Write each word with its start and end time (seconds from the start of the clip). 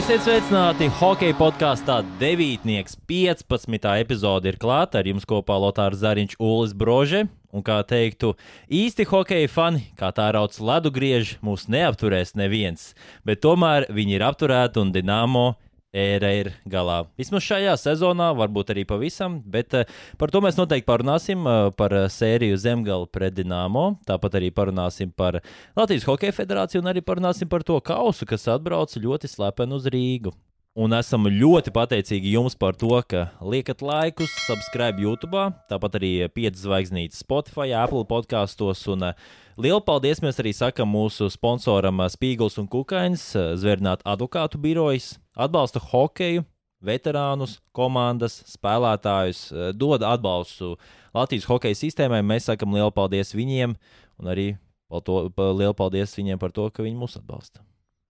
Esiet 0.00 0.22
sveicināti 0.24 0.86
hokeja 0.96 1.34
podkāstā 1.36 1.98
9. 2.16 2.62
15. 3.10 3.88
epizode 4.00 4.48
ir 4.48 4.56
klāta 4.56 5.02
ar 5.02 5.08
jums 5.10 5.26
kopā 5.28 5.58
Lotārs 5.60 6.00
Zariņš, 6.00 6.38
Ulis 6.40 6.72
Brože. 6.72 7.26
Un 7.52 7.60
kā 7.66 7.76
teiktu, 7.84 8.30
īsti 8.72 9.04
hokeja 9.10 9.50
fani, 9.52 9.82
kā 10.00 10.08
tā 10.16 10.30
rauc 10.32 10.56
ledu 10.56 10.88
griež, 10.94 11.34
mūs 11.44 11.66
neapturēs 11.68 12.32
neviens, 12.32 12.94
bet 13.28 13.42
tomēr 13.44 13.90
viņi 13.92 14.16
ir 14.16 14.24
apturēti 14.24 14.80
un 14.80 14.94
Dienāmo 14.94 15.44
ēra 15.96 16.30
ir 16.38 16.52
galā. 16.70 17.02
Vismaz 17.18 17.44
šajā 17.46 17.74
sezonā, 17.80 18.30
varbūt 18.38 18.72
arī 18.74 18.84
pavisam, 18.88 19.40
bet 19.42 19.74
uh, 19.74 19.88
par 20.20 20.30
to 20.30 20.42
mēs 20.44 20.58
noteikti 20.58 20.88
parunāsim. 20.88 21.46
Uh, 21.46 21.70
par 21.74 21.94
uh, 21.96 22.06
sēriju 22.10 22.58
Zemgala 22.60 23.08
pret 23.10 23.34
Dienāmo. 23.36 23.86
Tāpat 24.08 24.38
arī 24.40 24.52
parunāsim 24.54 25.10
par 25.16 25.40
Latvijas 25.78 26.06
Hokeja 26.08 26.36
federāciju 26.36 26.84
un 26.84 26.92
arī 26.92 27.02
parunāsim 27.04 27.50
par 27.50 27.66
to 27.66 27.78
kausu, 27.82 28.28
kas 28.28 28.48
atbrauca 28.50 29.02
ļoti 29.02 29.30
slepeni 29.30 29.78
uz 29.78 29.90
Rīgu. 29.90 30.34
Un 30.78 30.92
esam 30.94 31.24
ļoti 31.26 31.72
pateicīgi 31.74 32.30
jums 32.36 32.54
par 32.54 32.76
to, 32.78 32.92
ka 33.10 33.24
liekat 33.42 33.80
laikus, 33.82 34.30
subscribe 34.46 35.02
YouTube, 35.02 35.40
tāpat 35.66 35.96
arī 35.98 36.10
5 36.30 36.60
zvaigznītes 36.62 37.24
Spotify, 37.24 37.72
Apple 37.74 38.04
podkastos. 38.06 38.84
Un 38.94 39.08
lielu 39.58 39.80
paldies 39.82 40.22
mēs 40.22 40.38
arī 40.38 40.52
sakam 40.54 40.92
mūsu 40.94 41.26
sponsoram 41.34 41.98
Spīgls 42.14 42.60
un 42.62 42.68
Kukainis, 42.70 43.24
Zvērnāt 43.34 44.06
advokātu 44.06 44.60
birojas, 44.62 45.16
atbalsta 45.34 45.82
hokeju, 45.82 46.44
veterānus, 46.86 47.56
komandas, 47.74 48.38
spēlētājus, 48.54 49.48
dod 49.74 50.06
atbalstu 50.06 50.76
Latvijas 51.10 51.48
hokeja 51.50 51.80
sistēmai. 51.82 52.22
Mēs 52.22 52.46
sakam 52.46 52.78
lielu 52.78 52.94
paldies 52.94 53.34
viņiem 53.34 53.74
un 53.74 54.30
arī 54.30 54.52
to, 55.02 55.18
lielu 55.34 55.74
paldies 55.74 56.14
viņiem 56.14 56.38
par 56.38 56.54
to, 56.54 56.70
ka 56.70 56.86
viņi 56.86 56.96
mūs 57.02 57.18
atbalsta. 57.18 57.66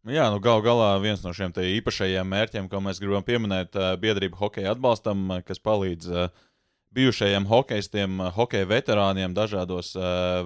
Nu 0.07 0.15
jā, 0.15 0.31
nu 0.33 0.41
gal 0.41 0.63
galā 0.65 0.95
viens 1.03 1.21
no 1.21 1.33
šiem 1.37 1.53
īpašajiem 1.53 2.31
mērķiem, 2.33 2.69
ko 2.73 2.81
mēs 2.81 3.01
gribam 3.03 3.25
pieminēt, 3.27 3.77
ir 3.77 3.99
biedrība 4.01 4.39
hokeja 4.41 4.73
atbalstam, 4.73 5.27
kas 5.45 5.61
palīdz 5.61 6.31
bijušajiem 6.97 7.47
hokeistiem, 7.51 8.19
hokeja 8.35 8.69
veterāniem 8.71 9.37
dažādos 9.37 9.93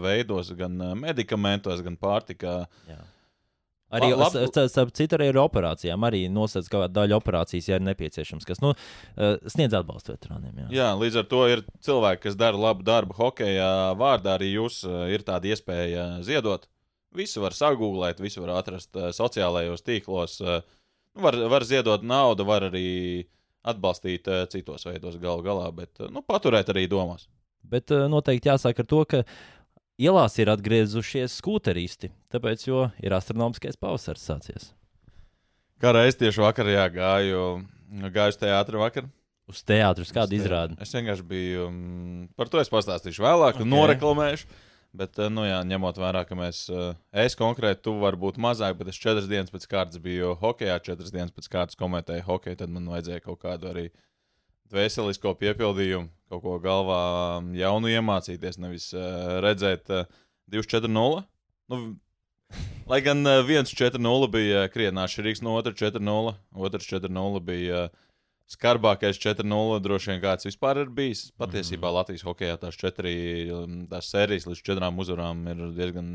veidos, 0.02 0.50
gan 0.58 0.82
medikamentos, 0.98 1.84
gan 1.86 1.96
pārtikā. 2.00 2.64
Jā. 2.90 3.00
Arī 3.94 4.10
starp 4.66 4.90
citu, 4.96 5.14
arī 5.14 5.30
ar 5.30 5.38
operācijām. 5.44 6.02
Arī 6.08 6.24
nosacīts 6.32 6.72
kāda 6.72 6.88
daļa 6.90 7.18
operācijas, 7.20 7.68
ja 7.70 7.78
ir 7.78 7.84
nepieciešams, 7.86 8.46
kas 8.48 8.58
nu, 8.64 8.72
sniedz 9.46 9.76
atbalstu 9.78 10.16
veterāniem. 10.16 10.64
Jā. 10.64 10.68
jā, 10.80 10.88
līdz 10.98 11.20
ar 11.22 11.28
to 11.30 11.42
ir 11.52 11.62
cilvēki, 11.84 12.24
kas 12.26 12.38
dara 12.40 12.58
labu 12.58 12.82
darbu 12.86 13.14
hokeja 13.20 13.68
vārdā. 14.00 14.34
Arī 14.34 14.50
jūs 14.56 14.82
ir 15.14 15.22
tāda 15.26 15.54
iespēja 15.54 16.08
ziedot. 16.26 16.66
Visu 17.14 17.44
var 17.44 17.54
sagūglēt, 17.56 18.22
visu 18.22 18.42
var 18.42 18.56
atrast 18.58 18.94
uh, 18.98 19.10
sociālajos 19.14 19.84
tīklos. 19.86 20.40
Uh, 20.42 20.60
var, 21.20 21.38
var 21.52 21.66
ziedot 21.66 22.02
naudu, 22.06 22.46
var 22.48 22.68
arī 22.70 23.24
atbalstīt 23.64 24.28
uh, 24.28 24.44
citos 24.50 24.86
veidos 24.88 25.18
galu 25.22 25.44
galā, 25.46 25.70
bet 25.74 26.02
nu, 26.10 26.24
paturēt 26.26 26.72
arī 26.74 26.88
domās. 26.90 27.28
Bet 27.64 27.88
noteikti 27.88 28.50
jāsaka 28.50 28.82
ar 28.84 28.88
to, 28.90 29.04
ka 29.08 29.22
ielās 30.00 30.36
ir 30.42 30.50
atgriezušies 30.52 31.36
skūteristi, 31.40 32.10
tāpēc, 32.34 32.66
jo 32.68 32.88
ir 33.02 33.14
astronomiskais 33.16 33.78
pavasars 33.80 34.24
sācies. 34.26 34.72
Kā 35.82 35.92
reiz 35.94 36.16
tieši 36.18 36.42
vakar 36.44 36.68
jā, 36.70 36.84
gāju, 36.92 37.44
gāju 38.14 38.34
uz 38.34 38.40
teātru 38.40 38.82
vakar. 38.82 39.08
Uz 39.50 39.60
teātrus 39.66 40.12
kādu 40.14 40.38
izrādi? 40.38 40.76
Es 40.80 40.94
vienkārši 40.96 41.26
biju, 41.28 41.66
um, 41.68 42.28
par 42.38 42.48
to 42.48 42.62
es 42.62 42.70
pastāstīšu 42.72 43.24
vēlāk, 43.24 43.58
okay. 43.58 43.68
noreklamēšu. 43.68 44.48
Bet, 44.94 45.18
eh, 45.18 45.30
nu, 45.32 45.42
jā, 45.42 45.58
ņemot 45.66 45.96
vērā, 45.98 46.22
ka 46.28 46.36
mēs, 46.38 46.68
eh, 46.70 46.94
es 47.24 47.34
konkrēti, 47.34 47.82
tu 47.88 47.96
varbūt 47.98 48.38
mazāk, 48.38 48.76
bet 48.78 48.92
es 48.92 49.00
četras 49.02 49.26
dienas 49.26 49.50
pēc 49.50 49.66
kārtas 49.66 49.98
biju 49.98 50.36
hokeja, 50.38 50.78
četras 50.78 51.10
dienas 51.10 51.34
pēc 51.34 51.48
kārtas 51.50 51.78
komentēju 51.80 52.22
hokeju, 52.28 52.60
tad 52.60 52.70
man 52.70 52.86
vajadzēja 52.92 53.24
kaut 53.24 53.40
kādu 53.42 53.72
arī 53.72 53.88
dvēselisko 54.70 55.34
piepildījumu, 55.40 56.08
kaut 56.30 56.42
ko 56.46 56.60
galvā 56.62 57.00
mm, 57.40 57.58
jaunu 57.58 57.90
iemācīties, 57.90 58.60
nevis 58.62 58.86
uh, 58.94 59.40
redzēt 59.42 59.90
uh, 59.90 60.06
2-4-0. 60.54 61.24
Nu, 61.74 61.80
lai 62.86 63.00
gan 63.02 63.26
uh, 63.26 63.42
1-4-0 63.42 64.30
bija 64.30 64.64
krietni 64.70 65.02
atšķirīgs 65.02 65.42
no 65.42 65.58
2-4-0, 65.58 66.38
2-4-0 66.54 67.44
bija. 67.50 67.86
Uh, 67.90 68.03
skarbākais 68.50 69.18
4-0 69.20 69.80
droši 69.84 70.12
vien 70.12 70.22
kāds 70.22 70.46
vispār 70.48 70.82
ir 70.82 70.92
bijis. 70.92 71.28
Patiesībā 71.40 71.88
mm. 71.88 71.96
Latvijas 71.98 72.24
hokeja 72.26 72.58
tās, 72.60 72.78
četri, 72.80 73.14
um, 73.54 73.84
tās 73.90 74.10
sērijas 74.12 74.48
līdz 74.50 74.62
četrām 74.66 75.00
uzvarām 75.00 75.44
ir 75.50 75.62
diezgan, 75.76 76.10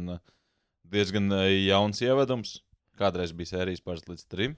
diezgan 0.90 1.32
uh, 1.34 1.46
jauns 1.50 2.02
ievedums. 2.06 2.60
Kādreiz 3.00 3.34
bija 3.36 3.56
sērijas 3.56 3.84
pāris 3.84 4.08
līdz 4.10 4.28
trim. 4.30 4.58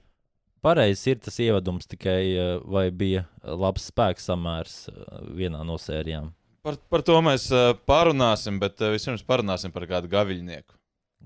Pareizi 0.62 1.14
ir 1.14 1.22
tas 1.22 1.38
ievedums, 1.42 1.88
tikai 1.90 2.20
uh, 2.36 2.52
vai 2.62 2.86
bija 2.94 3.24
labs 3.42 3.88
spēks 3.90 4.28
samērs 4.30 4.76
uh, 4.92 5.24
vienā 5.34 5.64
no 5.66 5.78
sērijām. 5.80 6.30
Par, 6.62 6.76
par 6.92 7.02
to 7.02 7.16
mēs 7.26 7.48
parunāsim, 7.90 8.60
bet 8.62 8.78
vispirms 8.92 9.24
parunāsim 9.26 9.72
par 9.74 9.82
kādu 9.90 10.06
gaviļnieku. 10.12 10.76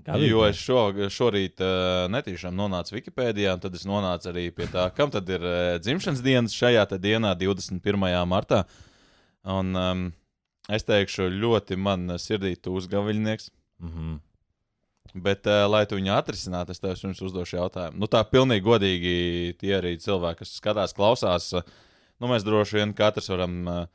Jo 0.05 0.43
es 0.47 0.59
šo, 0.61 0.81
šorīt 1.11 1.59
uh, 1.63 2.05
netīšām 2.11 2.55
nonācu 2.55 2.95
Wikipēdijā, 2.95 3.57
un 3.57 3.63
tad 3.63 3.73
es 3.75 3.83
nonācu 3.87 4.29
arī 4.31 4.45
pie 4.55 4.69
tā, 4.71 4.85
kam 4.95 5.11
tad 5.11 5.27
ir 5.29 5.43
uh, 5.43 5.73
dzimšanas 5.83 6.21
dienas 6.23 6.55
šajā 6.55 6.85
dienā, 6.95 7.33
21. 7.35 8.07
martā. 8.29 8.63
Un, 9.47 9.73
um, 9.75 10.05
es 10.71 10.87
teikšu, 10.87 11.27
ļoti 11.41 11.79
man 11.79 12.15
sirdī 12.21 12.53
tūs 12.55 12.87
gaviļnieks. 12.91 13.51
Mm 13.83 13.91
-hmm. 13.91 14.15
Bet, 15.23 15.47
uh, 15.47 15.65
lai 15.71 15.85
tu 15.85 15.95
viņu 15.99 16.13
atrisinātu, 16.15 16.71
es 16.71 16.79
tev 16.79 16.95
jums 16.95 17.21
uzdošu 17.21 17.57
jautājumu. 17.57 17.99
Nu, 17.99 18.07
tā 18.07 18.23
pilnīgi 18.23 18.63
godīgi 18.63 19.57
tie 19.59 19.77
arī 19.77 19.97
cilvēki, 19.97 20.39
kas 20.39 20.57
skatās, 20.59 20.93
klausās. 20.93 21.53
Uh, 21.53 21.61
nu, 22.19 22.27
mēs 22.27 22.43
droši 22.43 22.79
vien 22.79 22.93
katrs 22.93 23.29
varam 23.29 23.67
uh, 23.67 23.85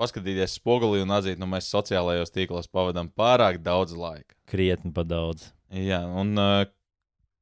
paskatīties 0.00 0.58
spogulī 0.58 1.02
un 1.04 1.14
atzīt, 1.16 1.40
nu, 1.40 1.48
mēs 1.50 1.70
sociālajos 1.72 2.32
tīklos 2.34 2.70
pavadām 2.72 3.10
pārāk 3.16 3.60
daudz 3.64 3.96
laika. 3.96 4.36
Krietni 4.50 4.92
pa 4.94 5.04
daudz. 5.06 5.50
Jā, 5.72 6.02
un 6.06 6.36
uh, 6.38 6.64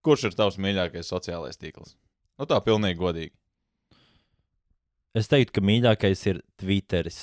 kurš 0.07 0.31
ir 0.31 0.37
tavs 0.39 0.59
mīļākais 0.63 1.11
sociālais 1.11 1.61
tīkls? 1.61 1.97
Nu, 2.39 2.49
tā 2.51 2.59
pilnīgi 2.65 3.01
godīgi. 3.01 3.35
Es 5.15 5.31
teiktu, 5.31 5.61
ka 5.61 5.63
mīļākais 5.63 6.25
ir 6.33 6.41
Twitteris. 6.59 7.19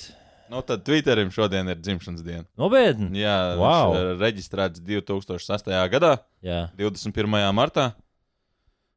Nu, 0.52 0.60
tad 0.64 0.84
Twitterim 0.84 1.30
šodien 1.32 1.68
ir 1.72 1.80
dzimšanas 1.80 2.24
diena. 2.24 2.44
Nopietni. 2.60 3.22
Jā, 3.22 3.36
wow. 3.60 3.94
reģistrēts 4.20 4.82
2008. 4.84 5.72
gadā, 5.92 6.16
Jā. 6.44 6.66
21. 6.76 7.36
martā. 7.56 7.92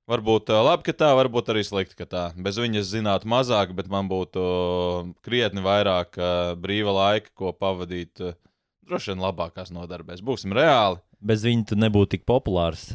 Varbūt 0.06 0.52
labi, 0.54 0.86
ka 0.86 0.94
tā, 0.94 1.08
varbūt 1.18 1.48
arī 1.50 1.64
slikti, 1.66 1.96
ka 1.98 2.06
tā. 2.06 2.24
Bez 2.38 2.60
viņas 2.62 2.92
zinātu 2.92 3.30
mazāk, 3.32 3.72
bet 3.74 3.88
man 3.90 4.06
būtu 4.06 4.42
krietni 5.26 5.64
vairāk 5.66 6.20
brīva 6.62 6.94
laika, 6.94 7.32
ko 7.34 7.50
pavadīt 7.58 8.22
droši 8.86 9.14
vien 9.14 9.24
labākās 9.26 9.74
nodarbēs. 9.74 10.22
Būsim 10.22 10.54
reāli. 10.54 11.02
Bez 11.26 11.42
viņa 11.48 11.72
tu 11.72 11.78
nebūtu 11.80 12.16
tik 12.16 12.26
populārs. 12.30 12.92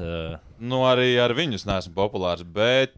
Nu, 0.63 0.85
arī 0.87 1.17
ar 1.19 1.35
viņus 1.35 1.67
neesmu 1.67 1.97
populārs, 1.97 2.47
bet, 2.47 2.95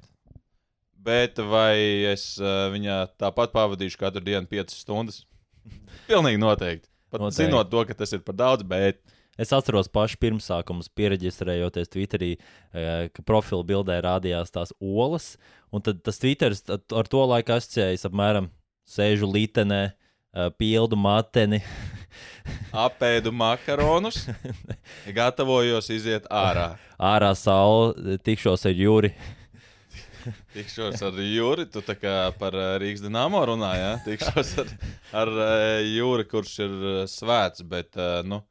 bet 1.00 1.40
vai 1.40 2.04
es 2.12 2.34
viņā 2.42 2.98
tāpat 3.22 3.54
pavadīšu 3.56 4.00
katru 4.02 4.24
dienu 4.28 4.44
5 4.50 4.76
stundas? 4.76 5.22
Pilnīgi 6.10 6.42
noteikti. 6.42 6.90
Pat 7.08 7.24
noteikti. 7.24 7.46
zinot 7.46 7.72
to, 7.72 7.88
ka 7.88 7.96
tas 7.96 8.12
ir 8.12 8.20
par 8.26 8.36
daudz, 8.36 8.68
bet 8.68 9.00
Es 9.40 9.48
atceros 9.56 9.88
pašu 9.88 10.18
pirmsākumus, 10.20 10.90
pieregistrējoties 10.92 11.88
Twitterī, 11.88 12.34
eh, 12.36 13.08
ka 13.08 13.22
profila 13.24 13.64
bildē 13.64 13.96
rādījās 14.04 14.52
tās 14.52 14.74
olas. 14.76 15.38
Un 15.72 15.80
tad 15.80 16.02
tas 16.04 16.20
Twitter 16.20 16.52
ar 16.52 17.08
to 17.08 17.24
laiku 17.24 17.56
asociējas 17.56 18.04
apmēram 18.10 18.50
sēžu 18.84 19.30
litenē, 19.32 19.94
eh, 20.36 20.50
pildu 20.60 21.00
mateni. 21.00 21.62
Apēdu 22.84 23.32
makaronus, 23.32 24.28
gatavojos 25.18 25.88
iziet 25.88 26.28
ārā. 26.28 26.76
Ārā 27.00 27.32
saule, 27.32 28.18
tikšos 28.20 28.68
ar 28.68 28.76
Juri. 28.76 29.14
Tikšos 30.52 31.00
ar 31.08 31.16
Juri, 31.24 31.64
tu 31.72 31.80
tā 31.80 31.96
kā 31.96 32.28
par 32.36 32.52
eh, 32.52 32.76
Rīgas 32.84 33.00
dīnāmo 33.08 33.40
runāji. 33.48 33.80
Ja? 33.80 33.92
Tikšos 34.04 34.54
ar, 34.60 34.78
ar 35.24 35.36
Juri, 35.88 36.28
kurš 36.28 36.58
ir 36.68 36.80
svēts, 37.08 37.64
bet 37.64 37.96
nu, 38.28 38.44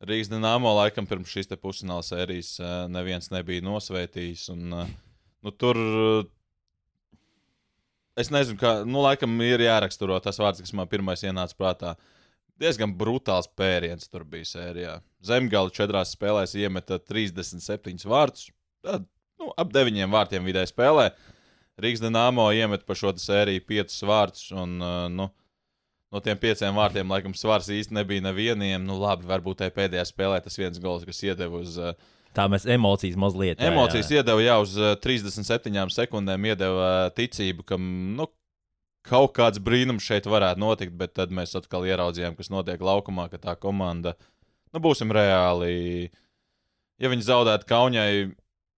Rīgas 0.00 0.30
dīnāmo 0.32 0.70
laikam 0.78 1.04
pirms 1.08 1.28
šīs 1.28 1.50
pusfināla 1.60 2.04
sērijas 2.04 2.54
eh, 2.62 2.76
neviens 2.88 3.28
nebija 3.32 3.64
nosvētījis. 3.66 4.46
Un, 4.54 4.72
eh, 4.72 4.92
nu, 5.44 5.52
tur 5.52 5.76
es 8.16 8.30
nezinu, 8.32 8.56
kā, 8.60 8.78
nu, 8.88 9.02
laikam 9.04 9.34
ir 9.44 9.60
jāraksturo 9.66 10.16
tas 10.24 10.40
vārds, 10.40 10.62
kas 10.64 10.72
man 10.76 10.88
pirmais 10.88 11.24
ienāca 11.26 11.56
prātā. 11.58 11.94
Diezgan 12.60 12.94
brutāls 12.96 13.48
pēriens 13.56 14.08
tur 14.08 14.24
bija 14.28 14.48
sērijā. 14.48 14.94
Zemgala 15.24 15.72
četrās 15.72 16.14
spēlēs 16.16 16.56
iemeta 16.56 16.96
37 17.00 18.08
vārdus. 18.08 18.48
Tad, 18.84 19.04
nu, 19.40 19.52
ap 19.52 19.72
9 19.72 20.08
vārtiem 20.12 20.48
vidēji 20.48 20.72
spēlē. 20.72 21.10
Rīgas 21.80 22.00
dīnāmo 22.04 22.48
iemet 22.56 22.84
pa 22.88 22.96
šo 22.96 23.12
sēriju 23.20 23.64
5 23.68 24.00
vārdus. 24.08 24.48
Un, 24.56 24.76
nu, 25.16 25.28
no 26.10 26.22
tiem 26.24 26.38
pieciem 26.40 26.76
vārtiem, 26.76 27.10
laikam, 27.10 27.34
svars 27.36 27.70
īsti 27.72 27.94
nebija 27.96 28.24
nevienam. 28.28 28.86
Nu, 28.86 28.98
labi, 29.00 29.28
varbūt 29.30 29.62
tajā 29.62 29.74
pēdējā 29.76 30.06
spēlē 30.08 30.40
tas 30.44 30.58
viens 30.58 30.80
gols, 30.82 31.06
kas 31.08 31.22
iedeva 31.26 31.62
uz, 31.62 31.78
uh, 31.80 31.94
Tā 32.36 32.44
mēs 32.46 32.62
emocijas 32.70 33.16
mazliet. 33.18 33.62
Emocijas 33.64 34.06
jā, 34.06 34.20
jā. 34.20 34.22
iedeva 34.22 34.42
jau 34.44 34.58
uz 34.62 34.74
37 35.02 35.90
sekundēm, 35.90 36.44
iedeva 36.52 36.90
ticību, 37.16 37.64
ka 37.66 37.78
nu, 37.80 38.28
kaut 39.06 39.32
kāds 39.34 39.58
brīnums 39.62 40.06
šeit 40.06 40.28
varētu 40.30 40.62
notikt, 40.62 40.94
bet 40.98 41.16
tad 41.18 41.34
mēs 41.34 41.56
atkal 41.58 41.88
ieraudzījām, 41.88 42.36
kas 42.38 42.52
notiek 42.52 42.82
laukumā, 42.84 43.26
ka 43.32 43.40
tā 43.42 43.56
komanda, 43.58 44.14
nu, 44.70 44.82
būsim 44.82 45.10
reāli. 45.14 46.10
Ja 47.02 47.10
viņi 47.10 47.26
zaudētu 47.26 47.66
Kaunijai, 47.66 48.30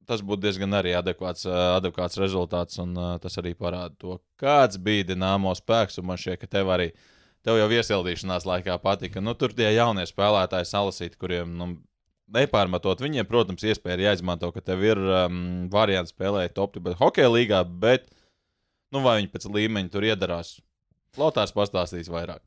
tas 0.09 0.25
būtu 0.25 0.47
diezgan 0.47 0.73
arī 0.79 0.95
adekvāts, 0.97 1.45
adekvāts 1.51 2.21
rezultāts, 2.23 2.81
un 2.81 2.97
tas 3.21 3.37
arī 3.43 3.53
parāda 3.59 3.93
to, 4.01 4.17
kāds 4.41 4.81
bija 4.81 5.11
Dienāmo 5.13 5.53
spēks. 5.59 6.01
Man 6.01 6.21
šķiet, 6.21 6.41
ka 6.41 6.51
tev 6.57 6.73
arī 6.73 6.89
tev 7.47 7.59
jau 7.61 7.71
iesildīšanās 7.75 8.47
laikā 8.49 8.77
patika. 8.83 9.23
Nu, 9.25 9.35
tur 9.39 9.55
tie 9.57 9.71
jaunie 9.75 10.05
spēlētāji 10.09 10.69
salasīt, 10.71 11.17
kuriem 11.21 11.57
nu, 11.59 11.73
nepārmetot 12.33 13.03
viņiem, 13.03 13.29
protams, 13.29 13.65
iespēja 13.67 13.99
ir 13.99 14.07
jāizmanto, 14.09 14.53
ka 14.55 14.63
tev 14.65 14.85
ir 14.87 15.01
um, 15.01 15.43
variants 15.73 16.15
spēlēt 16.15 16.57
top, 16.57 16.79
bet 16.85 16.99
hokeja 17.01 17.33
līgā, 17.33 17.65
bet 17.67 18.09
nu, 18.95 19.03
vai 19.05 19.19
viņi 19.21 19.33
pēc 19.33 19.49
līmeņa 19.51 19.93
tur 19.93 20.09
iedarās? 20.09 20.57
Lotārs 21.21 21.53
pastāstīs 21.53 22.09
vairāk. 22.13 22.41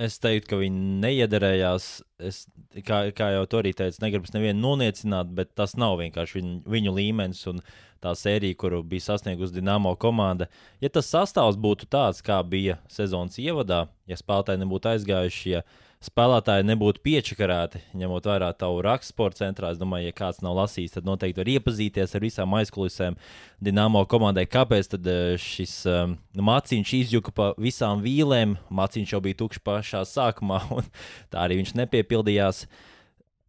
Es 0.00 0.16
teiktu, 0.22 0.52
ka 0.52 0.58
viņi 0.60 1.00
neiedarējās. 1.02 1.86
Es, 2.24 2.44
kā, 2.86 3.02
kā 3.16 3.32
jau 3.34 3.44
tur 3.50 3.64
arī 3.64 3.72
teicu, 3.76 4.00
negribu 4.04 4.30
nevienu 4.32 4.62
noniecināt, 4.62 5.32
bet 5.36 5.52
tas 5.58 5.76
nav 5.80 5.98
vienkārši 6.00 6.38
viņu, 6.38 6.54
viņu 6.72 6.94
līmenis 6.96 7.42
un 7.50 7.60
tā 8.00 8.14
sērija, 8.16 8.56
kuru 8.56 8.80
bija 8.86 9.10
sasniegusi 9.10 9.58
Dienāmo 9.58 9.92
komanda. 10.00 10.48
Ja 10.80 10.88
tas 10.92 11.10
sastāvs 11.12 11.58
būtu 11.60 11.90
tāds, 11.92 12.22
kā 12.24 12.38
bija 12.46 12.78
sezonas 12.88 13.36
ievadā, 13.42 13.86
ja 14.08 14.16
spēlētāji 14.16 14.62
nebūtu 14.62 14.94
aizgājuši, 14.94 15.52
ja 15.52 15.64
spēlētāji 16.00 16.64
nebūtu 16.64 17.02
piečakarēti, 17.04 17.82
ņemot 18.00 18.24
vērā 18.30 18.48
tavu 18.56 18.80
rakstu 18.86 19.12
sporta 19.12 19.42
centrā. 19.42 19.74
Es 19.74 19.80
domāju, 19.80 20.08
ja 20.08 20.16
kāds 20.16 20.40
nav 20.40 20.56
lasījis, 20.56 20.94
tad 20.94 21.08
noteikti 21.08 21.42
var 21.42 21.50
iepazīties 21.52 22.16
ar 22.16 22.24
visām 22.24 22.56
aizkulisēm 22.56 23.18
Dienāmo 23.60 24.06
komandai. 24.08 24.46
Kāpēc 24.48 24.88
tad 24.94 25.10
eh, 25.12 25.34
šis 25.40 25.74
um, 25.92 26.16
mācīņš 26.48 26.94
izjuka 27.02 27.36
pa 27.36 27.50
visām 27.60 28.00
vīlēm? 28.06 28.56
Mācīņš 28.72 29.12
jau 29.12 29.22
bija 29.28 29.42
tukšs 29.42 29.64
pašā 29.66 30.02
sākumā, 30.08 30.62
un 30.78 30.88
tā 31.28 31.44
arī 31.44 31.60
viņš 31.60 31.76
nepiepildījās. 31.82 32.64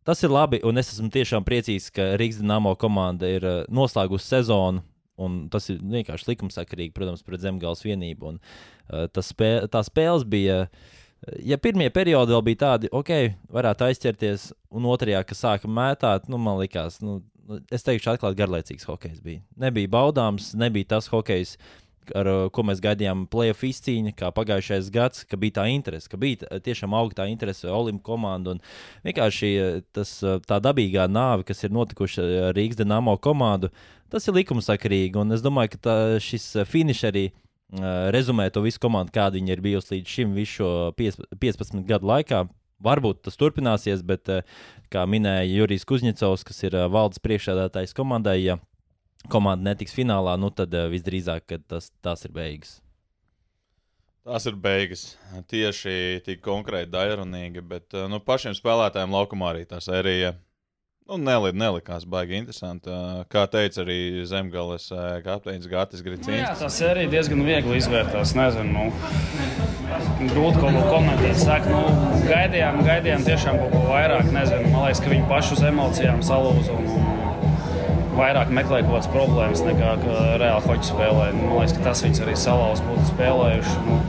Tas 0.04 0.24
ir 0.26 0.34
labi, 0.34 0.60
un 0.68 0.82
es 0.82 0.92
esmu 0.92 1.08
tiešām 1.14 1.48
priecīgs, 1.48 1.88
ka 1.96 2.14
Rīgas 2.20 2.44
Dienāmo 2.44 2.76
komanda 2.76 3.32
ir 3.32 3.48
uh, 3.48 3.60
noslēgusi 3.72 4.36
sezonu. 4.36 4.84
Un 5.22 5.46
tas 5.54 5.68
ir 5.70 5.78
vienkārši 5.86 6.34
likumsakarīgi, 6.34 6.96
protams, 6.96 7.22
pret 7.24 7.44
zemgāles 7.44 7.84
vienību. 7.86 8.34
Un, 8.34 8.42
uh, 8.90 9.22
spē, 9.24 9.54
tā 9.72 9.84
spēles 9.86 10.26
bija 10.28 10.66
uh, 10.66 10.98
ja 11.46 11.58
pirmie 11.62 11.90
periodi 11.94 12.34
vēl 12.34 12.46
bija 12.46 12.62
tādi, 12.66 12.90
ok, 12.94 13.12
varētu 13.54 13.88
aizķerties, 13.88 14.48
un 14.74 14.88
otrajā, 14.90 15.22
kas 15.28 15.44
sāka 15.46 15.70
mētāt, 15.70 16.28
nu, 16.32 16.40
man 16.42 16.60
likās, 16.62 17.00
nu, 17.06 17.20
es 17.74 17.86
teikšu, 17.86 18.16
atklāti 18.16 18.40
garlaicīgs 18.42 18.88
hokejs 18.90 19.22
bija. 19.24 19.44
Nebija 19.60 19.92
baudāms, 19.92 20.54
nebija 20.58 20.96
tas 20.96 21.12
hokejs. 21.12 21.58
Ar 22.18 22.28
ko 22.52 22.64
mēs 22.66 22.80
gaidījām, 22.82 23.28
playoff 23.32 23.62
izcīņa, 23.64 24.16
kā 24.18 24.32
pagājušais 24.34 24.88
gads, 24.92 25.22
ka 25.30 25.38
bija 25.40 25.60
tā 25.60 25.68
interese, 25.72 26.10
ka 26.10 26.18
bija 26.20 26.58
tiešām 26.66 26.96
augsta 26.98 27.28
interese 27.30 27.70
Olimpu 27.72 28.02
komandu. 28.10 28.56
Un 28.56 28.64
vienkārši 29.06 29.52
tas, 29.94 30.16
tā 30.50 30.58
dabīgā 30.66 31.06
nāve, 31.08 31.46
kas 31.48 31.62
ir 31.64 31.72
notikuši 31.72 32.26
Rīgas 32.58 32.82
Dienāmo 32.82 33.14
komandu, 33.22 33.70
tas 34.12 34.26
ir 34.28 34.36
likumsakarīgi. 34.40 35.22
Un 35.22 35.38
es 35.38 35.46
domāju, 35.46 35.76
ka 35.76 35.84
tā, 35.86 35.96
šis 36.26 36.50
finišs 36.74 37.06
arī 37.12 37.28
uh, 37.30 37.38
rezumē 38.12 38.50
to 38.52 38.64
visu 38.66 38.82
komandu, 38.84 39.14
kāda 39.16 39.40
viņa 39.40 39.54
ir 39.56 39.62
bijusi 39.64 39.96
līdz 39.96 40.16
šim 40.16 40.34
visu 40.36 40.58
šo 40.60 40.72
15 40.98 41.86
gadu 41.88 42.10
laikā. 42.10 42.46
Varbūt 42.82 43.22
tas 43.28 43.38
turpināsies, 43.38 44.02
bet, 44.02 44.30
kā 44.90 45.06
minēja 45.06 45.46
Jurijs 45.46 45.86
Kuzņecovs, 45.86 46.44
kas 46.48 46.64
ir 46.66 46.78
valdes 46.90 47.22
priekšsēdētājs 47.22 47.94
komandai, 47.94 48.40
ja 48.42 48.58
komanda 49.30 49.70
netiks 49.70 49.94
finālā, 49.94 50.34
nu 50.42 50.50
tad 50.50 50.74
visdrīzāk 50.90 51.60
tas, 51.70 51.92
tas 52.02 52.26
ir 52.26 52.34
beigas. 52.34 52.80
Tās 54.26 54.46
ir 54.50 54.58
beigas. 54.58 55.04
Tieši 55.50 56.22
tik 56.26 56.42
konkrēti 56.46 56.92
daļrunīgi, 56.94 57.62
bet 57.66 57.96
nu, 58.10 58.20
pašiem 58.22 58.54
spēlētājiem 58.58 59.14
laukumā 59.14 59.54
arī 59.54 59.64
tā 59.70 59.80
sērija 59.82 60.36
Nu, 61.10 61.18
neli, 61.18 61.50
nelikās 61.58 62.06
baigi 62.08 62.38
interesanti. 62.38 62.92
Kā 63.32 63.44
teica 63.52 63.82
arī 63.84 64.24
Zemgales 64.30 64.86
kapteinis 65.26 65.68
Gatis 65.72 66.04
Grīsīs. 66.06 66.30
Nu, 66.30 66.38
jā, 66.38 66.52
tas 66.60 66.78
arī 66.88 67.08
diezgan 67.12 67.42
viegli 67.48 67.80
izvērtās. 67.82 68.36
Nezinu, 68.38 68.70
nu, 68.72 70.30
grūti 70.32 70.62
kaut 70.62 70.78
ko 70.78 70.86
komentēt. 70.94 71.42
Saka, 71.42 71.74
nu, 71.74 72.22
gaidījām, 72.30 72.80
gaidījām 72.88 73.26
tiešām 73.28 73.60
kaut 73.64 73.76
ko 73.76 73.84
vairāk. 73.90 74.30
Nezinu, 74.32 74.70
man 74.70 74.88
liekas, 74.88 75.04
ka 75.04 75.12
viņi 75.16 75.28
paši 75.32 75.58
uz 75.58 75.66
emocijām 75.72 76.24
salūza. 76.30 76.78
Un, 76.78 76.94
un, 76.96 77.21
vairāk 78.16 78.52
meklē 78.54 78.82
kaut 78.84 78.96
kādas 78.96 79.10
problēmas 79.12 79.64
nekā 79.66 79.92
reāli 80.42 80.68
hoci 80.68 80.90
spēlē. 80.92 81.28
Man 81.38 81.56
liekas, 81.56 81.76
ka 81.78 81.86
tas 81.88 82.04
viņus 82.06 82.22
arī 82.26 82.36
salauz 82.40 82.84
būtu 82.86 83.06
spēlējuši. 83.12 83.76
Nu, 83.88 84.00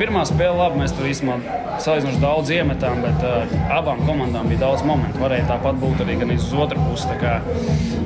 pirmā 0.00 0.24
spēle 0.28 0.56
labi, 0.58 0.80
mēs 0.82 0.94
tur 0.96 1.08
īstenībā 1.10 1.58
salīdzinoši 1.84 2.22
daudz 2.22 2.52
iemetām, 2.56 3.02
bet 3.04 3.24
uh, 3.26 3.54
abām 3.76 4.02
komandām 4.08 4.50
bija 4.50 4.64
daudz 4.64 4.84
momentu. 4.88 5.20
Varēja 5.22 5.48
tāpat 5.52 5.80
būt 5.82 6.04
arī 6.04 6.18
gan 6.20 6.34
uz 6.36 6.50
otru 6.56 6.82
pusi. 6.88 7.16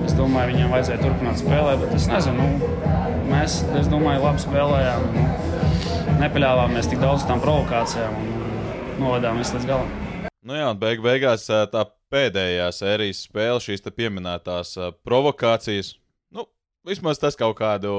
Es 0.05 0.15
domāju, 0.19 0.53
viņiem 0.53 0.73
vajadzēja 0.75 1.03
turpināt 1.03 1.41
spēlēt, 1.41 1.83
bet 1.83 1.97
es 1.99 2.09
nezinu. 2.11 2.45
Nu, 2.45 2.71
mēs, 3.31 3.61
es 3.81 3.91
domāju, 3.91 4.25
labi 4.27 4.45
spēlējām. 4.45 5.11
Nu, 5.15 5.27
nepaļāvāmies 6.23 6.91
tik 6.91 7.03
daudz 7.03 7.23
uz 7.23 7.29
tām 7.31 7.43
provokācijām 7.43 8.17
un 8.21 8.35
novadām 9.01 9.41
visu 9.43 9.59
līdz 9.59 9.71
galam. 9.71 9.93
Nu 10.45 10.59
jā, 10.59 10.69
beig 10.77 11.01
beigās 11.05 11.47
tā 11.49 11.87
pēdējā 12.15 12.71
sērijas 12.75 13.25
spēle, 13.27 13.63
šīs 13.63 13.85
pieminētās 13.91 14.77
uh, 14.79 14.93
provokācijas. 15.07 15.95
Nu, 16.35 16.47
vismaz 16.87 17.21
tas 17.23 17.39
kaut 17.41 17.59
kādu 17.59 17.93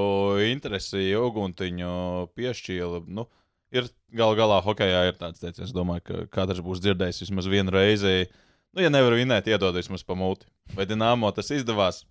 interesi, 0.48 1.12
uguntiņu 1.20 1.92
piešķīla. 2.38 3.04
Nu, 3.12 3.28
ir 3.76 3.92
gal 4.16 4.36
galā 4.40 4.62
hokeja 4.64 5.06
ir 5.10 5.20
tāds 5.20 5.44
teiciens, 5.44 5.70
es 5.70 5.76
domāju, 5.76 6.06
ka 6.08 6.26
katrs 6.40 6.64
būs 6.64 6.84
dzirdējis 6.84 7.26
vismaz 7.26 7.52
vienu 7.52 7.76
reizi. 7.76 8.26
Nu, 8.76 8.84
ja 8.84 8.92
nevar 8.92 9.16
vinēt, 9.16 9.48
iedod 9.52 9.76
vismaz 9.76 10.04
pa 10.04 10.18
mūti. 10.20 10.48
Vai 10.76 10.88
Dienāmo 10.88 11.30
tas 11.36 11.52
izdevās? 11.56 12.04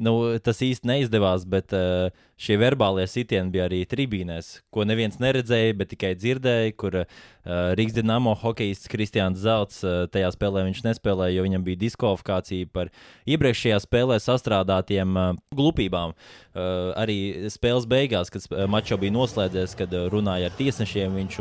Nu, 0.00 0.14
tas 0.40 0.62
īsti 0.64 0.88
neizdevās, 0.88 1.42
bet 1.44 1.74
uh, 1.76 2.08
šie 2.40 2.54
verbālie 2.56 3.04
sitieni 3.04 3.52
bija 3.52 3.66
arī 3.68 3.82
tribīnēs, 3.84 4.62
ko 4.72 4.86
neviens 4.88 5.18
neredzēja, 5.20 5.74
bet 5.76 5.90
tikai 5.92 6.14
dzirdēja, 6.16 6.70
kur 6.80 6.96
uh, 7.02 7.20
Rīgas 7.76 7.98
dīnāmo 7.98 8.32
hokejists 8.40 8.88
Kristians 8.88 9.42
Zelts 9.42 9.82
uh, 9.84 10.06
tajā 10.08 10.30
spēlē 10.32 10.64
viņš 10.70 10.80
nespēlēja, 10.86 11.36
jo 11.36 11.44
viņam 11.44 11.68
bija 11.68 11.82
diskvalifikācija 11.84 12.70
par 12.72 12.88
iepriekšējā 13.28 13.82
spēlē 13.84 14.16
sastrādātiem 14.24 15.12
uh, 15.12 15.36
glupībām. 15.52 16.16
Uh, 16.16 16.96
arī 16.96 17.52
spēles 17.52 17.84
beigās, 17.84 18.32
kad 18.32 18.48
uh, 18.48 18.64
mačs 18.72 18.96
jau 18.96 19.00
bija 19.04 19.18
noslēdzies, 19.18 19.76
kad 19.76 19.92
uh, 19.92 20.08
runāja 20.12 20.48
ar 20.48 20.56
tiesnešiem, 20.56 21.20
viņš 21.20 21.40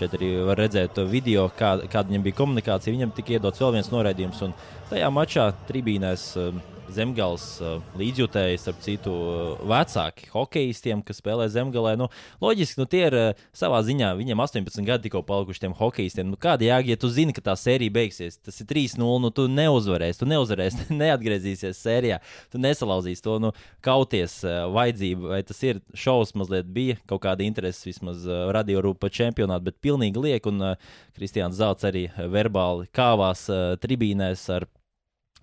šeit 0.00 0.16
arī 0.16 0.34
var 0.48 0.64
redzēt 0.64 1.04
video, 1.12 1.50
kā, 1.52 1.76
kāda 1.84 2.08
viņam 2.08 2.24
bija 2.30 2.40
komunikācija. 2.40 2.96
Viņam 2.96 3.12
tika 3.20 3.36
iedots 3.36 3.60
vēl 3.60 3.76
viens 3.76 3.92
noraidījums, 3.92 4.44
un 4.48 4.56
tajā 4.88 5.12
mačā 5.12 5.50
tribīnēs. 5.68 6.30
Uh, 6.40 6.78
zemgāles 6.94 7.44
uh, 7.62 7.78
līdzjutēji, 7.96 8.58
starp 8.60 8.80
citu, 8.84 9.12
uh, 9.14 9.62
vecāki 9.70 10.28
hokeistiem, 10.32 11.04
kas 11.06 11.20
spēlē 11.22 11.46
zemgālē. 11.52 11.94
Nu, 12.00 12.10
loģiski, 12.42 12.80
nu, 12.80 12.86
tie 12.90 13.04
ir 13.06 13.16
uh, 13.16 13.44
savā 13.56 13.78
ziņā, 13.86 14.10
viņiem 14.18 14.42
18 14.44 14.88
gadi 14.88 15.06
tikko 15.06 15.22
palikuši 15.28 15.64
tiem 15.64 15.76
hokeistiem. 15.78 16.28
Nu, 16.32 16.40
kāda 16.40 16.66
jēga, 16.66 16.92
ja 16.92 16.98
tu 17.00 17.12
zini, 17.12 17.34
ka 17.36 17.44
tā 17.46 17.54
sērija 17.56 17.94
beigsies? 17.94 18.40
Tas 18.42 18.60
ir 18.60 18.68
3-0, 18.72 19.20
nu, 19.24 19.30
tu 19.34 19.46
neuzvarēsi, 19.52 20.20
tu 20.22 20.28
neuzvarēsi, 20.30 20.88
neatgriezīsies 21.02 21.80
sērijā, 21.80 22.20
tu 22.52 22.60
nesalauzīsi 22.60 23.24
to 23.24 23.38
nu, 23.46 23.54
kauties 23.86 24.40
vajadzību. 24.74 25.30
Vai 25.32 25.42
tas 25.46 25.62
ir 25.66 25.80
šausmas 25.94 26.40
mazliet 26.40 26.68
bija 26.72 26.98
kaut 27.10 27.22
kāda 27.24 27.44
interese 27.44 27.86
vismaz 27.88 28.24
radiorūpa 28.26 29.10
čempionātā, 29.12 29.70
bet 29.70 29.80
pilnīgi 29.84 30.22
liek. 30.24 30.48
Un 30.50 30.74
Kristiāns 31.16 31.58
Zelts 31.60 31.86
arī 31.86 32.08
verbāli 32.16 32.88
kāvās 32.96 33.46
tribīnēs 33.82 34.46
ar 34.56 34.66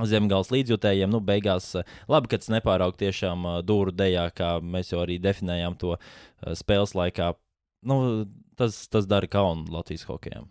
zemgāles 0.05 0.51
līdzjutējiem. 0.53 1.09
Nu, 1.13 1.21
beigās 1.23 1.71
eh, 1.79 1.87
labi, 2.11 2.31
ka 2.31 2.41
tas 2.41 2.51
nepāraug 2.53 2.97
tiešām 2.99 3.47
uh, 3.47 3.57
dūru 3.65 3.95
dejā, 3.95 4.27
kā 4.35 4.57
mēs 4.61 4.93
jau 4.93 5.01
arī 5.03 5.17
definējām 5.23 5.77
to 5.81 5.95
uh, 5.95 6.53
spēles 6.57 6.93
laikā. 6.97 7.33
Nu, 7.87 8.27
tas, 8.59 8.83
tas 8.91 9.09
dara 9.09 9.29
kaunu 9.31 9.67
Latvijas 9.73 10.07
hokejam. 10.09 10.49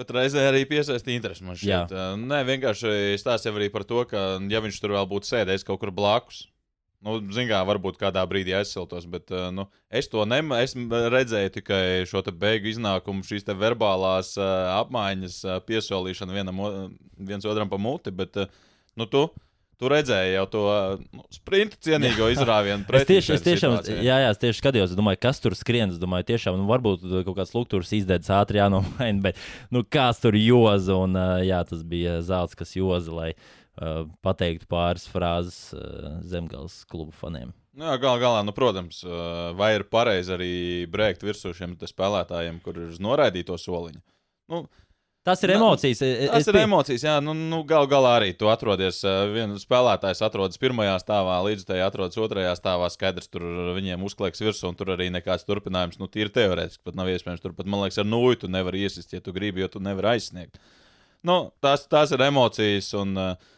Bet 0.00 0.12
reizē 0.16 0.46
arī 0.48 0.62
piesaistīja 0.68 1.20
interesi 1.20 1.44
man 1.44 1.58
šeit. 1.60 1.92
Jā. 1.92 2.04
Nē, 2.16 2.38
vienkārši 2.48 3.18
stāstīja 3.20 3.52
arī 3.58 3.68
par 3.72 3.84
to, 3.84 4.06
ka, 4.08 4.22
ja 4.48 4.62
viņš 4.64 4.78
tur 4.80 4.94
vēl 4.96 5.08
būtu 5.10 5.28
sēdējis 5.28 5.66
kaut 5.68 5.82
kur 5.82 5.92
blakus, 5.92 6.46
Nu, 7.00 7.16
Zinām, 7.32 7.64
varbūt 7.64 7.96
kādā 8.00 8.20
brīdī 8.28 8.52
aizsiltos, 8.58 9.06
bet 9.08 9.32
uh, 9.32 9.48
nu, 9.54 9.64
es 9.88 10.10
to 10.12 10.26
nem, 10.28 10.52
es 10.60 10.74
redzēju 10.76 11.54
tikai 11.54 11.82
šo 12.08 12.20
beigu 12.36 12.68
iznākumu, 12.74 13.24
šīs 13.24 13.48
verbālās 13.56 14.34
uh, 14.36 14.74
apmaiņas, 14.82 15.38
uh, 15.46 15.60
piesolīšanu 15.64 16.36
vienam, 16.36 16.60
viens 17.16 17.48
otram 17.48 17.72
pa 17.72 17.80
muti. 17.80 18.12
Bet, 18.12 18.36
nu, 19.00 19.08
tu, 19.08 19.30
Tu 19.80 19.88
redzēji 19.88 20.34
jau 20.34 20.42
to 20.52 20.62
nu, 21.16 21.22
sprinta 21.32 21.78
cienīgo 21.80 22.26
izrāvienu. 22.34 22.84
es 22.98 23.06
tieši, 23.08 23.32
es 23.38 23.44
tiešām, 23.46 23.78
jā, 24.04 24.18
jā, 24.26 24.32
es 24.34 24.40
tieši 24.42 24.60
skatījos, 24.60 24.92
domāju, 24.98 25.22
kas 25.24 25.40
tur 25.40 25.56
skrien. 25.56 25.94
Es 25.94 26.00
domāju, 26.02 26.26
tiešām, 26.34 26.58
nu, 26.60 26.66
varbūt 26.68 27.06
kaut 27.24 27.38
kāds 27.38 27.48
struktūras 27.48 27.94
izdevums 27.96 28.28
ātri 28.36 28.60
jānomaina, 28.60 29.24
bet 29.24 29.40
nu, 29.72 29.80
kāds 29.88 30.20
tur 30.20 30.36
joza. 30.36 30.98
Un, 31.00 31.16
jā, 31.48 31.62
tas 31.64 31.80
bija 31.80 32.18
zelts, 32.26 32.58
kas 32.60 32.76
joza, 32.76 33.14
lai 33.16 33.30
uh, 33.80 34.04
pateiktu 34.24 34.68
pāris 34.70 35.08
frāzes 35.10 35.72
uh, 35.74 36.20
zemgāles 36.22 36.82
klubu 36.90 37.16
faniem. 37.16 37.54
Nu, 37.74 37.86
jā, 37.86 37.96
gal 38.02 38.20
galā, 38.20 38.42
nu, 38.44 38.52
protams, 38.52 38.98
vai 39.56 39.76
ir 39.76 39.84
pareizi 39.86 40.32
arī 40.34 40.54
brēkt 40.90 41.22
virsū 41.22 41.52
šiem 41.54 41.76
spēlētājiem, 41.78 42.58
kur 42.64 42.74
ir 42.76 42.88
uz 42.90 42.98
noraidīto 43.00 43.54
soliņu. 43.62 44.02
Nu, 44.50 44.64
Tas 45.22 45.42
ir 45.44 45.50
emocijas. 45.52 45.98
Tas 46.00 46.40
es 46.40 46.46
ir 46.48 46.56
pie... 46.56 46.62
emocijas, 46.64 47.02
jā. 47.04 47.18
Nu, 47.20 47.34
nu, 47.36 47.58
gal 47.68 47.84
galā 47.90 48.14
arī 48.16 48.30
tu 48.40 48.48
atrodies. 48.48 49.02
Viens 49.34 49.66
spēlētājs 49.66 50.22
atrodas 50.24 50.60
pirmajā 50.60 50.94
stāvā, 51.02 51.34
līdzutēji 51.44 51.84
atrodas 51.84 52.16
otrajā 52.24 52.54
stāvā. 52.56 52.88
Skaidrs, 52.92 53.28
tur 53.28 53.44
viņiem 53.76 54.06
uzklieks 54.08 54.40
virsū, 54.40 54.70
un 54.70 54.78
tur 54.78 54.94
arī 54.96 55.10
nekāds 55.12 55.44
turpinājums. 55.44 56.00
Nu, 56.00 56.08
tīri 56.08 56.32
teorētiski 56.32 56.86
pat 56.88 56.96
nav 56.96 57.12
iespējams. 57.12 57.44
Tur 57.44 57.52
pat, 57.58 57.68
man 57.68 57.84
liekas, 57.84 58.00
ar 58.00 58.08
nūju 58.08 58.46
tu 58.46 58.52
nevari 58.52 58.80
iesist, 58.86 59.12
ja 59.12 59.20
tu 59.20 59.36
gribi, 59.36 59.60
jo 59.60 59.68
tu 59.76 59.84
nevari 59.84 60.14
aizsniegt. 60.14 60.56
Nu, 61.28 61.36
tās, 61.60 61.84
tās 61.92 62.16
ir 62.16 62.24
emocijas. 62.24 62.88
Un, 62.96 63.12
uh, 63.20 63.52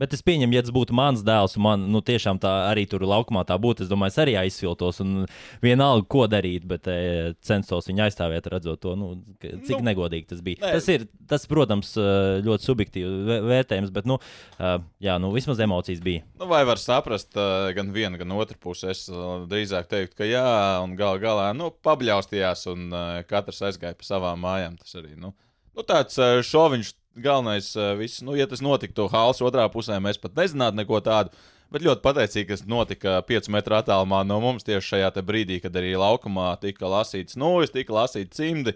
Bet 0.00 0.14
es 0.16 0.22
pieņemu, 0.24 0.56
ja 0.56 0.62
tas 0.64 0.72
būtu 0.72 0.94
mans 0.96 1.20
dēls, 1.26 1.58
un 1.58 1.64
man 1.66 1.82
nu, 1.92 2.00
tiešām 2.04 2.38
tā 2.40 2.50
arī 2.70 2.86
tur 2.88 3.02
laukumā 3.04 3.42
tā 3.48 3.58
būtu, 3.60 3.84
es 3.84 3.90
domāju, 3.90 4.14
es 4.14 4.20
arī 4.22 4.36
aizfiltos 4.40 5.02
un 5.04 5.26
vienalga, 5.60 6.06
ko 6.08 6.24
darīt, 6.30 6.64
bet 6.68 6.88
e, 6.88 7.34
censtos 7.44 7.90
viņu 7.90 8.06
aizstāvēt, 8.06 8.48
redzot 8.48 8.80
to, 8.80 8.94
nu, 8.96 9.10
cik 9.42 9.74
nu, 9.76 9.82
negodīgi 9.90 10.30
tas 10.30 10.40
bija. 10.46 10.62
Nē. 10.62 10.70
Tas 10.78 10.88
ir, 10.94 11.04
tas, 11.28 11.44
protams, 11.50 11.92
e, 12.00 12.06
ļoti 12.46 12.68
subjektīvi 12.70 13.40
vērtējums, 13.50 13.92
bet, 13.92 14.08
nu, 14.08 14.16
e, 14.56 14.72
jā, 15.04 15.18
nu, 15.20 15.34
vismaz 15.36 15.60
emocijas 15.60 16.00
bija. 16.04 16.24
Nu, 16.40 16.48
vai 16.48 16.62
var 16.68 16.80
saprast 16.80 17.36
e, 17.36 17.46
gan 17.76 17.92
vienu, 17.92 18.16
gan 18.22 18.32
otru 18.38 18.56
pusi? 18.62 18.88
Es 18.94 19.04
drīzāk 19.52 19.90
teiktu, 19.90 20.16
ka 20.22 20.30
jā, 20.30 20.46
un 20.80 20.96
gal 20.96 21.20
galā, 21.20 21.50
nu, 21.56 21.68
pabļaustījās, 21.84 22.64
un 22.72 22.88
katrs 23.28 23.60
aizgāja 23.68 24.00
pa 24.00 24.08
savām 24.08 24.40
mājām. 24.46 24.80
Tas 24.80 24.96
arī, 24.96 25.12
nu, 25.20 25.34
nu 25.76 25.84
tāds 25.84 26.16
šoviņš 26.48 26.94
galvenais, 27.16 27.76
eh, 27.76 27.94
viss, 27.98 28.22
nu, 28.22 28.34
ja 28.38 28.46
tas 28.46 28.62
notiktu 28.62 29.08
Hāles 29.10 29.42
otrā 29.42 29.66
pusē, 29.72 29.98
mēs 30.02 30.20
pat 30.20 30.36
nezinātu 30.38 30.78
neko 30.80 31.00
tādu. 31.04 31.34
Bet 31.70 31.84
ļoti 31.86 32.02
pateicīgi, 32.02 32.46
ka 32.48 32.56
tas 32.56 32.66
notika 32.66 33.10
5 33.22 33.48
metru 33.54 33.76
attālumā 33.78 34.24
no 34.26 34.40
mums 34.42 34.66
tieši 34.66 34.96
šajā 34.96 35.10
brīdī, 35.22 35.60
kad 35.62 35.76
arī 35.78 35.94
laukumā 35.94 36.56
tika 36.60 36.86
lasīts 36.90 37.38
nūjas, 37.38 37.70
tika 37.70 37.94
lasīts 37.94 38.34
cimdi. 38.34 38.74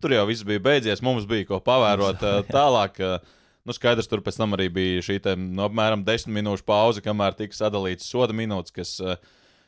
Tur 0.00 0.12
jau 0.12 0.26
viss 0.28 0.44
bija 0.44 0.60
beidzies, 0.60 1.00
mums 1.00 1.24
bija 1.24 1.48
ko 1.48 1.60
pavērot 1.64 2.20
eh, 2.20 2.42
tālāk. 2.56 3.00
Eh, 3.00 3.18
nu, 3.64 3.72
skaidrs, 3.72 4.08
tur 4.08 4.20
pēc 4.20 4.36
tam 4.36 4.52
arī 4.52 4.68
bija 4.68 5.04
šī 5.04 5.22
te, 5.24 5.36
nu, 5.40 5.64
apmēram 5.64 6.04
10 6.04 6.28
minūšu 6.36 6.66
pauze, 6.68 7.00
kamēr 7.00 7.36
tika 7.38 7.56
sadalīts 7.56 8.10
soda 8.10 8.36
minūtes, 8.36 8.74
kas 8.76 8.98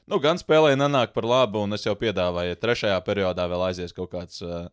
nu, 0.05 0.19
gan 0.21 0.37
spēlēja 0.37 0.77
nenāk 0.77 1.15
par 1.17 1.25
labu, 1.25 1.63
un 1.65 1.73
es 1.73 1.87
jau 1.87 1.97
piedāvāju, 1.97 2.53
ja 2.53 2.61
trešajā 2.61 2.99
periodā 3.07 3.49
vēl 3.49 3.71
aizies 3.71 3.97
kaut 3.97 4.13
kāds 4.13 4.43
uh, 4.45 4.69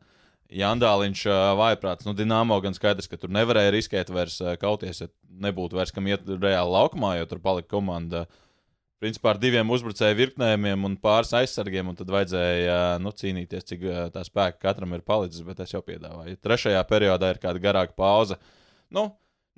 Jandāliņš 0.53 1.25
vājprāts. 1.59 2.07
Nu, 2.07 2.13
Dienāmo 2.17 2.59
gan 2.63 2.75
skaidrs, 2.77 3.09
ka 3.09 3.19
tur 3.19 3.33
nevarēja 3.33 3.73
riskēt 3.73 4.11
vairs 4.13 4.39
kauties, 4.61 5.03
ja 5.03 5.09
nebūtu 5.43 5.79
vairs 5.79 5.93
kam 5.93 6.07
iet 6.09 6.27
reāli 6.29 6.75
laukumā, 6.75 7.15
jo 7.19 7.29
tur 7.31 7.41
palika 7.43 7.71
komanda. 7.75 8.25
Principā 9.03 9.33
ar 9.33 9.39
diviem 9.41 9.67
uzbrucēju 9.75 10.15
virknējumiem 10.15 10.85
un 10.87 10.93
pāris 11.01 11.33
aizsargiem, 11.35 11.89
un 11.91 11.97
tad 11.99 12.11
vajadzēja 12.13 12.77
nu, 13.03 13.11
cīnīties, 13.11 13.65
cik 13.67 13.83
tā 14.13 14.23
spēka 14.23 14.61
katram 14.61 14.95
ir 14.95 15.03
palicis. 15.03 15.43
Bet 15.43 15.59
es 15.65 15.73
jau 15.75 15.81
piedāvāju. 15.83 16.37
Trešajā 16.39 16.83
periodā 16.87 17.33
ir 17.33 17.41
kāda 17.43 17.59
garāka 17.65 17.97
pauze. 17.99 18.37
Nu, 18.93 19.09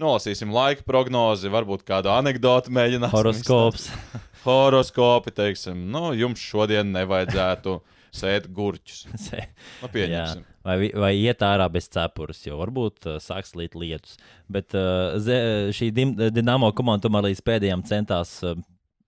nolasīsim 0.01 0.49
laika 0.55 0.81
prognozi, 0.87 1.51
varbūt 1.53 1.85
kādu 1.85 2.09
anekdoti 2.15 2.73
mēģināsim. 2.73 3.13
Horoskops. 3.13 3.91
Horoskopi, 4.45 5.33
teiksim, 5.33 5.85
nu, 5.93 6.07
jums 6.17 6.41
šodien 6.41 6.89
nevajadzētu 6.95 7.79
sēt 8.15 8.51
gurķus. 8.55 9.05
nu, 9.83 9.91
pieņemsim. 9.91 10.43
Jā 10.43 10.55
vai, 10.65 10.77
vai 10.97 11.13
iet 11.19 11.43
ārā 11.45 11.67
bez 11.71 11.87
cepures, 11.93 12.41
jo 12.47 12.59
varbūt 12.59 13.09
uh, 13.09 13.17
sāks 13.23 13.53
līt 13.57 13.77
lietus. 13.77 14.17
Bet 14.51 14.75
uh, 14.77 15.17
ze, 15.21 15.37
šī 15.75 15.91
Dienāmo 15.93 16.71
komanda 16.75 17.05
tomēr 17.05 17.29
līdz 17.29 17.43
pēdējiem 17.45 17.85
centās. 17.89 18.39
Uh, 18.45 18.63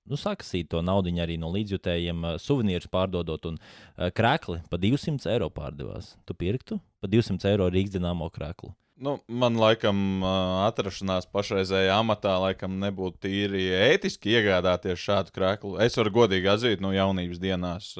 Nu, 0.07 0.15
sakasīt 0.15 0.69
to 0.71 0.79
naudu 0.79 1.11
arī 1.19 1.33
no 1.35 1.49
līdzjutējiem, 1.51 2.21
uh, 2.23 2.35
suvenīrus 2.39 2.87
pārdodot, 2.87 3.43
un 3.49 3.57
uh, 3.59 4.07
krēkli 4.15 4.61
pa 4.71 4.79
200 4.79 5.27
eiro 5.33 5.49
pārdevās. 5.51 6.13
Tu 6.23 6.31
pirktu 6.31 6.77
pa 7.03 7.09
200 7.11 7.49
eiro 7.51 7.67
Rīgas 7.67 7.97
dīnāmo 7.97 8.29
krēklu. 8.31 8.71
Nu, 8.97 9.19
man 9.29 9.53
laikam 9.61 10.23
atrašanās 10.65 11.27
pašreizējā 11.29 11.93
amatā 11.99 12.33
laikam 12.41 12.79
nebūtu 12.81 13.27
tīri 13.27 13.67
ētiski 13.91 14.31
iegādāties 14.39 14.97
šādu 14.97 15.33
krēslu. 15.35 15.75
Es 15.85 15.97
varu 15.99 16.13
godīgi 16.15 16.49
atzīt, 16.49 16.81
no 16.81 16.89
nu, 16.89 16.95
jaunības 16.97 17.41
dienās, 17.41 17.91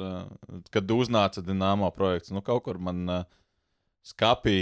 kad 0.74 0.90
uznāca 0.90 1.44
Dienāmo 1.46 1.90
projekts. 1.94 2.32
Nu, 2.34 2.42
kaut 2.42 2.64
kur 2.66 2.80
man 2.82 3.04
skapī, 4.08 4.56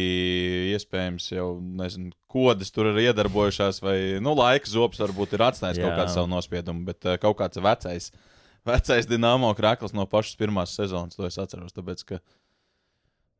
iespējams, 0.75 1.31
jau 1.33 1.49
nezinu, 1.81 2.12
kodas 2.28 2.73
tur 2.75 2.90
ir 2.90 3.07
iedarbojušās, 3.07 3.81
vai 3.85 3.97
nu, 4.21 4.35
laika 4.37 4.69
zops 4.69 5.00
varbūt 5.00 5.37
ir 5.38 5.47
atstājis 5.47 5.81
kaut 5.81 5.97
kādu 5.97 6.12
savu 6.19 6.31
nospiedumu, 6.35 6.85
bet 6.90 7.07
kaut 7.23 7.38
kāds 7.40 7.62
vecais, 7.64 8.11
vecais 8.66 9.09
dīnāmo 9.09 9.55
krāklis 9.57 9.97
no 9.97 10.05
pašas 10.11 10.37
pirmās 10.37 10.76
sezonas, 10.76 11.16
to 11.16 11.25
es 11.31 11.40
atceros. 11.40 11.73
Tāpēc, 11.76 12.05
ka 12.11 12.21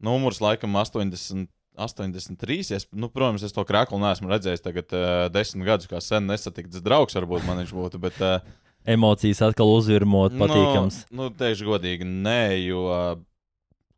numurs 0.01 0.41
laikam 0.41 0.81
80. 0.81 1.51
83. 1.77 2.61
Es, 2.77 2.87
nu, 2.97 3.09
protams, 3.13 3.45
es 3.47 3.55
to 3.55 3.65
krāklu 3.69 4.01
neesmu 4.03 4.31
redzējis 4.31 4.65
tagad, 4.65 4.93
uh, 4.97 5.27
desmit 5.33 5.67
gadus, 5.69 5.89
kā 5.91 6.01
sen 6.05 6.29
nesatikts 6.31 6.83
draugs, 6.85 7.17
varbūt 7.19 7.45
man 7.47 7.63
viņš 7.63 7.75
būtu. 7.77 8.01
Bet, 8.03 8.21
uh, 8.25 8.41
Emocijas 8.87 9.43
atkal 9.43 9.71
uzvirmot, 9.75 10.35
nu, 10.35 10.45
patīkams. 10.47 11.03
Nu, 11.11 11.27
nu, 11.27 11.31
teikšu 11.35 11.67
godīgi, 11.67 12.07
nē, 12.07 12.41
jo 12.63 12.87
uh, 12.87 13.17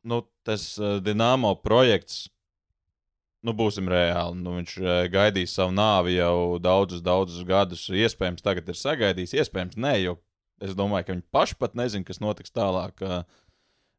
nu, 0.08 0.22
tas 0.48 0.70
uh, 0.80 0.96
Dienāmo 1.04 1.52
projekts, 1.60 2.26
nu, 3.44 3.52
būsim 3.56 3.90
reāli. 3.92 4.38
Nu, 4.40 4.56
viņš 4.56 4.78
uh, 4.80 4.94
gaidīs 5.12 5.52
savu 5.58 5.74
nāvi 5.76 6.16
jau 6.16 6.56
daudzus, 6.62 7.04
daudzus 7.04 7.44
gadus. 7.48 7.84
Iespējams, 7.92 8.44
tagad 8.44 8.70
ir 8.70 8.80
sagaidījis, 8.80 9.36
iespējams, 9.42 9.76
nē, 9.80 9.94
jo 10.06 10.16
es 10.64 10.72
domāju, 10.78 11.06
ka 11.06 11.14
viņi 11.14 11.28
paši 11.36 11.58
pat 11.60 11.76
nezina, 11.78 12.08
kas 12.08 12.22
notiks 12.24 12.54
tālāk. 12.54 13.04
Uh, 13.04 13.44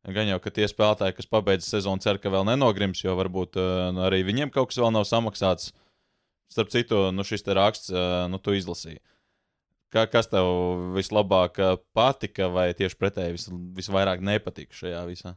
Gan 0.10 0.30
jau, 0.32 0.40
ka 0.42 0.52
tie 0.54 0.66
spēlētāji, 0.70 1.18
kas 1.20 1.30
pabeidz 1.30 1.68
sezonu, 1.68 2.02
cer, 2.02 2.18
ka 2.22 2.32
vēl 2.34 2.48
nenogrims, 2.48 3.04
jo 3.04 3.14
varbūt 3.20 3.60
uh, 3.62 3.90
arī 4.08 4.24
viņiem 4.26 4.52
kaut 4.54 4.72
kas 4.72 4.80
vēl 4.82 4.94
nav 4.96 5.06
samaksāts. 5.10 5.74
Starp 6.50 6.72
citu, 6.74 7.10
nu, 7.14 7.26
šis 7.28 7.46
raksts, 7.54 7.92
uh, 7.94 8.26
nu, 8.32 8.40
tu 8.42 8.56
izlasīji. 8.58 9.02
Kā, 9.94 10.06
kas 10.10 10.30
tev 10.30 10.48
vislabāk 10.94 11.58
patika, 11.98 12.50
vai 12.54 12.72
tieši 12.78 12.98
pretēji 12.98 13.36
vis, 13.36 13.46
visvairāk 13.78 14.22
nepatika 14.22 14.76
šajā 14.78 15.06
visā? 15.10 15.34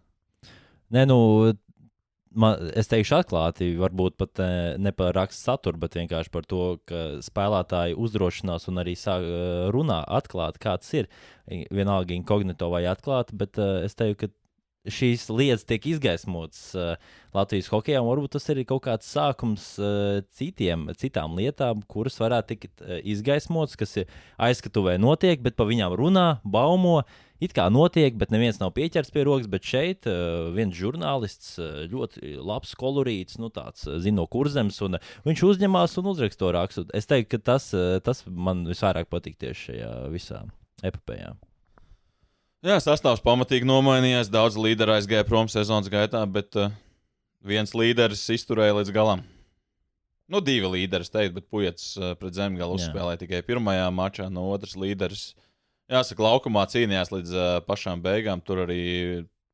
Nē, 0.93 1.07
nu, 1.09 1.19
man, 2.37 2.69
es 2.77 2.91
teikšu 2.91 3.17
atklāti, 3.23 3.71
varbūt 3.81 4.19
pat 4.21 4.43
ne, 4.77 4.93
par 4.97 5.17
rakstu 5.17 5.49
saturu, 5.49 5.81
bet 5.81 5.97
vienkārši 5.97 6.33
par 6.35 6.45
to, 6.49 6.63
ka 6.89 7.01
spēlētāji 7.25 7.97
uzdrošinās 7.97 8.69
un 8.69 8.83
arī 8.83 8.93
sāk 8.99 9.25
runā 9.73 10.03
atklāti, 10.21 10.61
kāds 10.63 10.93
ir. 11.01 11.09
Vienalga, 11.49 12.13
inkognito 12.17 12.69
vai 12.73 12.85
atklāti, 12.91 13.37
bet 13.41 13.57
es 13.61 13.97
teiktu, 13.97 14.27
ka 14.27 14.42
šīs 14.91 15.29
lietas 15.31 15.67
tiek 15.69 15.85
izgaismotas 15.93 16.63
uh, 16.75 16.95
Latvijas 17.37 17.71
hokeja, 17.73 18.03
un 18.03 18.11
varbūt 18.11 18.35
tas 18.37 18.49
ir 18.53 18.63
kaut 18.69 18.83
kāds 18.87 19.11
sākums 19.15 19.67
uh, 19.81 20.21
citiem, 20.35 20.89
citām 20.99 21.37
lietām, 21.39 21.85
kuras 21.91 22.19
varētu 22.21 22.55
tikt 22.55 22.83
uh, 22.83 22.97
izgaismotas, 22.99 23.79
kas 23.79 23.95
ir 24.03 24.17
aizskatuvē 24.43 24.99
notiek, 25.03 25.43
bet 25.45 25.59
pa 25.59 25.69
viņām 25.69 25.95
runā, 25.99 26.27
baumo. 26.43 27.03
It 27.43 27.51
kā 27.57 27.65
notiek, 27.75 28.15
bet 28.15 28.31
neviens 28.31 28.61
nav 28.61 28.71
pieķerts 28.77 29.11
pie 29.11 29.25
rokas. 29.27 29.49
Bet 29.51 29.67
šeit 29.67 30.07
uh, 30.07 30.53
viens 30.55 30.77
žurnālists, 30.79 31.57
uh, 31.59 31.83
ļoti 31.91 32.37
labs 32.39 32.77
kolorīts, 32.79 33.41
nu, 33.43 33.51
tāds 33.55 33.89
uh, 33.89 33.99
zino 34.03 34.29
kurzems, 34.31 34.79
un 34.87 35.01
uh, 35.01 35.13
viņš 35.27 35.47
uzņemās 35.51 35.99
un 35.99 36.11
uzraksta 36.15 36.45
to 36.45 36.53
rakstu. 36.55 36.87
Es 36.95 37.11
teiktu, 37.11 37.35
ka 37.35 37.55
tas, 37.55 37.73
uh, 37.75 37.97
tas 38.05 38.23
man 38.31 38.63
visvairāk 38.71 39.11
patīk 39.11 39.41
tieši 39.43 39.73
šajā 39.73 39.95
visā 40.15 40.45
epopējā. 40.87 41.35
Jā, 42.63 42.77
sastāvs 42.79 43.19
pamatīgi 43.25 43.67
nomainījās. 43.67 44.29
Daudz 44.31 44.55
līderu 44.55 44.93
aizgāja 44.95 45.27
prom 45.27 45.49
sezonas 45.51 45.91
gaitā, 45.91 46.21
bet 46.31 46.55
uh, 46.55 46.71
viens 47.43 47.73
līderis 47.75 48.23
izturēja 48.31 48.77
līdz 48.77 48.93
galam. 48.95 49.25
Nu, 50.31 50.39
divi 50.39 50.71
līderi, 50.71 51.09
teikt, 51.11 51.35
bet 51.35 51.49
Pujas 51.51 51.89
uh, 51.99 52.13
pret 52.21 52.37
Zemgālu 52.39 52.77
uzspēlēja 52.79 53.19
tikai 53.25 53.41
pirmajā 53.49 53.89
mačā, 53.91 54.29
no 54.31 54.47
otras 54.55 54.77
līderis. 54.79 55.33
Jāsaka, 55.91 56.23
laukumā 56.23 56.63
cīnījās 56.71 57.11
līdz 57.11 57.35
uh, 57.35 57.51
pašām 57.67 58.05
beigām. 58.05 58.45
Tur 58.47 58.63
arī 58.69 58.81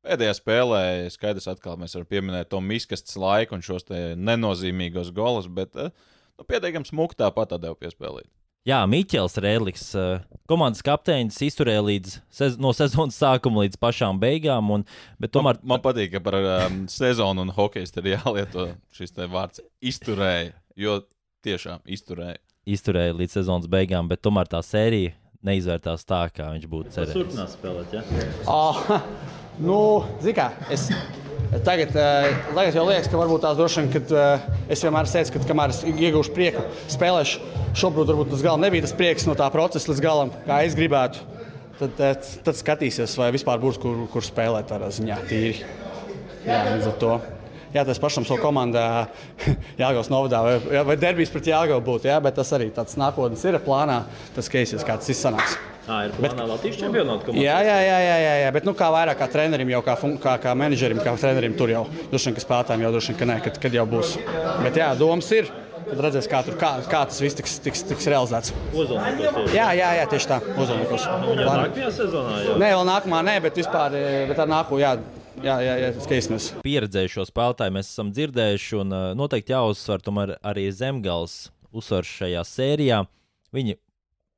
pēdējā 0.05 0.37
spēlē 0.37 0.83
skaidrs, 1.09 1.49
atkal 1.49 1.81
mēs 1.81 1.97
varam 1.97 2.11
pieminēt 2.13 2.53
to 2.53 2.61
miskastes 2.61 3.17
laiku 3.17 3.57
un 3.57 3.65
šos 3.65 3.89
nenozīmīgos 4.21 5.09
golus, 5.17 5.49
bet 5.49 5.73
uh, 5.81 5.89
nu, 6.37 6.45
pietiekami 6.45 6.85
smuki 6.85 7.17
tāpat 7.25 7.57
atdeva 7.57 7.73
piespēlēt. 7.73 8.29
Jā, 8.67 8.81
Miķels 8.91 9.37
Rēdlis, 9.39 9.83
eh, 9.95 10.25
komandas 10.49 10.83
kapteinis, 10.83 11.37
izturēja 11.45 11.83
līdz, 11.85 12.17
sez 12.33 12.57
no 12.59 12.73
sezonas 12.75 13.15
sākuma 13.17 13.63
līdz 13.63 13.79
pašām 13.79 14.19
beigām. 14.19 14.73
Un, 14.75 14.83
tomēr... 15.23 15.61
man, 15.61 15.77
man 15.77 15.83
patīk, 15.85 16.11
ka 16.17 16.21
par 16.25 16.35
um, 16.41 16.81
sezonu 16.91 17.45
un 17.47 17.53
hokeju 17.55 17.87
ir 18.01 18.11
jālieto 18.17 18.67
šis 18.95 19.15
vārds 19.31 19.63
izturēja. 19.79 20.51
Jo 20.79 20.99
tiešām 21.43 21.87
izturēja. 21.87 22.37
Izturēja 22.69 23.15
līdz 23.15 23.39
sezonas 23.39 23.71
beigām, 23.71 24.11
bet 24.11 24.21
tomēr 24.27 24.51
tā 24.51 24.59
sērija 24.63 25.15
neizvērtās 25.45 26.03
tā, 26.07 26.25
kā 26.35 26.51
viņš 26.51 26.67
būtu 26.69 26.93
cerējis. 26.97 27.15
Turpinās 27.15 27.55
spēlēt, 27.55 27.95
ja? 27.95 28.03
Oh, 28.51 28.83
nu, 29.69 29.79
zini, 30.19 30.35
kā 30.35 30.51
es. 30.67 30.89
Tagad, 31.49 31.95
tagad 31.95 32.75
jau 32.77 32.83
liekas, 32.85 33.07
ka 33.09 33.17
varbūt 33.17 33.41
tās 33.41 33.57
droši 33.57 33.81
vien, 33.81 33.89
kad 33.95 34.11
es 34.69 34.83
vienmēr 34.85 35.09
teicu, 35.09 35.33
ka 35.33 35.47
kamēr 35.49 35.73
es 35.73 35.79
iegūšu 35.87 36.35
prieku, 36.35 36.61
spēlēšu, 36.93 37.41
šobrīd 37.79 38.11
varbūt 38.11 38.29
tas 38.35 38.45
galam 38.45 38.61
nebija 38.61 38.85
tas 38.85 38.93
prieks 38.97 39.25
no 39.25 39.33
tā 39.39 39.47
procesa 39.53 39.89
līdz 39.89 40.03
galam, 40.05 40.35
kā 40.45 40.61
es 40.67 40.77
gribētu. 40.77 41.25
Tad, 41.79 41.95
tad, 41.97 42.29
tad 42.45 42.59
skatīsies, 42.59 43.17
vai 43.17 43.31
vispār 43.33 43.57
būs 43.63 43.79
kur, 43.81 44.05
kur 44.13 44.25
spēlēt 44.25 44.69
tādā 44.69 44.91
ziņā 44.93 45.19
tīri. 45.31 45.65
Jā, 46.45 46.63
līdz 46.75 46.89
ar 46.91 46.97
to 47.01 47.13
jā, 47.73 47.83
tas 47.85 48.01
pašam 48.01 48.25
savu 48.27 48.41
komandā 48.43 48.83
Jāgauts 49.81 50.11
novadā, 50.11 50.41
vai, 50.45 50.83
vai 50.91 50.97
derbijas 50.99 51.33
pret 51.33 51.49
Jāgautu 51.51 51.85
būtu, 51.85 52.09
jā, 52.09 52.19
bet 52.23 52.37
tas 52.39 52.53
arī 52.57 52.69
tāds 52.75 52.97
nākotnes 52.99 53.45
ir 53.47 53.59
plānā, 53.65 54.03
tas 54.35 54.49
keisies, 54.51 54.85
kā 54.85 54.97
tas 54.99 55.11
izsanāks. 55.13 55.57
Tā 55.89 56.03
ir 56.05 56.11
plānā 56.13 56.45
Latvijas 56.45 56.77
čempionāta 56.77 57.25
komanda. 57.25 57.41
Jā, 57.41 57.55
jā, 57.65 57.77
jā, 57.81 57.95
jā, 58.05 58.17
jā, 58.21 58.33
jā, 58.43 58.49
bet 58.53 58.67
nu, 58.67 58.75
kā 58.77 58.91
vairāk 58.93 59.17
kā 59.17 59.27
trenerim, 59.33 59.71
jau 59.73 59.79
kā, 59.85 59.95
kā, 60.21 60.35
kā 60.43 60.53
menedžerim, 60.57 60.99
kā 61.01 61.15
trenerim 61.17 61.55
tur 61.57 61.73
jau 61.73 61.87
droši 62.11 62.29
vien, 62.29 62.35
ka 62.37 62.43
spēlētājiem 62.43 62.85
jau 62.85 62.91
droši 62.93 63.11
vien, 63.11 63.17
ka 63.17 63.27
nē, 63.31 63.37
kad, 63.47 63.57
kad 63.63 63.77
jau 63.79 63.87
būs. 63.89 64.13
Bet 64.61 64.77
jā, 64.77 64.91
domas 64.99 65.31
ir. 65.33 65.49
Tad 65.89 66.01
redzēs, 66.05 66.27
kā, 66.29 66.43
tur, 66.45 66.53
kā, 66.59 66.69
kā 66.85 66.99
tas 67.09 67.17
viss 67.23 67.37
tiks, 67.39 67.55
tiks, 67.65 67.81
tiks 67.89 68.05
realizēts. 68.11 68.53
Uzolnikos. 68.77 69.47
Jā, 69.55 69.71
jā, 69.73 69.87
jā, 69.97 70.03
tieši 70.11 70.29
tā. 70.29 70.37
Uzolnikos. 70.53 71.07
Viņa 71.23 71.47
nākamajā 71.47 71.89
sezonā 71.95 72.35
jau. 72.45 72.57
Nē, 72.61 72.69
vēl 72.75 72.85
nākamā, 72.91 73.23
nē, 73.25 73.35
bet 73.47 73.57
vispār, 73.57 73.97
bet 74.29 74.43
ar 74.43 74.51
nākamo, 74.51 74.77
jā, 74.83 74.91
jā, 75.41 75.55
jā, 75.65 75.75
jā 75.81 75.91
skaisnēs. 76.05 76.51
Pieredzējušo 76.67 77.25
spēlētāju 77.31 77.77
mēs 77.79 77.89
esam 77.89 78.13
dzirdējuši, 78.13 78.77
un 78.83 78.93
uh, 78.93 79.07
noteikti 79.17 79.55
jāuzsver 79.55 80.05
tomēr 80.05 80.35
arī 80.45 80.67
Zemgals 80.69 81.47
uzsvars 81.73 82.11
šajā 82.19 82.45
sērijā. 82.45 83.03
Viņi 83.55 83.79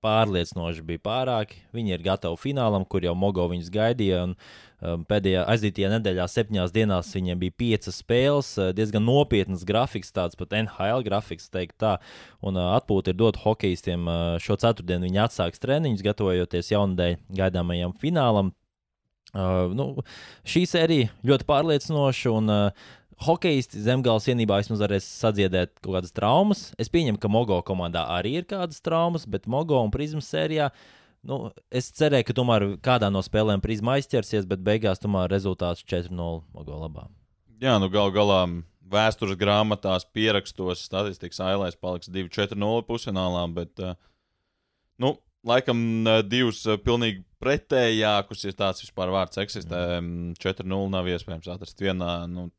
pārliecinoši 0.02 0.84
bija 0.86 1.02
pārāki. 1.06 1.62
Viņi 1.76 1.96
ir 1.96 2.04
gatavi 2.06 2.40
finālam, 2.42 2.86
kur 2.88 3.06
jau 3.06 3.14
Mogo 3.18 3.46
viņus 3.52 3.70
gaidīja. 3.74 4.22
Un, 4.28 4.36
um, 4.82 5.04
pēdējā 5.08 5.44
aizdītajā 5.54 5.92
nedēļā, 5.96 6.28
septiņās 6.34 6.74
dienās, 6.76 7.12
viņiem 7.16 7.42
bija 7.42 7.58
piecas 7.64 8.02
spēles, 8.02 8.54
uh, 8.60 8.72
diezgan 8.78 9.06
nopietnas 9.08 9.66
grafiks, 9.68 10.14
tāds 10.16 10.40
pat 10.40 10.56
NHL 10.58 11.06
grafiks, 11.08 11.50
teikt 11.54 11.78
tā. 11.82 11.98
Un 12.42 12.60
uh, 12.60 12.74
atpūta 12.78 13.14
ir 13.14 13.20
dot 13.22 13.42
hokeistiem. 13.44 14.08
Uh, 14.08 14.40
šo 14.42 14.58
ceturtdienu 14.62 15.10
viņi 15.10 15.24
atsāks 15.28 15.62
treniņus, 15.62 16.06
gatavojoties 16.10 16.74
jaunadēļ 16.74 17.22
gaidāmajam 17.42 17.96
finālam. 18.02 18.56
Uh, 19.32 19.70
nu, 19.72 19.94
šī 20.44 20.66
sērija 20.68 21.12
ļoti 21.24 21.46
pārliecinoša, 21.48 22.32
un 22.36 22.52
uh, 22.52 22.90
hokeisti 23.26 23.82
zemgāles 23.84 24.28
vienībā 24.30 24.60
vismaz 24.62 24.82
varēs 24.84 25.08
sadziedēt 25.22 25.78
kaut 25.80 25.98
kādas 25.98 26.16
traumas. 26.16 26.64
Es 26.82 26.92
pieņemu, 26.94 27.20
ka 27.22 27.32
Mogo 27.32 27.60
komandā 27.66 28.06
arī 28.18 28.38
ir 28.42 28.50
kādas 28.50 28.82
traumas, 28.84 29.28
bet 29.30 29.50
Mogo 29.52 29.80
un 29.82 29.94
Prizmas 29.94 30.30
sērijā. 30.32 30.72
Nu, 31.28 31.52
es 31.70 31.92
cerēju, 31.94 32.28
ka 32.28 32.36
tomēr 32.38 32.66
kādā 32.82 33.12
no 33.14 33.22
spēlēm 33.22 33.62
Prizma 33.62 34.00
aizķersies, 34.00 34.48
bet 34.50 34.64
beigās 34.66 35.02
tomēr 35.04 35.30
rezultāts 35.30 35.86
4-0 35.86 36.42
Mogo 36.56 36.80
labā. 36.82 37.08
Jā, 37.62 37.78
nu 37.82 37.92
gal 37.94 38.10
galā 38.14 38.42
vēstures 38.92 39.38
grāmatās, 39.40 40.08
pierakstos, 40.16 40.82
statistikas 40.88 41.42
ailēs 41.46 41.78
paliks 41.80 42.10
2-4-0 42.12 42.88
pusfinālā, 42.88 43.44
bet, 43.54 43.78
uh, 43.80 43.94
nu, 45.02 45.14
laikam 45.48 45.84
uh, 46.08 46.24
divus 46.26 46.64
uh, 46.66 46.80
pilnīgi 46.82 47.22
pretējākus, 47.42 48.48
ja 48.48 48.58
tāds 48.58 48.84
vispār 48.84 49.14
vārds 49.14 49.40
eksistē, 49.42 50.02
4-0 50.42 50.90
nav 50.94 51.08
iespējams 51.10 51.50
atrast 51.54 51.82
vienā. 51.82 52.16
Nu, 52.30 52.50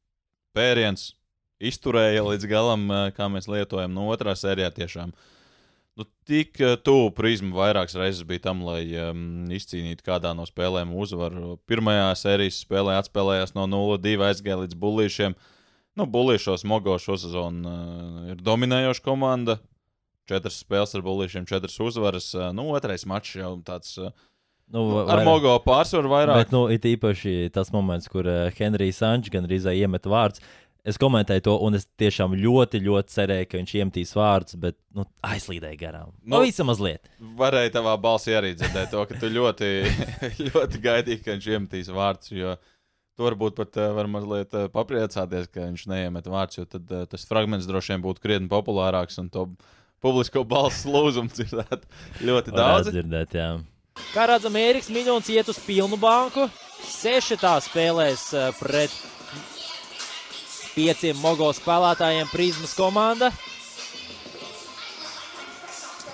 pēriens 0.56 1.12
izturēja 1.62 2.24
līdz 2.26 2.48
galam, 2.50 2.88
kā 3.16 3.28
mēs 3.30 3.48
lietojam. 3.50 3.92
No 3.94 4.08
otrā 4.12 4.34
sērijā 4.38 4.72
tiešām 4.74 5.12
nu, 5.98 6.06
tik 6.28 6.58
tuvu 6.84 7.10
prizmu 7.16 7.54
vairākas 7.56 7.96
reizes 8.00 8.26
bija 8.28 8.46
tam, 8.48 8.64
lai 8.66 8.82
um, 9.02 9.44
izcīnītu 9.52 10.04
kādā 10.06 10.32
no 10.36 10.46
spēlēm 10.48 10.94
uzvaru. 10.98 11.56
Pirmajā 11.70 12.12
sērijas 12.18 12.62
spēlē 12.64 12.96
atspēlējās 13.00 13.54
no 13.58 13.68
0-2 13.70 14.16
aizgāja 14.30 14.62
līdz 14.64 14.78
bullīšiem. 14.82 15.36
Nu, 16.00 16.08
bullīšos 16.08 16.64
Mogo 16.68 16.96
šo 17.02 17.18
sezonu 17.20 17.68
uh, 17.68 18.26
ir 18.32 18.40
dominējoša 18.42 19.04
komanda. 19.04 19.60
Četras 20.30 20.60
spēles 20.62 20.94
ar 20.96 21.02
bullīšiem, 21.04 21.46
četras 21.50 21.76
uzvaras. 21.82 22.30
Uh, 22.34 22.50
nu, 22.56 22.70
otrais 22.72 23.04
mačs 23.10 23.36
jau 23.36 23.56
tāds. 23.66 23.98
Uh, 24.00 24.14
Nu, 24.72 24.86
vairāk. 24.96 25.12
ar 25.12 25.22
Mogo 25.28 25.52
pārsvaru 25.66 26.10
vairāk. 26.12 26.42
Bet, 26.44 26.52
nu, 26.54 26.64
it 26.72 26.86
īpaši 26.88 27.52
tas 27.52 27.70
moments, 27.74 28.08
kur 28.12 28.28
uh, 28.28 28.48
Henrijs 28.56 29.02
Sančs 29.02 29.32
gan 29.32 29.48
arī 29.48 29.60
iemet 29.76 30.08
vārds. 30.08 30.42
Es 30.82 30.96
komentēju 30.98 31.44
to, 31.46 31.52
un 31.62 31.78
es 31.78 31.84
tiešām 32.00 32.32
ļoti, 32.34 32.80
ļoti 32.82 33.14
cerēju, 33.14 33.46
ka 33.46 33.58
viņš 33.60 33.74
iemetīs 33.78 34.14
vārdus, 34.18 34.56
bet 34.58 34.74
nu, 34.98 35.04
aizlīdēja 35.28 35.78
garām. 35.78 36.08
Nu, 36.24 36.40
Pavisam 36.40 36.66
mazliet. 36.72 37.06
Varēja 37.38 37.76
tavā 37.76 37.92
balsī 38.02 38.34
arī 38.34 38.50
dzirdēt 38.56 38.90
to, 38.90 39.04
ka 39.06 39.20
tu 39.20 39.30
ļoti, 39.30 39.68
ļoti 40.48 40.80
gaidīji, 40.82 41.20
ka 41.22 41.36
viņš 41.36 41.50
iemetīs 41.52 41.92
vārdus. 41.94 42.32
Jo 42.34 42.56
tu 43.12 43.28
varbūt 43.28 43.60
pat 43.60 43.78
uh, 43.78 43.92
var 43.94 44.10
mazliet 44.10 44.56
uh, 44.56 44.66
papriecāties, 44.72 45.46
ka 45.52 45.68
viņš 45.68 45.86
neiemet 45.92 46.26
vārdus, 46.32 46.58
jo 46.58 46.66
tad 46.66 46.90
uh, 46.90 47.04
tas 47.06 47.28
fragments 47.28 47.68
droši 47.68 47.94
vien 47.94 48.02
būtu 48.08 48.24
krietni 48.24 48.50
populārāks 48.50 49.20
un 49.22 49.28
to 49.30 49.46
publisko 50.02 50.42
balsu 50.48 50.90
lūzumu 50.90 51.30
dzirdēt 51.30 51.86
ļoti 52.24 52.56
daudz. 52.56 52.90
Dzirdēt, 52.90 53.38
jā. 53.38 53.50
Kā 54.12 54.26
redzam, 54.28 54.56
Eriks 54.56 54.90
Miljons 54.92 55.28
iet 55.32 55.48
uz 55.48 55.58
pilnu 55.62 55.96
banku. 56.00 56.48
Seši 56.82 57.38
tā 57.40 57.54
spēlēs 57.64 58.26
eh, 58.36 58.50
pret 58.58 58.92
pieciem 60.72 61.18
mogo 61.20 61.50
spēlētājiem 61.56 62.30
Prizmas 62.32 62.74
komanda. 62.76 63.30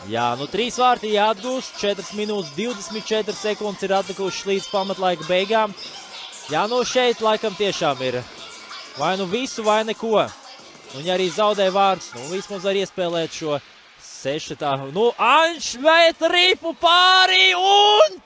Jā, 0.08 0.30
nu 0.40 0.46
trīs 0.48 0.78
vārti 0.80 1.12
jāatgūst. 1.12 1.78
4 1.82 2.14
minūtes 2.16 2.54
24 2.56 3.34
sekundes 3.36 3.84
ir 3.84 3.94
atlikušas 3.98 4.46
līdz 4.48 4.68
pamatlaika 4.72 5.26
beigām. 5.28 5.74
Jā, 6.48 6.64
nu 6.70 6.80
šeit 6.86 7.20
laikam 7.20 7.56
tiešām 7.58 8.00
ir 8.06 8.22
vai 8.98 9.16
nu 9.20 9.26
visu, 9.28 9.62
vai 9.62 9.82
neko. 9.84 10.24
Viņi 10.94 11.12
arī 11.12 11.28
zaudēja 11.30 11.74
vārdus. 11.74 12.12
Nu, 12.16 12.30
vismaz 12.32 12.64
var 12.64 12.78
iespēlēt 12.78 13.34
šo 13.36 13.58
seši 14.18 14.56
tā. 14.58 14.74
Nu, 14.92 15.10
Anšs 15.18 15.78
met 15.82 16.22
ripu 16.32 16.74
pāri 16.80 17.54
un. 17.54 18.18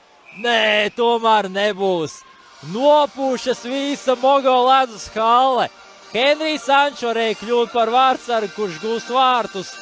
Nē, 0.42 0.90
tomēr 0.96 1.50
nebūs. 1.52 2.22
Nopūšas 2.72 3.64
visa 3.66 4.16
Mogo 4.22 4.54
ledus 4.68 5.08
hale. 5.14 5.68
Henrijs 6.12 6.68
varēja 6.68 7.38
kļūt 7.40 7.72
par 7.72 7.90
vārdsargu, 7.90 8.52
kurš 8.56 8.78
gūst 8.82 9.10
vārtus. 9.12 9.72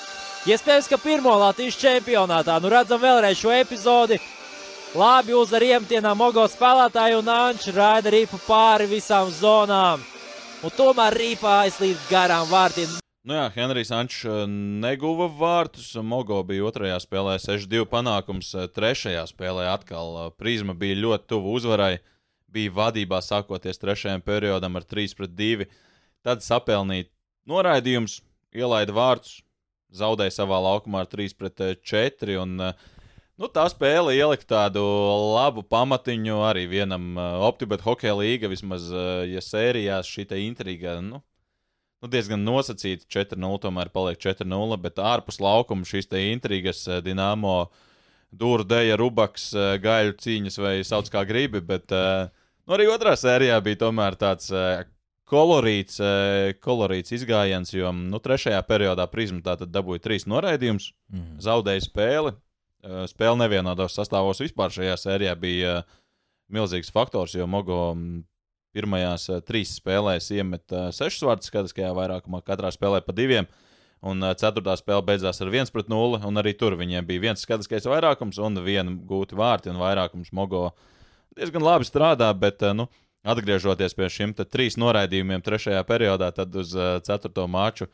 Iespējams, 0.49 0.89
ka 0.89 0.97
pirmo 0.97 1.35
Latvijas 1.37 1.77
čempionātā. 1.77 2.57
Nu, 2.63 2.71
redzam 2.73 3.03
vēlreiz 3.03 3.39
šo 3.39 3.53
epizodi. 3.53 4.21
Labi 4.95 5.37
uz 5.37 5.53
ar 5.55 5.63
iemtienām 5.63 6.19
Mogo 6.19 6.47
spēlētāju 6.51 7.21
un 7.21 7.29
Anšs 7.35 7.69
raida 7.77 8.11
ripu 8.15 8.41
pāri 8.47 8.89
visām 8.91 9.29
zonām. 9.31 10.03
Un 10.65 10.75
tomēr 10.77 11.15
rīpā 11.21 11.61
aizlīd 11.67 12.01
garām 12.11 12.49
vārtiem. 12.51 12.99
Nu 13.21 13.37
jā, 13.37 13.51
Henrijs 13.53 13.91
Ančs 13.93 14.23
eh, 14.25 14.47
neguva 14.81 15.27
vārtus. 15.29 15.91
Mogo 16.01 16.39
bija 16.49 16.65
otrajā 16.71 16.97
spēlē 17.05 17.35
6-2 17.43 17.85
panākums. 17.91 18.55
Eh, 18.57 18.65
trešajā 18.73 19.27
spēlē 19.29 19.67
atkal 19.75 20.15
eh, 20.17 20.31
prizma 20.41 20.73
bija 20.73 20.97
ļoti 21.03 21.29
tuvu 21.29 21.53
uzvarai. 21.59 21.99
Bija 22.51 22.73
vadībā 22.79 23.21
sākoties 23.21 23.79
trešajam 23.83 24.25
periodam 24.25 24.81
ar 24.81 24.89
3-2. 24.89 25.69
Tad 26.25 26.41
sapelnīja 26.45 27.11
noraidījums, 27.49 28.23
ielaida 28.57 28.97
vārtus, 28.97 29.43
zaudēja 29.93 30.39
savā 30.41 30.57
laukumā 30.65 31.05
ar 31.05 31.13
3-4. 31.13 32.41
Un, 32.41 32.57
nu, 32.57 33.53
tā 33.53 33.69
spēle 33.71 34.17
ielika 34.17 34.49
tādu 34.57 34.83
labu 35.37 35.63
pamatiņu 35.63 36.41
arī 36.49 36.65
vienam 36.73 37.21
Optibet 37.47 37.85
hokeja 37.85 38.17
līga, 38.17 38.51
vismaz 38.51 38.89
ja 39.29 39.45
sērijās 39.45 40.09
šī 40.09 40.27
intriga. 40.41 40.99
Nu, 41.05 41.23
nu, 42.01 42.09
diezgan 42.11 42.43
nosacīti 42.45 43.09
4-0, 43.11 43.61
tomēr 43.65 43.91
paliek 43.93 44.21
4-0, 44.21 44.79
bet 44.83 45.01
ārpus 45.05 45.41
laukuma 45.43 45.87
šīs 45.89 46.09
intrigas, 46.25 46.87
eh, 46.89 47.01
Dienāmo, 47.05 47.71
Dūru, 48.31 48.65
Dēja, 48.65 48.97
Rubaks, 48.97 49.53
eh, 49.55 49.79
Gaļu 49.83 50.17
cīņas 50.17 50.59
vai 50.63 50.75
sauc 50.85 51.11
kā 51.11 51.27
gribi, 51.27 51.61
bet 51.61 51.93
eh, 51.93 52.31
nu, 52.67 52.75
arī 52.75 52.89
otrā 52.89 53.17
sērijā 53.17 53.61
bija 53.63 53.87
tomēr 53.87 54.17
tāds 54.17 54.51
kolorīts, 55.31 56.01
kolorīts 56.59 57.13
izgājiens, 57.15 57.71
jo 57.71 57.93
nu, 57.95 58.19
trešajā 58.19 58.59
periodā 58.67 59.07
prizma 59.07 59.39
tātad 59.41 59.71
dabūja 59.71 60.03
trīs 60.03 60.27
noraidījumus, 60.27 60.89
mm. 61.13 61.37
zaudēja 61.39 61.85
spēli. 61.85 62.33
Spēle 63.07 63.37
nevienodos 63.39 63.95
sastāvos 63.95 64.41
vispār 64.43 64.73
šajā 64.75 64.97
sērijā 64.99 65.37
bija 65.39 65.75
milzīgs 66.51 66.91
faktors, 66.91 67.37
jo 67.37 67.47
Mogo 67.47 67.93
pirmajās 68.77 69.27
uh, 69.31 69.41
trīs 69.45 69.75
spēlēs 69.79 70.31
iemet 70.37 70.75
uh, 70.75 70.89
sešus 70.95 71.27
vārdus 71.27 71.51
skatiskajā 71.51 71.91
vairākumā, 71.97 72.43
katrā 72.47 72.71
spēlē 72.75 73.03
pa 73.07 73.15
diviem. 73.17 73.49
Un 74.01 74.23
uh, 74.25 74.33
ceturtā 74.39 74.77
spēle 74.81 75.05
beidzās 75.07 75.43
ar 75.45 75.53
1-0, 75.53 76.23
un 76.27 76.41
arī 76.41 76.55
tur 76.57 76.79
viņiem 76.81 77.07
bija 77.09 77.27
viens 77.27 77.45
skatiskais 77.45 77.89
vairākums 77.91 78.41
un 78.41 78.63
viena 78.65 78.95
gūta 78.95 79.37
vārti, 79.37 79.73
un 79.73 79.81
vairākums 79.83 80.33
Mogo 80.37 80.71
diezgan 81.37 81.67
labi 81.67 81.89
strādā, 81.89 82.31
bet, 82.33 82.65
uh, 82.65 82.77
nu, 82.77 82.89
atgriežoties 83.27 83.97
pie 83.97 84.09
šiem 84.09 84.33
trīs 84.41 84.79
noraidījumiem 84.81 85.45
trešajā 85.45 85.83
periodā, 85.89 86.31
tad 86.33 86.57
uz 86.57 86.73
uh, 86.79 86.97
ceturto 87.05 87.45
maču 87.51 87.91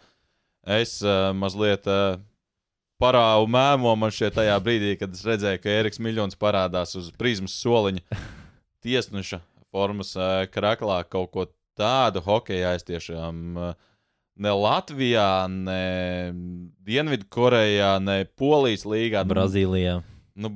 es 0.62 1.00
uh, 1.02 1.32
mazliet. 1.34 1.86
Uh, 1.90 2.22
parādu 3.00 3.48
mēmo 3.52 3.92
man 3.98 4.14
šeit 4.14 4.36
tajā 4.36 4.56
brīdī, 4.64 4.94
kad 5.00 5.12
es 5.12 5.24
redzēju, 5.26 5.60
ka 5.62 5.74
Eriks 5.82 6.00
Miljons 6.02 6.38
parādās 6.40 6.96
uz 6.98 7.10
prizmas 7.18 7.56
soliņa 7.60 8.04
tiesneša 8.86 9.42
formas 9.76 10.14
krāklā 10.54 11.02
kaut 11.12 11.30
ko 11.34 11.46
tādu 11.76 12.24
hokeju 12.24 12.72
es 12.72 12.86
tiešām 12.88 13.44
ne 14.36 14.52
Latvijā, 14.52 15.46
ne 15.48 16.32
Dienvidkorejā, 16.86 17.96
ne 18.04 18.18
Polijas 18.38 18.84
līgā. 18.88 19.24
Brazīlijā. 19.28 20.00
Nu, 20.36 20.52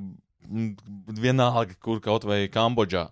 vienalga, 1.21 1.77
kur 1.81 2.01
kaut 2.03 2.25
vai 2.27 2.45
Kambodžā. 2.51 3.07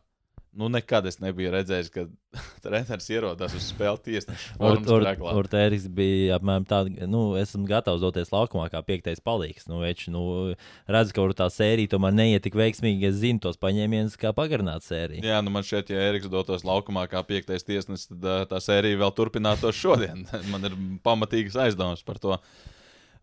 Nu, 0.59 0.67
nekad 0.67 1.05
es 1.07 1.21
nebiju 1.23 1.53
redzējis, 1.53 1.89
ka 1.93 2.03
treneris 2.65 3.05
ierodas 3.13 3.53
uz 3.55 3.69
spēles 3.71 4.01
tiesneša. 4.03 4.57
Urtēris 5.39 5.85
bija 5.95 6.35
apmēram 6.35 6.65
tāds, 6.67 6.91
nu, 7.07 7.21
esmu 7.39 7.63
gatavs 7.69 8.03
doties 8.03 8.33
laukumā 8.33 8.65
kā 8.73 8.81
piektais 8.83 9.23
palīgs. 9.23 9.69
Nu, 9.71 9.79
več, 9.85 10.09
nu, 10.11 10.23
redzu, 10.91 11.15
ka 11.15 11.27
tā 11.45 11.47
sērija 11.55 11.93
tomēr 11.95 12.17
neiet 12.17 12.43
tik 12.43 12.59
veiksmīgi. 12.59 13.07
Es 13.07 13.21
zinu 13.21 13.39
tos 13.47 13.59
paņēmienus, 13.61 14.19
kā 14.19 14.33
pagarināt 14.35 14.83
sēriju. 14.83 15.23
Jā, 15.23 15.39
nu 15.45 15.55
man 15.55 15.63
šķiet, 15.63 15.93
ja 15.95 16.03
Eriks 16.09 16.27
dotos 16.33 16.67
laukumā 16.67 17.07
kā 17.07 17.23
piektais 17.23 17.63
tiesnesis, 17.63 18.11
tad 18.11 18.51
tā 18.51 18.59
sērija 18.63 18.99
vēl 18.99 19.15
turpinātos 19.15 19.79
šodien. 19.79 20.27
man 20.51 20.67
ir 20.67 20.75
pamatīgas 21.07 21.55
aizdomas 21.69 22.03
par 22.03 22.19
to. 22.19 22.35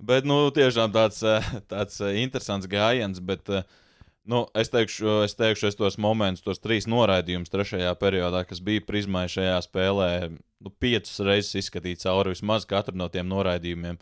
Bet, 0.01 0.25
nu, 0.29 0.47
tiešām 0.57 0.89
tāds, 0.97 1.21
tāds 1.69 2.01
interesants 2.17 2.69
gājiens. 2.73 3.21
Bet, 3.21 3.53
uh, 3.53 3.85
Nu, 4.27 4.43
es 4.59 4.73
teikšu, 4.75 5.21
es 5.23 5.37
teikšu, 5.39 5.69
es 5.71 5.77
tos 5.79 5.97
momentus, 6.03 6.43
tos 6.43 6.59
trīs 6.59 6.89
noraidījumus 6.91 7.53
trešajā 7.53 7.93
periodā, 8.01 8.41
kas 8.49 8.59
bija 8.65 8.83
prizmai 8.83 9.29
šajā 9.31 9.61
spēlē, 9.63 10.09
nu, 10.35 10.73
piecas 10.83 11.21
reizes 11.23 11.55
izskatīt 11.61 12.03
cauri 12.03 12.33
vismaz 12.35 12.67
katru 12.67 12.99
no 12.99 13.07
tiem 13.13 13.29
noraidījumiem. 13.31 14.01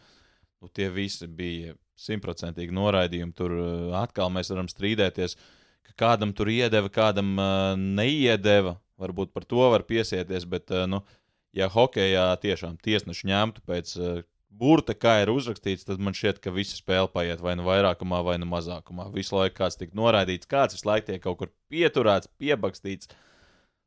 Nu, 0.65 0.71
tie 0.73 0.89
visi 0.89 1.29
bija 1.29 1.75
simtprocentīgi 2.01 2.73
noraidījumi. 2.73 3.37
Tur 3.37 3.53
uh, 3.59 3.99
atkal 4.01 4.33
mēs 4.33 4.49
varam 4.55 4.71
strīdēties, 4.71 5.37
ka 5.91 5.97
kādam 6.07 6.33
tur 6.37 6.49
iedeva, 6.49 6.89
kādam 6.89 7.37
uh, 7.37 7.75
neiedeva. 7.77 8.79
Varbūt 9.05 9.35
par 9.35 9.45
to 9.51 9.69
var 9.75 9.85
piesieties, 9.85 10.49
bet, 10.49 10.73
uh, 10.73 10.87
nu, 10.89 11.03
ja 11.53 11.69
hokeja 11.69 12.31
tiešām 12.41 12.81
tiesneši 12.81 13.29
ņemtu 13.29 13.67
pēc 13.69 13.93
uh, 14.01 14.25
burta, 14.59 14.95
kā 14.95 15.19
ir 15.23 15.33
uzrakstīts, 15.33 15.87
tad 15.89 16.01
man 16.03 16.17
šķiet, 16.17 16.41
ka 16.43 16.53
visa 16.55 16.79
spēle 16.79 17.11
paiet 17.13 17.43
vai 17.45 17.57
nu 17.59 17.67
vairākumā, 17.67 18.23
vai 18.27 18.39
nu 18.41 18.49
mazākumā. 18.51 19.11
Visu 19.15 19.37
laiku 19.37 19.59
kāds 19.61 19.79
tika 19.81 19.97
noraidīts, 19.99 20.51
kāds 20.51 20.77
visu 20.77 20.89
laiku 20.89 21.11
tiek 21.11 21.23
kaut 21.25 21.41
kur 21.41 21.53
pieturēts, 21.73 22.31
piebakstīts. 22.41 23.11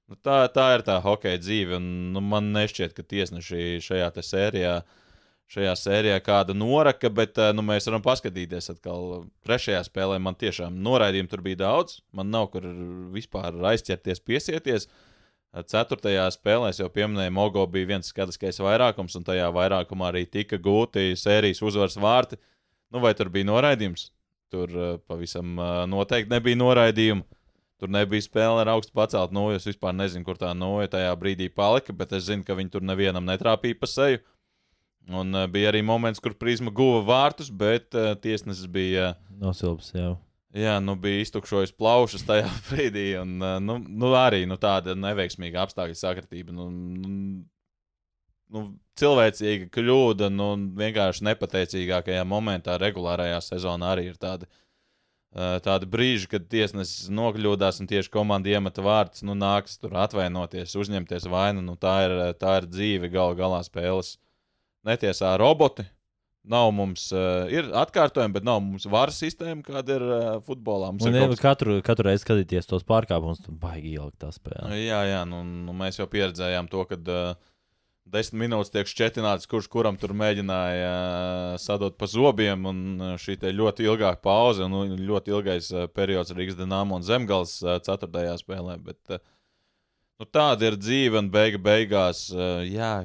Nu, 0.08 0.16
tā, 0.24 0.46
tā 0.54 0.70
ir 0.78 0.86
tā 0.88 1.00
hokeja 1.04 1.42
dzīve, 1.42 1.80
un 1.80 2.14
nu, 2.16 2.24
man 2.24 2.54
nešķiet, 2.56 2.96
ka 2.96 3.04
tiesneši 3.04 3.82
šajā 3.84 4.14
sērijā. 4.24 4.80
Šajā 5.48 5.74
sērijā 5.80 6.16
kāda 6.20 6.52
noraka, 6.52 7.08
bet 7.08 7.38
nu, 7.56 7.64
mēs 7.64 7.86
varam 7.88 8.02
paskatīties 8.04 8.74
atkal. 8.74 9.30
Trešajā 9.48 9.86
spēlē 9.88 10.18
man 10.20 10.36
tiešām 10.36 10.76
noraidījumu 10.84 11.32
tur 11.32 11.44
bija 11.46 11.62
daudz. 11.62 12.02
Man 12.12 12.28
nav 12.34 12.50
kur 12.52 12.68
vispār 13.16 13.56
aizķerties, 13.72 14.20
piesieties. 14.28 14.90
Uh, 14.90 15.07
Ceturtajā 15.66 16.28
spēlē 16.34 16.70
jau 16.76 16.90
pieminēja, 16.94 17.34
Mogo 17.34 17.64
bija 17.72 17.90
viens 17.94 18.12
skatiskais 18.12 18.60
vairākums, 18.62 19.16
un 19.18 19.26
tajā 19.26 19.48
vairākumā 19.56 20.12
arī 20.12 20.26
tika 20.30 20.60
gūti 20.62 21.16
sērijas 21.18 21.64
uzvaras 21.66 21.98
vārti. 21.98 22.38
Nu, 22.94 23.02
vai 23.04 23.14
tur 23.18 23.32
bija 23.34 23.48
noraidījums? 23.50 24.12
Tur 24.54 24.72
uh, 24.76 24.94
pavisam 25.10 25.58
uh, 25.60 25.82
noteikti 25.90 26.32
nebija 26.32 26.60
noraidījumu. 26.60 27.26
Tur 27.78 27.92
nebija 27.94 28.26
spēle 28.26 28.64
ar 28.64 28.72
augstu 28.74 28.96
pacelt 28.98 29.34
noju. 29.36 29.60
Es 29.60 29.68
vispār 29.68 29.94
nezinu, 29.98 30.26
kur 30.26 30.40
tā 30.40 30.54
noja 30.58 30.92
tajā 30.94 31.12
brīdī 31.20 31.50
palika, 31.54 31.94
bet 31.94 32.16
es 32.18 32.28
zinu, 32.30 32.46
ka 32.48 32.58
viņi 32.58 32.74
tur 32.74 32.86
nevienam 32.86 33.28
netrāpīja 33.28 33.80
pa 33.82 33.90
seju. 33.92 34.22
Un 35.08 35.36
uh, 35.36 35.50
bija 35.52 35.72
arī 35.72 35.82
moments, 35.86 36.22
kur 36.24 36.38
prizma 36.38 36.74
guva 36.74 37.04
vārtus, 37.08 37.52
bet 37.54 37.96
tiesnesis 38.24 38.70
bija. 38.72 39.16
Nosilps 39.42 39.94
jau. 39.96 40.16
Jā, 40.56 40.78
nu 40.80 40.96
bija 40.96 41.26
iztukšojis 41.26 41.74
plaušas 41.76 42.24
tajā 42.28 42.48
brīdī, 42.70 43.10
un 43.20 43.36
nu, 43.64 43.78
nu, 43.84 44.12
arī 44.16 44.46
nu, 44.48 44.56
tāda 44.62 44.96
neveiksmīga 44.96 45.66
apstākļu 45.66 45.98
sakritība. 46.00 46.56
Nu, 46.56 46.70
nu, 46.72 47.10
nu, 48.56 48.64
cilvēcīga 49.00 49.68
kļūda, 49.76 50.30
nu, 50.34 50.54
vienkārši 50.80 51.28
nepateicīgākajā 51.28 52.24
momentā, 52.28 52.78
regulārajā 52.82 53.42
sezonā 53.50 53.92
arī 53.96 54.08
ir 54.14 54.22
tāda. 54.22 54.50
Tādi 55.38 55.86
brīži, 55.92 56.30
kad 56.32 56.46
tiesnesis 56.50 57.12
nokļūdās 57.14 57.82
un 57.84 57.90
tieši 57.92 58.10
komanda 58.10 58.50
iemeta 58.50 58.82
vārdus, 58.82 59.22
nu, 59.28 59.36
nāks 59.38 59.76
tur 59.78 59.92
atvainoties, 60.00 60.72
uzņemties 60.80 61.28
vainu. 61.30 61.62
Nu, 61.62 61.76
tā, 61.78 61.98
ir, 62.08 62.16
tā 62.40 62.56
ir 62.62 62.70
dzīve, 62.72 63.12
galu 63.14 63.36
galā 63.38 63.60
spēles. 63.68 64.16
Netiesā 64.88 65.36
roboti, 65.38 65.84
Nav 66.48 66.70
mums, 66.72 67.10
uh, 67.12 67.50
ir 67.52 67.68
atkārtojumi, 67.76 68.38
bet 68.38 68.46
nav 68.48 68.62
mums 68.64 68.86
varas 68.88 69.18
sistēma, 69.20 69.60
kāda 69.66 69.98
ir 69.98 70.06
uh, 70.06 70.28
futbolā. 70.46 70.94
Mums 70.94 71.04
un, 71.04 71.18
ir 71.18 71.26
kaut... 71.34 71.42
katru, 71.44 71.76
katru 71.84 72.08
reizi 72.08 72.24
skatīties 72.24 72.70
tos 72.70 72.88
pārkāpumus, 72.88 73.42
tad 73.44 73.58
baigi 73.60 73.98
ielikt 73.98 74.22
tā 74.24 74.32
spēlē. 74.32 74.72
Jā, 74.80 75.02
jā, 75.10 75.22
nu, 75.28 75.42
nu 75.44 75.76
mēs 75.76 76.00
jau 76.00 76.08
pieredzējām 76.12 76.70
to, 76.72 76.86
ka 76.88 77.00
uh, 77.02 77.50
desmit 78.08 78.46
minūtes 78.46 78.72
tiek 78.72 78.88
šķetināts, 78.88 79.50
kurš 79.52 79.68
kuram 79.74 80.00
tur 80.00 80.16
mēģināja 80.16 80.94
uh, 80.94 81.58
sadot 81.60 82.00
pa 82.00 82.08
zobiem, 82.08 82.64
un 82.72 83.12
šī 83.20 83.38
ļoti 83.52 83.90
ilgā 83.90 84.14
pauze, 84.24 84.64
un 84.64 84.76
nu, 84.78 85.02
ļoti 85.12 85.36
ilgais 85.36 85.70
uh, 85.76 85.90
periods 85.92 86.32
Rīgas 86.38 86.56
Dienāmo 86.60 86.96
un 86.96 87.04
Zemgals 87.04 87.60
uh, 87.66 87.76
ceturtajā 87.84 88.40
spēlē. 88.40 88.80
Bet, 88.88 89.02
uh, 89.12 89.20
nu, 90.22 90.32
tāda 90.32 90.72
ir 90.72 90.80
dzīve, 90.80 91.20
un 91.20 91.32
beiga 91.34 91.60
beigās, 91.60 92.30
uh, 92.32 92.64
jā, 92.64 92.96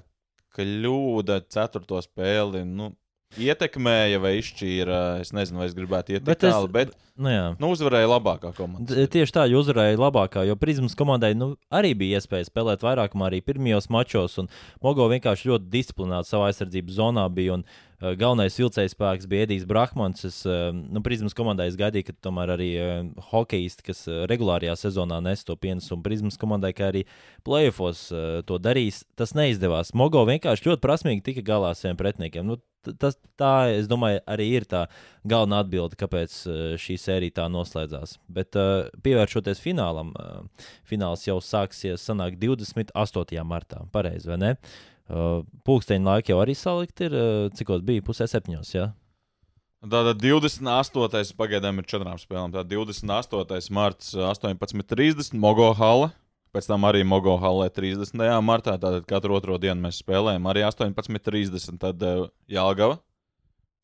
kļūda 0.56 1.42
ceturto 1.50 1.98
spēli. 2.04 2.62
Nu, 2.68 2.92
ietekmēja 3.40 4.20
vai 4.22 4.34
izšķīra. 4.40 4.98
Es 5.22 5.32
nezinu, 5.36 5.62
vai 5.62 5.68
es 5.70 5.76
gribētu 5.76 6.16
iet 6.16 6.26
tik 6.26 6.42
tālu, 6.42 6.68
bet 6.72 6.92
nu, 7.16 7.30
jā. 7.32 7.44
nu, 7.60 7.70
uzvarēja 7.74 8.10
labākā 8.10 8.52
komanda. 8.56 9.06
Tieši 9.12 9.36
tā, 9.36 9.46
jo 9.50 9.62
uzvarēja 9.62 10.00
labākā, 10.00 10.44
jo 10.48 10.56
Prizmas 10.60 10.96
komandai 10.98 11.32
nu, 11.38 11.52
arī 11.72 11.94
bija 11.98 12.20
iespēja 12.20 12.48
spēlēt 12.48 12.84
vairākumā 12.84 13.30
arī 13.30 13.42
pirmajos 13.44 13.88
mačos, 13.92 14.38
un 14.42 14.50
Mogo 14.84 15.08
vienkārši 15.12 15.52
ļoti 15.52 15.72
disciplinēti 15.72 16.32
savā 16.32 16.50
aizsardzības 16.50 17.00
zonā 17.00 17.26
bija. 17.32 17.60
Un, 17.60 17.66
Galvenais 18.02 18.56
vilcējs 18.58 18.96
spēks 18.96 19.28
bija 19.30 19.46
Edijs 19.46 19.66
Brahmans. 19.68 20.24
Es, 20.26 20.40
uh, 20.48 20.72
nu, 20.74 21.02
Prizmas 21.06 21.36
komandai 21.38 21.68
es 21.70 21.78
gaidīju, 21.78 22.08
ka 22.08 22.16
tomēr 22.26 22.54
arī 22.56 22.70
uh, 22.80 22.90
hokeisti, 23.30 23.86
kas 23.86 24.02
uh, 24.10 24.24
regulārajā 24.30 24.74
sezonā 24.80 25.20
nes 25.22 25.46
to 25.46 25.54
pienesumu 25.54 26.02
Prizmas 26.02 26.40
komandai, 26.40 26.72
kā 26.74 26.90
arī 26.90 27.04
playoffs 27.46 28.08
uh, 28.10 28.40
to 28.48 28.58
darīs, 28.62 29.04
tas 29.18 29.36
neizdevās. 29.38 29.94
Mogo 29.94 30.24
vienkārši 30.26 30.72
ļoti 30.72 30.82
prasmīgi 30.82 31.26
tika 31.30 31.46
galā 31.46 31.70
ar 31.70 31.78
saviem 31.78 32.00
pretiniekiem. 32.00 32.48
Nu, 32.48 32.58
tas, 32.98 33.14
tā, 33.38 33.70
es 33.70 33.86
domāju, 33.90 34.18
arī 34.34 34.48
ir 34.58 34.66
tā 34.66 34.86
galvenā 35.28 35.62
atbilde, 35.62 35.98
kāpēc 36.00 36.38
uh, 36.48 36.62
šī 36.82 36.98
sērija 36.98 37.38
tā 37.38 37.48
noslēdzās. 37.54 38.18
Bet 38.26 38.58
uh, 38.58 38.88
pievēršoties 39.06 39.62
finālam, 39.62 40.10
uh, 40.18 40.70
fināls 40.88 41.28
jau 41.28 41.38
sāksies 41.38 42.02
sanāk 42.02 42.40
28. 42.42 43.38
martā. 43.46 43.84
Pareizi, 43.94 44.30
vai 44.32 44.40
ne? 44.42 44.56
Pūksteņa 45.08 46.08
laika 46.08 46.32
jau 46.32 46.40
arī 46.42 46.54
salikt 46.56 47.02
ir, 47.04 47.14
cikos 47.58 47.82
bija 47.86 48.04
pusē 48.06 48.28
septiņos. 48.30 48.74
Ja? 48.74 48.90
Tātad 49.82 50.20
28. 50.22 51.34
pagaidām 51.34 51.80
ir 51.82 51.86
četrām 51.90 52.18
spēlēm. 52.20 52.52
Tātad 52.54 52.70
28. 52.70 53.72
marts 53.74 54.12
18.30 54.14 55.34
Mogo 55.34 55.72
Hala. 55.74 56.12
Pēc 56.52 56.68
tam 56.68 56.84
arī 56.84 57.00
Mogo 57.08 57.34
Hallē 57.40 57.66
30. 57.72 58.14
martā. 58.44 58.76
Tātad 58.78 59.08
katru 59.10 59.34
otro 59.38 59.56
dienu 59.58 59.88
mēs 59.88 59.98
spēlējam 60.04 60.46
arī 60.52 60.62
18.30. 60.68 61.80
Tad 61.82 62.04
uh, 62.06 62.28
Jālgava 62.46 63.00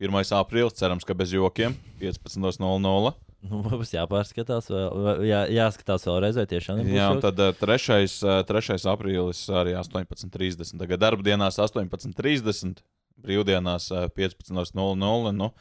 1. 0.03 0.19
aprīlis, 0.39 0.77
cerams, 0.79 1.07
ka 1.07 1.17
bez 1.19 1.33
jokiem 1.35 1.75
15.00. 2.03 3.15
Nu, 3.49 3.61
mums 3.63 3.93
jāpārskatās, 3.95 4.67
vēl, 4.71 5.23
jā, 5.29 5.45
jāskatās 5.55 6.07
vēlreiz, 6.09 6.39
vai 6.41 6.47
tiešām 6.51 6.81
ir. 6.83 6.89
Jā, 6.97 7.09
un 7.15 7.23
tad 7.23 7.39
uh, 7.39 7.53
3. 7.55 7.99
Uh, 8.27 8.41
3. 8.49 8.79
aprīlis 8.91 9.45
arī 9.55 9.77
18.30. 9.79 10.75
Tagad 10.81 11.05
darbdienās 11.05 11.61
18.30, 11.63 12.83
brīvdienās 13.23 13.91
uh, 13.95 14.09
15.00. 14.15 15.35
Nu, 15.39 15.53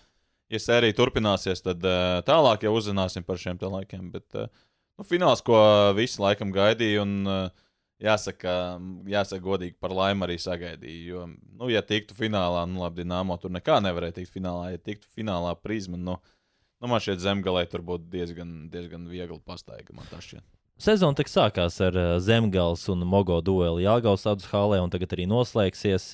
ja 0.50 0.64
sērija 0.64 0.98
turpināsies, 0.98 1.62
tad 1.66 1.86
tālāk 2.26 2.66
jau 2.66 2.74
uzzināsim 2.80 3.26
par 3.28 3.38
šiem 3.42 3.62
laikiem. 3.62 4.10
Bet, 4.16 4.50
Nu, 4.98 5.06
fināls, 5.06 5.44
ko 5.46 5.58
visi 5.94 6.18
laikam 6.18 6.50
gaidīja, 6.54 7.04
un 7.04 7.30
uh, 7.30 7.66
jāsaka, 8.04 8.54
jāsaka 9.10 9.44
godīgi 9.44 9.78
par 9.82 9.94
laimi 9.96 10.26
arī 10.28 10.38
sagaidīja. 10.42 11.04
Jo, 11.12 11.24
nu, 11.30 11.70
ja 11.72 11.84
tiktu 11.86 12.18
finālā, 12.18 12.66
nu, 12.70 12.82
labi, 12.84 13.02
Dienāmo 13.04 13.38
tur 13.42 13.54
nekā 13.54 13.80
nevarēja 13.84 14.20
tikt 14.20 14.34
finālā. 14.34 14.74
Ja 14.76 14.82
tiktu 14.82 15.10
finālā 15.18 15.54
prizma, 15.60 16.00
nu, 16.00 16.18
nu 16.82 16.92
man 16.92 17.04
šķiet, 17.04 17.24
zemgalē 17.24 17.66
tur 17.72 17.86
būtu 17.88 18.10
diezgan, 18.14 18.54
diezgan 18.74 19.08
viegli 19.12 19.40
pastaigā. 19.46 19.96
Sezona 20.78 21.18
tik 21.18 21.32
sākās 21.32 21.80
ar 21.82 21.96
uh, 21.98 22.10
Zemgals 22.22 22.84
un 22.94 23.02
Mogo 23.10 23.40
dueli 23.42 23.88
Jāgaus 23.88 24.28
Hālē, 24.52 24.82
un 24.84 24.94
tagad 24.94 25.16
arī 25.18 25.26
noslēgsies. 25.30 26.12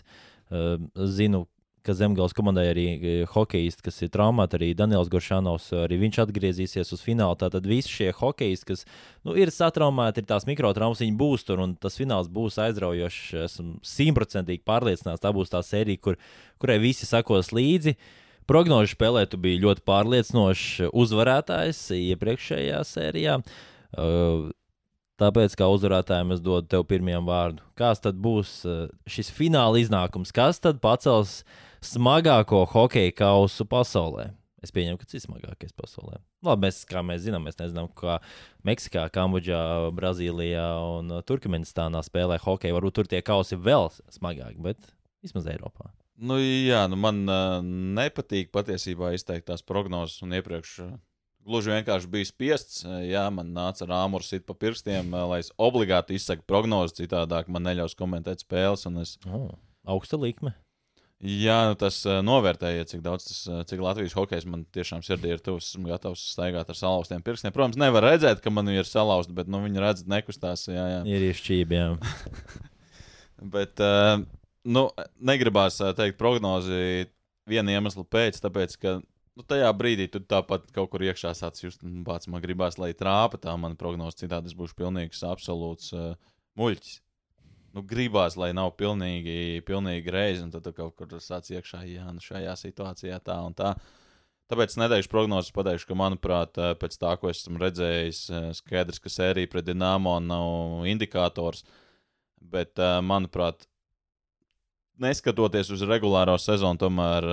Uh, 0.54 0.78
zinu, 1.10 1.48
ka 1.84 1.96
Zemgājas 1.98 2.36
komandai 2.36 2.65
arī 2.72 2.86
e, 2.93 3.12
hokeisti, 3.30 3.84
kas 3.86 4.00
ir 4.06 4.12
traumēti, 4.13 4.58
arī 4.58 4.69
Daniels 4.78 5.12
Goršanovs, 5.12 5.67
arī 5.84 6.00
viņš 6.02 6.19
atgriezīsies 6.24 6.93
uz 6.96 7.04
finālu. 7.04 7.38
Tātad 7.39 7.67
visi 7.69 7.91
šie 7.91 8.10
hokeisti, 8.17 8.69
kas 8.72 8.86
nu, 9.28 9.36
ir 9.39 9.52
satraumēti, 9.54 10.24
ir 10.24 10.30
tās 10.30 10.48
mikrotraumas, 10.50 11.04
viņi 11.04 11.15
būs 11.19 11.46
tur 11.48 11.63
un 11.65 11.76
tas 11.80 12.00
fināls 12.00 12.32
būs 12.32 12.60
aizraujošs. 12.63 13.22
Esmu 13.43 13.78
simtprocentīgi 13.88 14.63
pārliecināts, 14.67 15.24
tā 15.24 15.34
būs 15.36 15.54
tā 15.54 15.63
sērija, 15.65 16.02
kur, 16.08 16.19
kurai 16.63 16.80
visi 16.84 17.10
sekos 17.10 17.54
līdzi. 17.56 17.98
Prognožu 18.50 18.96
spēlē 18.98 19.28
tu 19.32 19.39
biji 19.39 19.62
ļoti 19.63 19.86
pārliecinošs 19.88 20.89
uzvarētājs 20.91 21.86
iepriekšējā 22.00 22.84
sērijā. 22.88 23.39
Uh, 23.93 24.52
Tāpēc, 25.22 25.54
kā 25.56 25.67
uzvarētājiem, 25.69 26.34
es 26.34 26.41
dodu 26.41 26.65
tev 26.74 26.88
pirmajam 26.89 27.28
vārdu. 27.30 27.62
Kāds 27.78 28.02
tad 28.02 28.17
būs 28.22 28.63
uh, 28.65 28.88
šis 29.06 29.30
fināla 29.34 29.78
iznākums? 29.84 30.34
Kas 30.34 30.58
tad 30.63 30.82
pacels 30.82 31.43
smagāko 31.86 32.63
hokeja 32.74 33.13
kausu 33.17 33.67
pasaulē? 33.69 34.32
Es 34.63 34.72
pieņemu, 34.72 34.96
ka 34.96 35.08
tas 35.08 35.17
ir 35.17 35.24
smagākais 35.26 35.74
pasaulē. 35.76 36.22
Labi, 36.48 36.69
mēs, 36.69 36.84
kā 36.88 37.02
mēs 37.04 37.26
zinām, 37.26 37.43
mēs 37.43 37.58
nezinām, 37.60 37.89
kā 38.00 38.22
Meksikā, 38.63 39.10
Kambodžā, 39.12 39.60
Brazīlijā 39.96 40.67
un 40.96 41.12
Turkmenistānā 41.28 42.00
spēlē 42.08 42.39
hokeju. 42.39 42.78
Varbūt 42.78 42.96
tur 43.02 43.10
tie 43.12 43.19
kausi 43.26 43.60
vēl 43.60 43.91
smagāki, 44.15 44.62
bet 44.63 44.88
vismaz 45.24 45.50
Eiropā. 45.52 45.91
Nu, 46.15 46.38
jā, 46.39 46.86
nu 46.88 46.96
man 47.00 47.24
uh, 47.28 47.58
nepatīk 47.98 48.54
patiesībā 48.56 49.12
izteikt 49.17 49.50
tās 49.50 49.65
prognozes, 49.65 50.22
un 50.24 50.36
iepriekš 50.38 50.74
uh, 50.86 50.96
gluži 51.43 51.74
vienkārši 51.74 52.12
biju 52.15 52.30
spiests. 52.30 52.84
Uh, 52.88 53.02
jā, 53.04 53.26
man 53.36 53.52
nāca 53.56 53.88
rāmurs 53.89 54.32
sit 54.32 54.48
pa 54.48 54.56
pirkstiem, 54.56 55.12
uh, 55.12 55.26
lai 55.34 55.41
es 55.43 55.52
obligāti 55.60 56.15
izsaku 56.15 56.48
prognozes, 56.48 56.96
citādāk 57.02 57.52
man 57.52 57.67
neļaus 57.67 58.00
komentēt 58.00 58.46
spēles. 58.46 58.88
Es... 59.04 59.17
Oh, 59.28 59.50
augsta 59.84 60.22
likme. 60.22 60.56
Jā, 61.23 61.55
nu 61.69 61.77
tas 61.79 62.01
uh, 62.03 62.17
novērtējiet, 62.25 62.89
cik 62.91 63.01
daudz 63.05 63.29
tas, 63.29 63.38
uh, 63.47 63.62
cik 63.67 63.79
Latvijas 63.79 64.15
hokejs 64.17 64.43
man 64.49 64.65
tiešām 64.75 65.05
sirdī 65.07 65.31
ir 65.31 65.43
tuvs. 65.43 65.69
Esmu 65.71 65.88
gatavs 65.88 66.19
staigāt 66.33 66.67
ar 66.67 66.75
salauztiem 66.75 67.23
pirkstiem. 67.23 67.53
Protams, 67.55 67.79
nevar 67.79 68.03
redzēt, 68.09 68.41
ka 68.43 68.51
man 68.51 68.67
ir 68.73 68.83
salauzti, 68.89 69.31
bet 69.38 69.47
nu, 69.47 69.62
viņi 69.63 69.83
redz, 69.83 70.03
nekustās. 70.12 70.65
Jā, 70.67 70.83
jā. 70.97 70.99
Ir 71.07 71.23
izšķība, 71.29 71.79
jā. 71.79 72.65
Bet 73.53 73.79
uh, 73.83 74.19
nu, 74.67 74.83
negribās 75.31 75.79
teikt 75.97 76.19
prognozi 76.19 77.07
viena 77.49 77.73
iemesla 77.75 78.03
pēc, 78.03 78.39
tāpēc, 78.43 78.75
ka 78.79 78.97
nu, 78.99 79.45
tajā 79.47 79.71
brīdī 79.79 80.09
tu 80.12 80.21
tāpat 80.23 80.69
kaut 80.75 80.91
kur 80.91 81.03
iekšā 81.07 81.33
sāc 81.38 81.59
just, 81.63 81.83
nu, 81.88 82.03
pats 82.07 82.29
man 82.31 82.43
gribās, 82.43 82.79
lai 82.79 82.93
trāpa 82.97 83.39
tā 83.41 83.55
mana 83.59 83.79
prognoze, 83.79 84.19
citādi 84.21 84.51
es 84.51 84.57
būšu 84.59 84.77
pilnīgs, 84.79 85.23
absolūts 85.27 85.91
uh, 85.95 86.13
muļķis. 86.59 86.99
Nu, 87.73 87.81
gribās, 87.81 88.36
lai 88.38 88.51
nav 88.53 88.75
pilnīgi, 88.77 89.63
pilnīgi 89.65 90.12
reizi, 90.13 90.43
un 90.45 90.51
tad 90.53 90.67
kaut 90.77 90.93
kur 90.99 91.13
sāc 91.17 91.47
iekšā, 91.49 91.81
jā, 91.89 92.05
nu 92.13 92.21
šajā 92.21 92.53
situācijā 92.59 93.17
tā 93.25 93.39
un 93.41 93.55
tā. 93.57 93.73
Tāpēc 94.51 94.75
neteikšu 94.77 95.09
prognozes, 95.09 95.53
pateikšu, 95.55 95.88
ka, 95.89 95.95
manuprāt, 95.97 96.59
eh, 96.62 96.75
pēc 96.77 96.99
tā, 97.01 97.15
ko 97.17 97.31
esmu 97.31 97.57
redzējis, 97.57 98.19
eh, 98.29 98.49
skaidrs, 98.53 98.99
ka 99.01 99.09
sērija 99.09 99.49
pret 99.49 99.65
Dienāmo 99.65 100.19
nav 100.21 100.86
indikators. 100.86 101.63
Bet, 102.38 102.77
eh, 102.77 102.99
manuprāt, 103.01 103.65
neskatoties 104.99 105.71
uz 105.73 105.81
regulāro 105.81 106.38
sezonu, 106.38 106.77
tomēr 106.77 107.25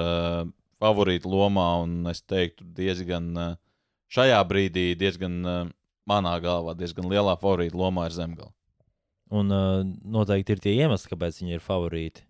favorīta 0.81 1.29
lomā, 1.29 1.83
un 1.83 2.07
es 2.07 2.22
teiktu, 2.22 2.64
diezgan 2.64 3.59
šajā 4.09 4.40
brīdī, 4.48 4.96
diezgan 4.96 5.74
manā 6.09 6.40
galvā, 6.40 6.74
diezgan 6.74 7.05
lielā 7.05 7.37
favorīta 7.37 7.76
lomā 7.76 8.07
ir 8.07 8.16
Zemgala. 8.16 8.55
Un 9.31 9.55
uh, 9.55 9.81
noteikti 10.11 10.57
ir 10.57 10.62
tie 10.62 10.75
iemesli, 10.83 11.12
kāpēc 11.12 11.38
viņi 11.38 11.55
ir 11.55 11.62
favorīti. 11.62 12.25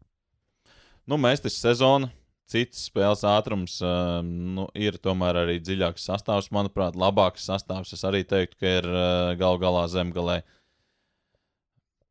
Nu, 1.08 1.16
mēs 1.20 1.40
tas 1.40 1.56
sezonu, 1.56 2.10
cits 2.50 2.84
spēles 2.90 3.22
ātrums, 3.26 3.78
uh, 3.80 4.20
nu, 4.24 4.66
ir 4.76 4.98
tomēr 5.00 5.40
arī 5.44 5.56
dziļāks 5.62 6.04
sastāvs, 6.10 6.50
manuprāt, 6.54 6.98
labāks 7.00 7.46
sastāvs. 7.48 7.94
Es 7.96 8.04
arī 8.04 8.20
teiktu, 8.28 8.58
ka 8.60 8.74
ir 8.80 8.88
uh, 8.90 9.32
gal 9.40 9.56
galā 9.62 9.86
zemgalē. 9.90 10.42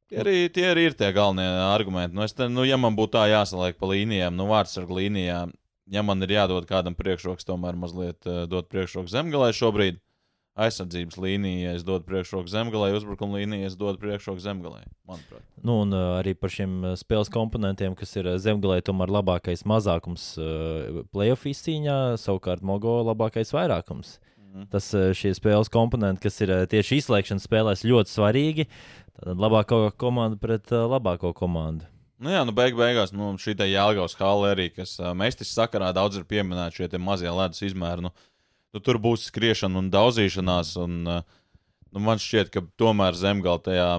Tie 0.10 0.24
arī, 0.24 0.36
tie 0.50 0.66
arī 0.72 0.88
ir 0.90 0.98
tie 0.98 1.12
galvenie 1.14 1.46
argumenti. 1.68 2.18
Nu, 2.18 2.26
te, 2.26 2.50
nu, 2.50 2.66
ja 2.66 2.80
man 2.82 2.98
būtu 2.98 3.14
tā 3.20 3.28
jāsaliek 3.30 3.78
pa 3.78 3.92
līnijām, 3.92 4.34
nu, 4.34 4.50
vārdsargu 4.50 4.98
līnijām, 5.04 5.54
ja 5.94 6.02
man 6.06 6.26
ir 6.26 6.34
jādod 6.34 6.66
kādam 6.70 6.98
priekšroks, 6.98 7.46
tomēr 7.46 7.78
mazliet 7.78 8.26
uh, 8.26 8.48
dot 8.50 8.72
priekšroku 8.74 9.12
zemgalē 9.14 9.54
šobrīd. 9.54 10.02
Aizsardzības 10.60 11.18
līnijā 11.22 11.74
es 11.78 11.86
dodu 11.88 12.04
priekšroku 12.08 12.52
zemgalē, 12.52 12.92
uzbrukuma 12.98 13.40
līnijā 13.40 13.70
es 13.70 13.78
dodu 13.80 14.02
priekšroku 14.02 14.44
zemgalē. 14.44 14.84
Manuprāt. 15.08 15.44
Nu, 15.64 15.82
un 15.86 15.94
uh, 15.96 16.18
arī 16.20 16.34
par 16.36 16.52
šiem 16.54 16.80
uh, 16.84 16.96
spēles 17.00 17.32
komponentiem, 17.34 17.96
kas 18.00 18.12
ir 18.20 18.28
uh, 18.28 18.40
zemgalē, 18.42 18.82
tomēr 18.86 19.12
labākais 19.20 19.64
mazākums 19.70 20.34
uh, 20.42 21.04
playoff 21.14 21.48
izcīņā, 21.50 22.00
savukārt 22.20 22.66
Mogo 22.66 23.00
labākais 23.08 23.54
vairākums. 23.56 24.18
Mhm. 24.50 24.68
Tas 24.74 24.90
uh, 24.98 25.12
šie 25.16 25.32
spēles 25.38 25.72
komponenti, 25.72 26.26
kas 26.28 26.42
ir 26.44 26.52
uh, 26.56 26.66
tieši 26.70 27.00
izslēgšanas 27.04 27.48
spēlēs, 27.48 27.86
ļoti 27.88 28.16
svarīgi. 28.16 28.68
Tad 29.20 29.40
labākā 29.40 29.86
komanda 30.00 30.40
pret 30.42 30.74
uh, 30.74 30.88
labāko 30.90 31.32
komandu. 31.38 31.88
Nu 32.20 32.34
jā, 32.34 32.42
nu 32.44 32.52
beig 32.52 32.76
beigās 32.76 33.14
nu, 33.16 33.32
šī 33.40 33.54
te 33.56 33.64
Jālgaus 33.70 34.18
hale 34.20 34.50
arī, 34.52 34.66
kas 34.76 34.98
uh, 35.00 35.14
mestis 35.16 35.54
sakarā 35.56 35.94
daudz 35.96 36.18
ir 36.20 36.26
pieminēti 36.28 36.82
šie 36.82 37.00
mazie 37.00 37.32
ledus 37.32 37.64
izmēri. 37.64 38.04
Nu, 38.04 38.12
nu, 38.74 38.82
tur 38.84 39.00
būs 39.02 39.28
skriešana 39.30 39.82
un 39.82 39.90
daudzīšanās. 39.94 40.74
Un, 40.84 41.00
uh, 41.10 41.24
nu, 41.94 42.04
man 42.06 42.22
šķiet, 42.22 42.52
ka 42.54 42.64
tomēr 42.80 43.18
zemgala 43.18 43.62
tajā 43.66 43.90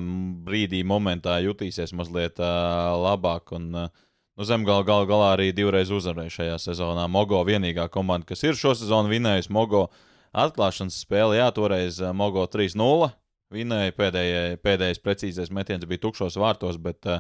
brīdī, 0.47 0.83
momentā 0.87 1.39
jutīsies 1.45 1.95
mazliet 1.97 2.41
uh, 2.43 2.93
labāk. 3.01 3.55
Un, 3.57 3.71
uh, 3.87 4.05
nu, 4.37 4.47
zemgala 4.49 4.87
gal 4.89 5.09
galā 5.11 5.35
arī 5.37 5.51
divreiz 5.57 5.93
uzvarēja 5.95 6.37
šajā 6.39 6.61
sezonā. 6.69 7.09
Mogo 7.11 7.43
vienīgā 7.47 7.89
komanda, 7.93 8.29
kas 8.31 8.45
ir 8.47 8.59
šo 8.59 8.77
sezonu 8.79 9.13
vinējusi, 9.13 9.53
Mogo 9.55 9.89
atklāšanas 10.31 11.03
spēle, 11.03 11.41
jā, 11.41 11.51
toreiz 11.57 12.03
uh, 12.03 12.15
Mogo 12.17 12.47
3-0. 12.51 13.11
Vinēja 13.51 13.93
pēdējais, 13.99 14.61
pēdējais 14.63 15.01
precīzais 15.03 15.49
metiens 15.51 15.83
bija 15.91 16.05
tukšos 16.05 16.37
vārtos, 16.39 16.77
bet 16.79 17.09
uh, 17.11 17.19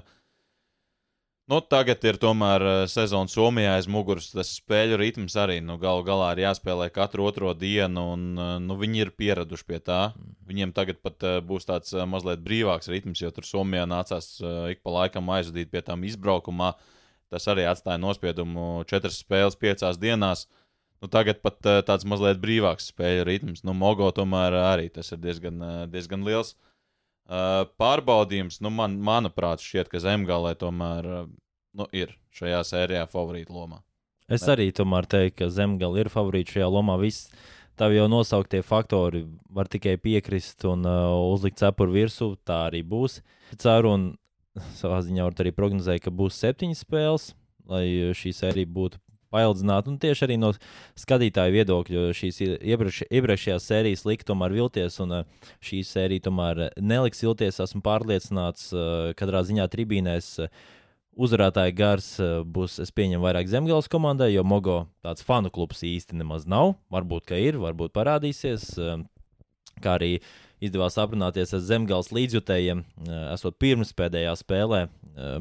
Nu, 1.50 1.56
tagad 1.66 2.04
ir 2.06 2.14
tomēr 2.22 2.62
uh, 2.62 2.72
sezona 2.86 3.26
Somijā 3.26 3.72
aiz 3.74 3.88
muguras. 3.90 4.28
Tas 4.30 4.52
spēļu 4.60 5.00
ritms 5.00 5.34
arī 5.40 5.56
nu, 5.66 5.74
galu 5.82 6.04
galā 6.06 6.28
ir 6.36 6.44
jāspēlē 6.44 6.86
katru 6.94 7.24
otro 7.26 7.50
dienu, 7.58 8.04
un 8.12 8.28
uh, 8.38 8.52
nu, 8.62 8.76
viņi 8.78 9.02
ir 9.02 9.10
pieraduši 9.18 9.66
pie 9.66 9.80
tā. 9.82 9.98
Viņiem 10.46 10.70
tagad 10.76 11.00
pat 11.02 11.26
uh, 11.26 11.40
būs 11.42 11.66
tāds 11.66 11.96
mazliet 12.06 12.44
brīvāks 12.44 12.86
ritms, 12.92 13.24
jo 13.24 13.32
tur 13.34 13.48
Somijā 13.48 13.82
nācās 13.90 14.30
ik 14.70 14.84
pa 14.86 14.94
laikam 15.00 15.34
aizvadīt 15.34 15.74
pie 15.74 15.82
tām 15.90 16.06
izbraukumā. 16.06 16.76
Tas 17.34 17.50
arī 17.50 17.66
atstāja 17.66 17.98
nospiedumu 17.98 18.86
četras 18.86 19.18
spēles 19.18 19.58
piecās 19.58 19.98
dienās. 19.98 20.46
Nu, 21.02 21.10
tagad 21.10 21.42
pat 21.42 21.58
tāds 21.88 22.06
mazliet 22.06 22.38
brīvāks 22.38 22.92
spēļu 22.94 23.26
ritms. 23.26 23.66
Nu, 23.66 23.74
Mogo 23.74 24.12
tomēr 24.14 24.54
arī 24.68 24.86
tas 24.94 25.10
ir 25.10 25.18
diezgan, 25.26 25.58
diezgan 25.90 26.22
liels. 26.26 26.54
Uh, 26.54 26.69
pārbaudījums, 27.30 28.58
nu, 28.64 28.72
man, 28.74 28.96
manuprāt, 29.06 29.62
šķiet, 29.62 29.90
ka 29.92 30.02
Zemgālē 30.02 30.56
tomēr 30.58 31.06
nu, 31.78 31.86
ir 31.94 32.16
šajā 32.34 32.62
sērijā 32.66 33.06
favorīta 33.10 33.54
lomā. 33.54 33.80
Es 34.30 34.46
arī 34.50 34.68
tomēr 34.74 35.08
teiktu, 35.10 35.36
ka 35.42 35.50
Zemgala 35.50 36.04
ir 36.04 36.10
favorīts 36.10 36.54
šajā 36.54 36.68
lomā. 36.70 36.94
Viss 37.02 37.30
tavi 37.80 37.98
jau 37.98 38.06
nosauktie 38.10 38.60
faktori 38.66 39.24
var 39.50 39.70
tikai 39.70 39.96
piekrist 39.98 40.66
un 40.70 40.86
uh, 40.86 41.16
uzlikt 41.32 41.58
cepuru 41.58 41.96
virsū. 41.96 42.32
Tā 42.46 42.66
arī 42.68 42.84
būs. 42.86 43.20
Ceru, 43.58 43.94
un 43.96 44.04
savā 44.78 45.00
ziņā 45.06 45.26
var 45.26 45.42
arī 45.42 45.54
prognozēt, 45.56 46.04
ka 46.04 46.14
būs 46.14 46.38
septiņas 46.42 46.84
spēles, 46.86 47.30
lai 47.70 47.84
šī 48.16 48.34
sērija 48.36 48.70
būtu 48.70 49.02
paildzināta. 49.34 49.92
Un 49.92 50.00
tieši 50.02 50.26
arī 50.26 50.38
no 50.40 50.52
skatītāju 50.98 51.54
viedokļa, 51.58 51.94
jo 51.96 52.16
šīs 52.16 52.40
iepriekš, 52.58 53.04
iepriekšējās 53.08 53.68
sērijas 53.70 54.04
lika 54.08 54.28
tomēr 54.32 54.56
vilties, 54.56 54.98
un 55.04 55.20
uh, 55.20 55.46
šī 55.64 55.84
sērija 55.86 56.26
tomēr 56.28 56.66
neliks 56.78 57.24
vilties. 57.24 57.62
Esmu 57.62 57.82
pārliecināts, 57.86 58.68
uh, 58.74 59.14
katrā 59.18 59.44
ziņā 59.46 59.70
tribīnēs. 59.72 60.34
Uh, 60.44 60.68
Uzvarētāja 61.20 61.72
gars 61.74 62.06
uh, 62.22 62.44
būs, 62.46 62.78
es 62.80 62.92
pieņemu, 62.94 63.24
vairāk 63.24 63.48
zemgājas 63.50 63.90
komandai, 63.90 64.30
jo 64.30 64.44
Mogo 64.46 64.76
tāds 65.04 65.24
fanu 65.26 65.50
klubs 65.52 65.82
īsti 65.84 66.16
nemaz 66.16 66.46
nav. 66.48 66.76
Varbūt, 66.94 67.26
ka 67.28 67.36
ir, 67.36 67.58
varbūt 67.60 67.92
parādīsies. 67.96 68.70
Uh, 68.78 69.02
kā 69.82 69.96
arī 69.98 70.12
izdevās 70.60 70.98
aprunāties 71.00 71.54
ar 71.56 71.64
zemgājas 71.64 72.12
līdzjutējiem, 72.16 72.84
uh, 72.84 73.18
esot 73.34 73.58
pirms 73.62 73.94
pēdējā 73.96 74.36
spēlē 74.40 74.86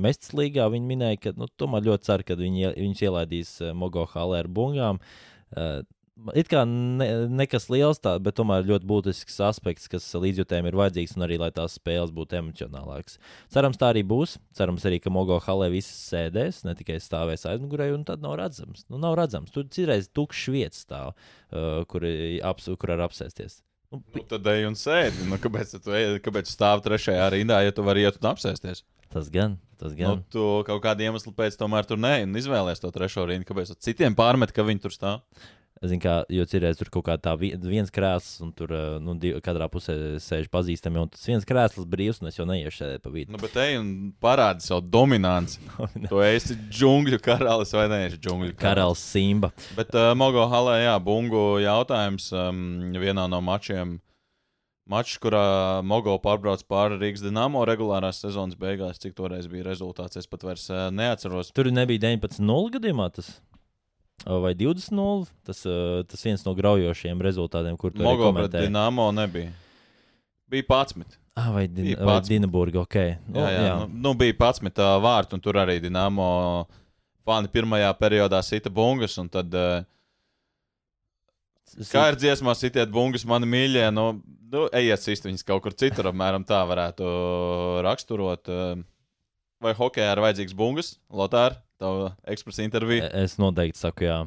Mestas 0.02 0.34
līgā. 0.36 0.66
Viņi 0.74 0.90
minēja, 0.90 1.20
ka 1.24 1.32
nu, 1.40 1.48
tomēr 1.60 1.86
ļoti 1.86 2.10
cer, 2.10 2.24
ka 2.28 2.36
viņi, 2.40 2.74
viņus 2.76 3.04
ielaidīs 3.06 3.54
Mogo 3.78 4.04
halē 4.12 4.42
ar 4.44 4.50
bungām. 4.52 5.00
It 6.36 6.50
kā 6.52 6.66
ne, 6.68 7.08
nekas 7.32 7.70
liels, 7.72 8.02
tā, 8.04 8.18
bet 8.20 8.36
tomēr 8.36 8.66
ļoti 8.68 8.88
būtisks 8.90 9.38
aspekts, 9.46 9.88
kas 9.92 10.08
līdzjutējiem 10.20 10.68
ir 10.68 10.78
vajadzīgs, 10.80 11.16
un 11.16 11.24
arī 11.24 11.38
lai 11.40 11.52
tās 11.56 11.78
spēles 11.80 12.12
būtu 12.16 12.40
emocionālākas. 12.42 13.16
Cerams, 13.54 13.80
tā 13.80 13.94
arī 13.94 14.04
būs. 14.08 14.36
Cerams, 14.58 14.84
arī, 14.90 15.00
ka 15.04 15.14
Mogo 15.14 15.40
halē 15.46 15.70
viss 15.72 16.10
sēdēs, 16.10 16.66
ne 16.68 16.76
tikai 16.80 17.00
stāvēs 17.04 17.48
aizmugurē, 17.50 17.92
un 17.96 18.04
tad 18.08 18.26
nav 18.26 18.36
redzams. 18.42 18.84
Nu, 18.92 19.00
nav 19.00 19.16
redzams. 19.22 19.54
Tur 19.56 19.70
citreiz 19.72 20.12
tukšs 20.12 20.52
vietas 20.52 20.84
stāv, 20.84 21.16
uh, 21.16 21.86
kur, 21.90 22.08
aps, 22.52 22.68
kur 22.76 22.98
var 22.98 23.08
apsēsties. 23.08 23.62
Nu, 23.89 24.04
nu, 24.13 24.21
tad 24.30 24.45
ej 24.52 24.67
un 24.69 24.75
sēdi. 24.78 25.25
Nu, 25.25 25.39
kāpēc 25.41 25.71
tu, 25.82 25.93
ej, 25.97 26.19
kāpēc 26.21 26.45
tu 26.45 26.54
stāvi 26.54 26.86
trešajā 26.86 27.25
rindā, 27.34 27.58
ja 27.65 27.73
tu 27.73 27.86
vari 27.86 28.04
iet 28.06 28.19
un 28.21 28.28
apsēsties? 28.30 28.84
Tas 29.10 29.32
gan, 29.34 29.56
tas 29.82 29.95
gan. 29.97 30.19
Nu, 30.19 30.28
tu 30.30 30.43
kaut 30.67 30.84
kādu 30.84 31.08
iemeslu 31.08 31.34
pēc 31.34 31.58
tomēr 31.58 31.88
tur 31.89 31.97
nē, 31.97 32.19
un 32.28 32.38
izvēlējies 32.38 32.84
to 32.84 32.91
trešo 32.93 33.25
rindu. 33.25 33.47
Kāpēc 33.49 33.73
citiem 33.82 34.13
pārmet, 34.17 34.54
ka 34.54 34.65
viņi 34.67 34.84
tur 34.84 34.93
stāv? 34.93 35.23
Zinu, 35.80 36.02
kā, 36.04 36.13
jo 36.28 36.44
citreiz 36.50 36.80
tur 36.80 36.89
kaut 36.92 37.06
kā 37.08 37.15
tā 37.22 37.32
vi, 37.39 37.54
viens 37.63 37.92
krēsls, 37.94 38.42
un 38.44 38.50
tur 38.56 38.74
nu, 39.00 39.13
div, 39.20 39.38
katrā 39.46 39.70
pusē 39.72 39.96
sēž 40.20 40.50
pazīstami, 40.52 41.00
un 41.00 41.12
tas 41.13 41.24
viens 41.30 41.48
krēsls 41.48 41.88
brīvs, 41.88 42.20
un 42.20 42.28
es 42.28 42.39
jau 42.39 42.48
neiešu 42.50 42.82
sēdēt 42.82 43.06
pa 43.06 43.13
vidu. 43.13 43.32
Nu, 43.32 43.39
bet 43.39 43.56
ej 43.63 43.78
un 43.80 43.94
parādi 44.20 44.68
savu 44.68 44.84
dominanci. 44.92 45.63
tu 46.12 46.20
esi 46.26 46.58
džungļu 46.68 47.22
karalis 47.24 47.72
vai 47.78 47.88
nē, 47.94 48.02
džungļu 48.18 48.52
karalis. 48.58 48.62
Karalis 48.65 49.06
Simba. 49.13 49.54
Bet 49.80 49.96
uh, 49.96 50.12
Mogo 50.20 50.44
Halē, 50.52 50.82
jā, 50.84 51.00
bungu 51.04 51.46
jautājums 51.63 52.28
um, 52.36 52.62
vienā 53.00 53.30
no 53.32 53.39
mačiem. 53.39 53.98
Mačs, 54.89 55.20
kurā 55.22 55.80
Mogo 55.86 56.15
pārbrauc 56.20 56.63
pāri 56.68 56.98
Rīgas 56.98 57.22
dīnāmo 57.22 57.62
regulārās 57.70 58.24
sezonas 58.24 58.58
beigās, 58.58 58.98
cik 59.00 59.13
toreiz 59.15 59.46
bija 59.48 59.68
rezultāts, 59.68 60.18
es 60.18 60.28
pat 60.28 60.44
vairs 60.48 60.65
uh, 60.74 60.88
neatceros. 60.89 61.54
Tur 61.54 61.70
nebija 61.72 62.08
19-0 62.10 62.74
gadījumā. 62.76 63.12
Tas. 63.13 63.36
Vai 64.26 64.52
20-0? 64.58 65.28
Tas, 65.48 65.64
uh, 65.66 66.02
tas 66.10 66.24
viens 66.26 66.44
no 66.44 66.54
graujošiem 66.58 67.22
rezultātiem, 67.24 67.78
kur 67.80 67.94
tu 67.96 68.04
Mogo 68.04 68.32
pret 68.36 68.52
Dienāmo 68.58 69.08
nebija. 69.16 69.54
Bija 70.50 70.66
11. 70.68 71.18
Ah, 71.40 71.52
vai 71.56 71.68
din 71.72 71.94
vai 72.04 72.18
Dienaburga, 72.26 72.82
ok. 72.84 72.98
Nu, 73.30 73.40
jā, 73.40 73.52
jā, 73.54 73.62
jā. 73.64 73.76
Nu, 73.80 73.88
nu, 74.10 74.14
bija 74.20 74.36
11 74.36 74.82
uh, 74.84 74.98
vārti, 75.04 75.38
un 75.38 75.44
tur 75.44 75.60
arī 75.62 75.78
Dienāmo 75.84 76.28
fani 77.28 77.52
pirmajā 77.54 77.94
periodā 78.00 78.42
sita 78.44 78.72
bungas, 78.74 79.16
un 79.22 79.32
tad. 79.32 79.56
Uh, 79.56 79.86
Kā 81.92 82.08
ir 82.10 82.18
dziesmā, 82.18 82.56
sitiet 82.58 82.90
bungas, 82.92 83.24
mani 83.30 83.48
mīļie. 83.48 83.86
Nu, 83.94 84.10
nu, 84.52 84.66
ejiet 84.74 85.04
sist 85.04 85.28
viņas 85.28 85.46
kaut 85.46 85.62
kur 85.64 85.76
citur, 85.78 86.10
apmēram 86.10 86.44
tā 86.48 86.64
varētu 86.66 87.06
raksturot. 87.86 88.50
Vai 89.62 89.74
hokeja 89.78 90.16
ir 90.16 90.22
vajadzīgs 90.24 90.56
bungas? 90.58 90.96
Lotāra, 91.14 91.60
tava 91.80 92.13
ekspresa 92.30 92.65
intervija. 92.65 93.10
Es 93.24 93.38
noteikti 93.42 93.80
saku, 93.80 94.08
jā. 94.10 94.20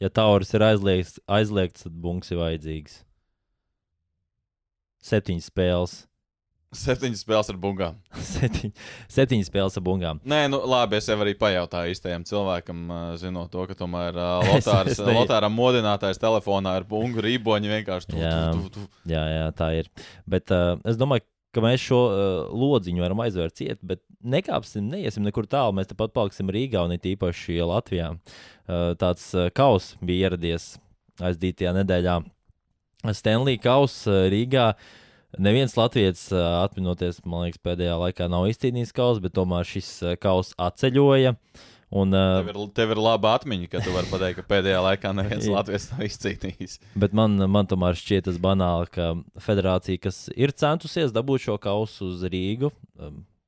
Ja 0.00 0.08
tauris 0.08 0.54
ir 0.56 0.64
aizliegts, 0.64 1.18
aizliegts 1.28 1.84
tad 1.84 1.96
bungas 2.00 2.30
ir 2.32 2.40
vajadzīgs. 2.40 3.02
Septiņas 5.04 5.50
spēles. 5.50 5.98
Septiņas 6.76 7.24
spēles 7.24 7.48
ar 7.50 7.56
bungām. 7.58 7.96
Septiņ, 8.30 8.70
septiņas 9.10 9.48
spēles 9.50 9.76
ar 9.80 9.84
bungām. 9.84 10.20
Nē, 10.28 10.44
nu, 10.52 10.60
labi, 10.70 11.00
es 11.00 11.08
jau 11.10 11.16
arī 11.24 11.34
pajautāju 11.40 11.96
īstajam 11.96 12.24
cilvēkam, 12.28 12.84
zinot 13.18 13.50
to, 13.50 13.64
ka 13.66 13.74
tomēr 13.76 14.14
Lotārs, 14.46 14.92
es, 14.94 15.00
es 15.00 15.02
Lotāram 15.02 15.56
modinātājs 15.56 16.22
telefonā 16.22 16.76
ar 16.78 16.86
bungu 16.88 17.24
rīboņu 17.26 17.74
vienkārši 17.74 18.12
tu, 18.12 18.20
jā, 18.22 18.36
tu, 18.54 18.70
tu, 18.70 18.84
tu. 18.86 19.02
jā, 19.10 19.24
jā, 19.34 19.48
tā 19.58 19.72
ir. 19.80 19.90
Bet 20.30 20.54
uh, 20.54 20.76
es 20.86 21.00
domāju, 21.00 21.26
ka 21.54 21.64
mēs 21.64 21.82
šo 21.82 22.00
uh, 22.06 22.22
lodziņu 22.54 23.04
varam 23.04 23.22
aizvērt 23.24 23.58
ciet, 23.58 23.80
bet 23.86 24.02
nekāpsim, 24.22 24.86
neiesim 24.92 25.26
nekur 25.26 25.48
tālu. 25.50 25.74
Mēs 25.78 25.90
tepat 25.90 26.14
paliksim 26.16 26.52
Rīgā 26.52 26.84
un 26.86 26.94
it 26.96 27.08
īpaši 27.10 27.60
Latvijā. 27.66 28.14
Uh, 28.14 28.92
tāds 29.00 29.30
uh, 29.36 29.48
kaus 29.54 29.94
bija 30.04 30.30
ieradies 30.30 30.74
aizdītajā 31.20 31.74
nedēļā. 31.82 32.20
Stanley 33.16 33.60
Kaus 33.60 34.02
uh, 34.08 34.26
Rīgā. 34.32 34.72
Uh, 34.74 34.98
Neviens 35.38 35.76
latviečs, 35.78 36.24
atminoties, 36.34 37.20
man 37.22 37.44
liekas, 37.46 37.60
pēdējā 37.62 37.94
laikā 38.00 38.26
nav 38.30 38.48
izcīnījis 38.50 38.90
kausu, 38.96 39.22
bet 39.22 39.36
tomēr 39.36 39.68
šis 39.68 39.90
kauss 40.18 40.56
atceļoja. 40.58 41.36
Un, 41.90 42.14
tev, 42.14 42.50
ir, 42.52 42.58
tev 42.76 42.92
ir 42.94 43.00
laba 43.02 43.32
atmiņa, 43.38 43.66
ka 43.72 43.80
tu 43.82 43.94
vari 43.94 44.06
pateikt, 44.10 44.38
ka 44.38 44.50
pēdējā 44.52 44.82
laikā 44.84 45.10
neviens 45.18 45.48
latviečs 45.56 45.88
nav 45.90 46.04
izcīnījis. 46.06 46.76
Bet 47.02 47.16
man, 47.16 47.34
man 47.50 47.70
tomēr 47.70 47.98
šķiet 47.98 48.28
tas 48.28 48.38
banāli, 48.42 48.86
ka 48.94 49.08
federācija, 49.42 50.04
kas 50.06 50.28
ir 50.38 50.54
centusies 50.54 51.10
dabūt 51.16 51.48
šo 51.48 51.58
kausu 51.62 52.12
uz 52.12 52.22
Rīgu, 52.30 52.70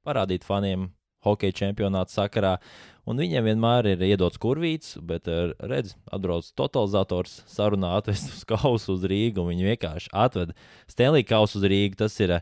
parādīt 0.03 0.43
faniem 0.49 0.91
hokeja 1.23 1.55
čempionāta 1.61 2.11
sakarā, 2.11 2.57
Un 3.03 3.19
viņiem 3.19 3.49
vienmēr 3.49 3.89
ir 3.97 4.03
iedots 4.07 4.39
kurvīts, 4.39 4.95
bet 5.03 5.27
eh, 5.31 5.51
redz, 5.59 5.97
atbrauc 6.15 6.47
totalizators, 6.59 7.41
sarunā 7.51 7.97
atvest 7.99 8.31
uz 8.31 8.45
kausu 8.47 8.95
uz 8.95 9.07
Rīgu. 9.11 9.43
Viņi 9.49 9.73
vienkārši 9.73 10.13
atved 10.15 10.55
Stanley 10.91 11.27
kausu 11.27 11.59
uz 11.59 11.67
Rīgu. 11.73 11.99
Tas, 12.05 12.19
ir, 12.23 12.37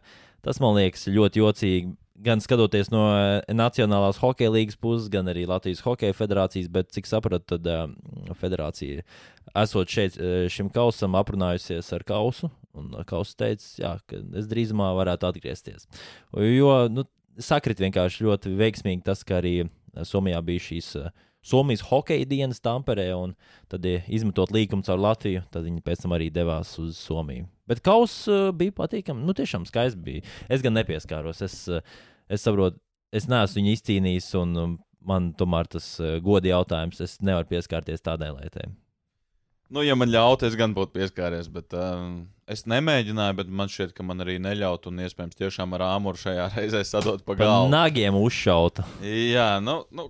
tas 0.44 0.60
man 0.60 0.76
liekas 0.76 1.08
ļoti 1.08 1.40
jocīgi. 1.40 1.94
Gan 2.20 2.42
skatoties 2.44 2.90
no 2.92 3.04
eh, 3.16 3.54
Nacionālās 3.56 4.18
hokeja 4.20 4.52
līnijas 4.52 4.76
puses, 4.80 5.09
gan 5.12 5.30
arī 5.33 5.46
Latvijas 5.48 5.80
Hokeja 5.87 6.16
federācijas, 6.16 6.68
bet 6.72 6.90
cik 6.92 7.09
sapratu, 7.09 7.56
tad 7.56 7.68
uh, 7.70 8.35
federācija, 8.37 9.06
esot 9.62 9.88
šeit 9.88 10.18
šim 10.52 10.68
kausam, 10.74 11.16
aprunājusies 11.16 11.88
ar 11.96 12.04
kausu. 12.04 12.50
Un 12.76 12.92
kausa 13.09 13.35
teica, 13.40 13.64
jā, 13.80 13.94
ka 14.06 14.20
es 14.38 14.46
drīzumā 14.50 14.92
varētu 14.98 15.26
atgriezties. 15.26 15.88
Jo 16.37 16.85
nu, 16.92 17.06
sakrit 17.40 17.80
vienkārši 17.83 18.28
ļoti 18.28 18.52
veiksmīgi 18.61 19.02
tas, 19.09 19.24
ka 19.26 19.40
arī 19.40 19.64
Somijā 20.06 20.38
bija 20.44 20.68
šīs 20.68 20.92
Somijas 21.42 21.80
hokeja 21.88 22.26
dienas 22.28 22.61
Tamperē, 22.61 23.09
un 23.16 23.33
tad, 23.72 23.87
izmetot 24.12 24.52
līkumu 24.52 24.85
caur 24.85 25.00
Latviju, 25.00 25.40
tad 25.50 25.64
viņi 25.64 25.80
pēc 25.87 26.04
tam 26.04 26.12
arī 26.12 26.28
devās 26.33 26.74
uz 26.83 27.00
Somiju. 27.00 27.46
Bet 27.70 27.80
kaus 27.87 28.12
bija 28.59 28.74
patīkami. 28.76 29.24
Nu, 29.24 29.33
tiešām 29.37 29.64
skaisti 29.64 30.02
bija. 30.04 30.24
Es 30.52 30.61
gan 30.61 30.76
nepieskāros. 30.76 31.40
Es, 31.46 31.62
uh, 31.70 31.80
es 32.30 32.46
saprotu, 32.46 32.78
es 33.14 33.26
neesmu 33.30 33.60
viņu 33.60 33.74
izcīnījis, 33.76 34.28
un 34.40 34.54
um, 34.62 34.76
man 35.06 35.32
tomēr 35.38 35.70
tas 35.70 35.92
uh, 36.02 36.18
godi 36.24 36.52
jautājums. 36.52 37.00
Es 37.02 37.18
nevaru 37.24 37.50
pieskarties 37.50 38.04
tādai 38.06 38.30
lietai. 38.36 38.68
Nu, 39.70 39.84
ja 39.86 39.94
man 39.94 40.10
ļautu, 40.10 40.48
es 40.48 40.56
gan 40.58 40.72
būtu 40.74 40.96
pieskāries, 40.96 41.46
bet 41.52 41.74
um, 41.78 42.24
es 42.50 42.64
nemēģināju, 42.70 43.36
bet 43.38 43.50
man 43.54 43.70
šķiet, 43.70 43.92
ka 43.94 44.02
man 44.06 44.24
arī 44.24 44.40
neļautu, 44.42 44.90
un 44.90 45.04
iespējams, 45.04 45.38
tiešām 45.38 45.76
ar 45.78 45.86
āmuru 45.92 46.18
šajā 46.18 46.48
reizē 46.56 46.80
sadot 46.86 47.22
pa 47.26 47.36
galvu. 47.38 47.68
Pa 47.68 47.76
nagiem 47.76 48.18
uzšauta. 48.18 48.86
Jā, 49.06 49.52
nu, 49.62 49.84
nu 49.94 50.08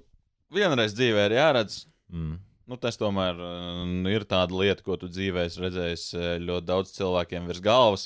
vienreiz 0.55 0.97
dzīvē 0.97 1.29
ir 1.29 1.37
jāredz. 1.37 1.83
Mm. 2.09 2.39
Nu, 2.71 2.79
tas 2.81 2.97
tomēr 2.97 3.37
uh, 3.37 3.85
ir 4.09 4.25
tāda 4.31 4.57
lieta, 4.57 4.85
ko 4.87 4.97
tu 4.97 5.11
dzīvē 5.11 5.45
esi 5.49 5.61
redzējis 5.61 6.07
uh, 6.15 6.27
ļoti 6.41 6.69
daudz 6.69 6.95
cilvēkiem 6.95 7.49
virs 7.51 7.61
galvas. 7.65 8.05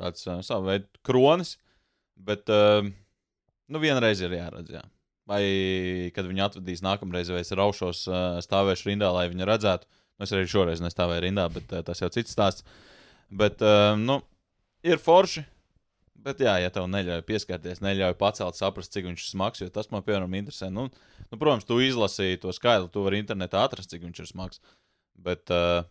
Tāds 0.00 0.24
uh, 0.30 0.40
savu 0.46 0.70
veidu 0.70 0.88
kronis. 1.04 1.56
Bet 2.16 2.48
uh, 2.54 2.86
nu, 3.70 3.80
vienreiz 3.82 4.22
ir 4.22 4.34
jāredz. 4.36 4.74
Jā. 4.74 4.82
Vai 5.30 5.42
kad 6.14 6.26
viņi 6.26 6.42
atvedīs 6.46 6.82
nākamreiz, 6.82 7.30
vai 7.30 7.44
es 7.44 7.54
raušos, 7.54 8.02
uh, 8.10 8.40
stāvēšu 8.42 8.90
rindā, 8.90 9.12
lai 9.14 9.28
viņi 9.30 9.46
redzētu. 9.46 9.88
Es 10.20 10.34
arī 10.36 10.48
šoreiz 10.50 10.82
nestāvēju 10.84 11.24
rindā, 11.24 11.46
bet 11.52 11.70
uh, 11.72 11.84
tas 11.86 12.02
jau 12.02 12.10
cits 12.12 12.34
stāsts. 12.34 12.66
Bet, 13.30 13.62
uh, 13.62 13.94
nu, 14.00 14.18
ir 14.84 15.00
forši. 15.00 15.46
Bet, 16.20 16.42
jā, 16.44 16.58
ja 16.60 16.68
tev 16.74 16.84
neļauj 16.92 17.22
pieskarties, 17.24 17.78
neļauj 17.80 18.18
pacelt, 18.20 18.58
saprast, 18.58 18.92
cik 18.92 19.06
viņš 19.06 19.22
ir 19.22 19.30
smags, 19.30 19.62
jo 19.62 19.70
tas 19.72 19.88
man, 19.92 20.02
piemēram, 20.04 20.34
interesē. 20.36 20.68
Nu, 20.74 20.90
nu, 21.22 21.38
protams, 21.38 21.64
tu 21.68 21.78
izlasīji 21.80 22.42
to 22.42 22.52
skaidru, 22.52 22.90
tu 22.92 23.06
vari 23.06 23.22
internetā 23.22 23.62
atrast, 23.64 23.88
cik 23.94 24.04
viņš 24.04 24.20
ir 24.20 24.28
smags. 24.28 24.60
Bet, 25.16 25.46
uh, 25.54 25.86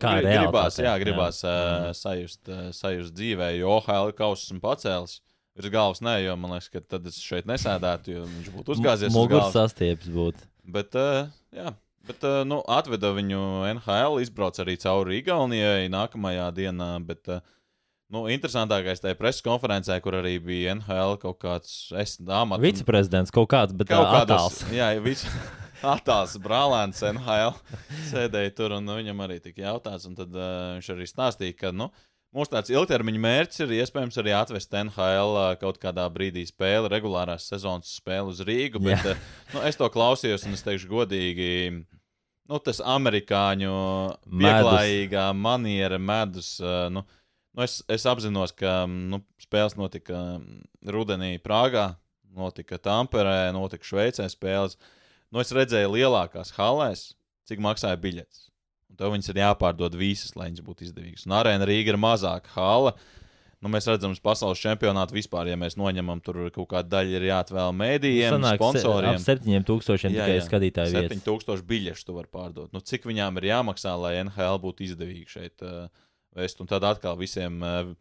Kā 0.00 0.14
grib, 0.20 0.30
gribās, 0.30 0.78
jā, 0.80 0.92
gribās 1.02 1.42
jā. 1.44 1.50
Uh, 1.52 1.90
sajust, 1.96 2.40
uh, 2.48 2.70
sajust 2.72 3.12
dzīvē, 3.16 3.50
jo 3.58 3.74
OHL 3.74 4.14
kausus 4.16 4.46
esmu 4.48 4.62
pacēlis. 4.62 5.18
Virs 5.58 5.72
galvas 5.72 6.00
nē, 6.00 6.16
jo 6.24 6.34
man 6.40 6.54
liekas, 6.54 6.70
ka 6.72 6.80
tad 6.94 7.06
es 7.10 7.18
šeit 7.20 7.48
nesēdētu, 7.50 8.14
jo 8.14 8.26
viņš 8.28 8.52
būtu 8.54 8.76
uzgāzies. 8.76 9.12
Muguras 9.12 9.52
sastieps 9.52 10.08
būtu. 10.12 10.46
Bet, 10.72 10.96
uh, 10.96 11.26
jā, 11.52 11.74
Bet, 12.06 12.18
uh, 12.26 12.42
nu, 12.46 12.58
atveda 12.66 13.12
viņu 13.14 13.40
NHL, 13.76 14.18
izbrauca 14.24 14.64
arī 14.64 14.74
cauri 14.82 15.20
Igaunijai 15.20 15.86
nākamajā 15.92 16.48
dienā. 16.56 16.88
Bet, 17.06 17.28
uh, 17.30 17.44
nu, 18.12 18.24
interesantākais 18.32 19.02
tajā 19.02 19.14
preses 19.18 19.44
konferencē, 19.46 20.00
kur 20.02 20.18
arī 20.18 20.34
bija 20.42 20.74
NHL 20.74 21.14
kaut 21.22 21.38
kāds 21.44 21.92
amats. 21.94 22.62
Viceprezidents 22.64 23.34
kaut 23.34 23.52
kāds, 23.54 23.76
bet 23.76 23.92
kaut 23.92 24.08
kāds 24.08 24.24
attēls. 24.26 24.58
Jā, 24.74 24.90
vice, 25.04 25.30
attēls 25.94 26.34
brālēns 26.42 27.04
NHL 27.12 27.54
sēdēja 28.10 28.56
tur, 28.58 28.74
un 28.80 28.88
nu, 28.88 28.98
viņam 28.98 29.22
arī 29.28 29.38
tika 29.44 29.68
jautāts. 29.68 30.10
Tad 30.18 30.34
uh, 30.34 30.50
viņš 30.80 30.90
arī 30.96 31.06
stāstīja, 31.06 31.58
ka. 31.60 31.74
Nu, 31.76 31.92
Mūsu 32.32 32.48
tāds 32.54 32.72
ilgtermiņa 32.72 33.20
mērķis 33.20 33.60
ir 33.60 33.72
iespējams 33.82 34.16
arī 34.22 34.32
atvest 34.32 34.72
NHL 34.72 35.34
kaut 35.60 35.76
kādā 35.80 36.06
brīdī 36.12 36.46
spēli, 36.48 36.88
regulārās 36.88 37.44
sezonas 37.50 37.90
spēli 37.98 38.32
uz 38.32 38.38
Rīgu. 38.48 38.80
Bet, 38.80 39.04
yeah. 39.04 39.26
nu, 39.52 39.60
es 39.68 39.76
to 39.76 39.88
klausījos, 39.92 40.46
un 40.48 40.56
es 40.56 40.64
teikšu, 40.64 40.88
godīgi, 40.88 41.50
nu, 42.48 42.60
tas 42.64 42.80
amerikāņu 42.94 43.74
pieklājīgā 44.32 45.26
maniera, 45.36 45.98
medus. 46.00 46.54
Nu, 46.62 47.04
nu, 47.04 47.66
es, 47.66 47.82
es 47.92 48.08
apzinos, 48.08 48.56
ka 48.56 48.86
nu, 48.88 49.20
spēles 49.44 49.76
notika 49.76 50.22
rudenī 50.88 51.34
Prāgā, 51.44 51.90
notika 52.32 52.80
Tamperē, 52.80 53.50
notika 53.52 53.84
Šveicē 53.90 54.30
spēles. 54.32 54.80
Nu, 55.28 55.44
es 55.44 55.52
redzēju 55.52 55.92
lielākās 55.98 56.56
halēs, 56.56 57.10
cik 57.44 57.60
maksāja 57.60 58.00
biļetes. 58.00 58.46
Un 58.92 59.00
tev 59.00 59.14
viņas 59.14 59.32
ir 59.32 59.40
jāpārdod 59.40 59.96
visas, 59.96 60.34
lai 60.36 60.50
viņas 60.50 60.64
būtu 60.66 60.84
izdevīgas. 60.84 61.24
Un 61.24 61.34
arēna 61.38 61.64
Rīga 61.68 61.94
ir 61.94 62.00
mazāka 62.00 62.52
hala. 62.52 62.92
Nu, 63.62 63.70
mēs 63.70 63.86
redzam, 63.86 64.12
ka 64.18 64.24
pasaules 64.26 64.60
čempionātā 64.60 65.14
vispār, 65.14 65.48
ja 65.48 65.56
mēs 65.56 65.78
noņemam, 65.78 66.18
tur 66.26 66.40
kaut 66.52 66.66
kāda 66.72 66.96
daļa 66.96 67.14
ir 67.14 67.26
jāatvēl 67.28 67.76
mēdījiem, 67.78 68.34
Sanāk, 68.34 68.58
sponsoriem. 68.58 69.16
Ap 69.16 69.22
7000 69.22 70.10
tikai 70.10 70.38
skatītāju 70.42 70.96
vietas. 70.96 71.22
7000 71.22 71.68
biļešu 71.70 72.08
tu 72.08 72.16
vari 72.18 72.28
pārdot. 72.34 72.72
Nu, 72.74 72.82
cik 72.82 73.06
viņām 73.08 73.38
ir 73.38 73.48
jāmaksā, 73.52 73.94
lai 74.02 74.16
NHL 74.24 74.58
būtu 74.66 74.84
izdevīgi 74.88 75.30
šeit 75.30 75.64
uh, 75.64 75.86
vest? 76.36 76.60
Un 76.60 76.68
tad 76.74 76.84
atkal 76.90 77.16
visiem. 77.22 77.62
Uh, 77.62 77.94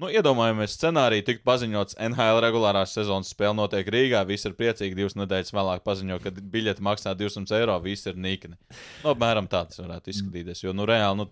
Nu, 0.00 0.08
iedomājamies, 0.10 0.72
scenāriju 0.78 1.24
tikt 1.26 1.42
paziņots 1.46 1.98
NHL 2.08 2.40
regulārās 2.42 2.94
sezonas 2.96 3.30
spēle 3.34 3.54
notiek 3.58 3.86
Rīgā. 3.92 4.22
Visi 4.26 4.48
ir 4.48 4.56
priecīgi. 4.58 4.96
Divas 4.98 5.14
nedēļas 5.18 5.52
vēlāk 5.54 5.84
paziņo, 5.86 6.18
ka 6.24 6.32
biļete 6.32 6.82
maksā 6.82 7.12
200 7.18 7.58
eiro. 7.60 7.76
Visi 7.84 8.08
ir 8.10 8.18
nīkni. 8.18 8.56
Nu, 9.04 9.12
apmēram 9.12 9.50
tā 9.52 9.62
tas 9.68 9.82
varētu 9.82 10.14
izskatīties. 10.14 10.64
Jo, 10.64 10.74
nu, 10.74 10.88
reāli, 10.88 11.20
nu, 11.20 11.28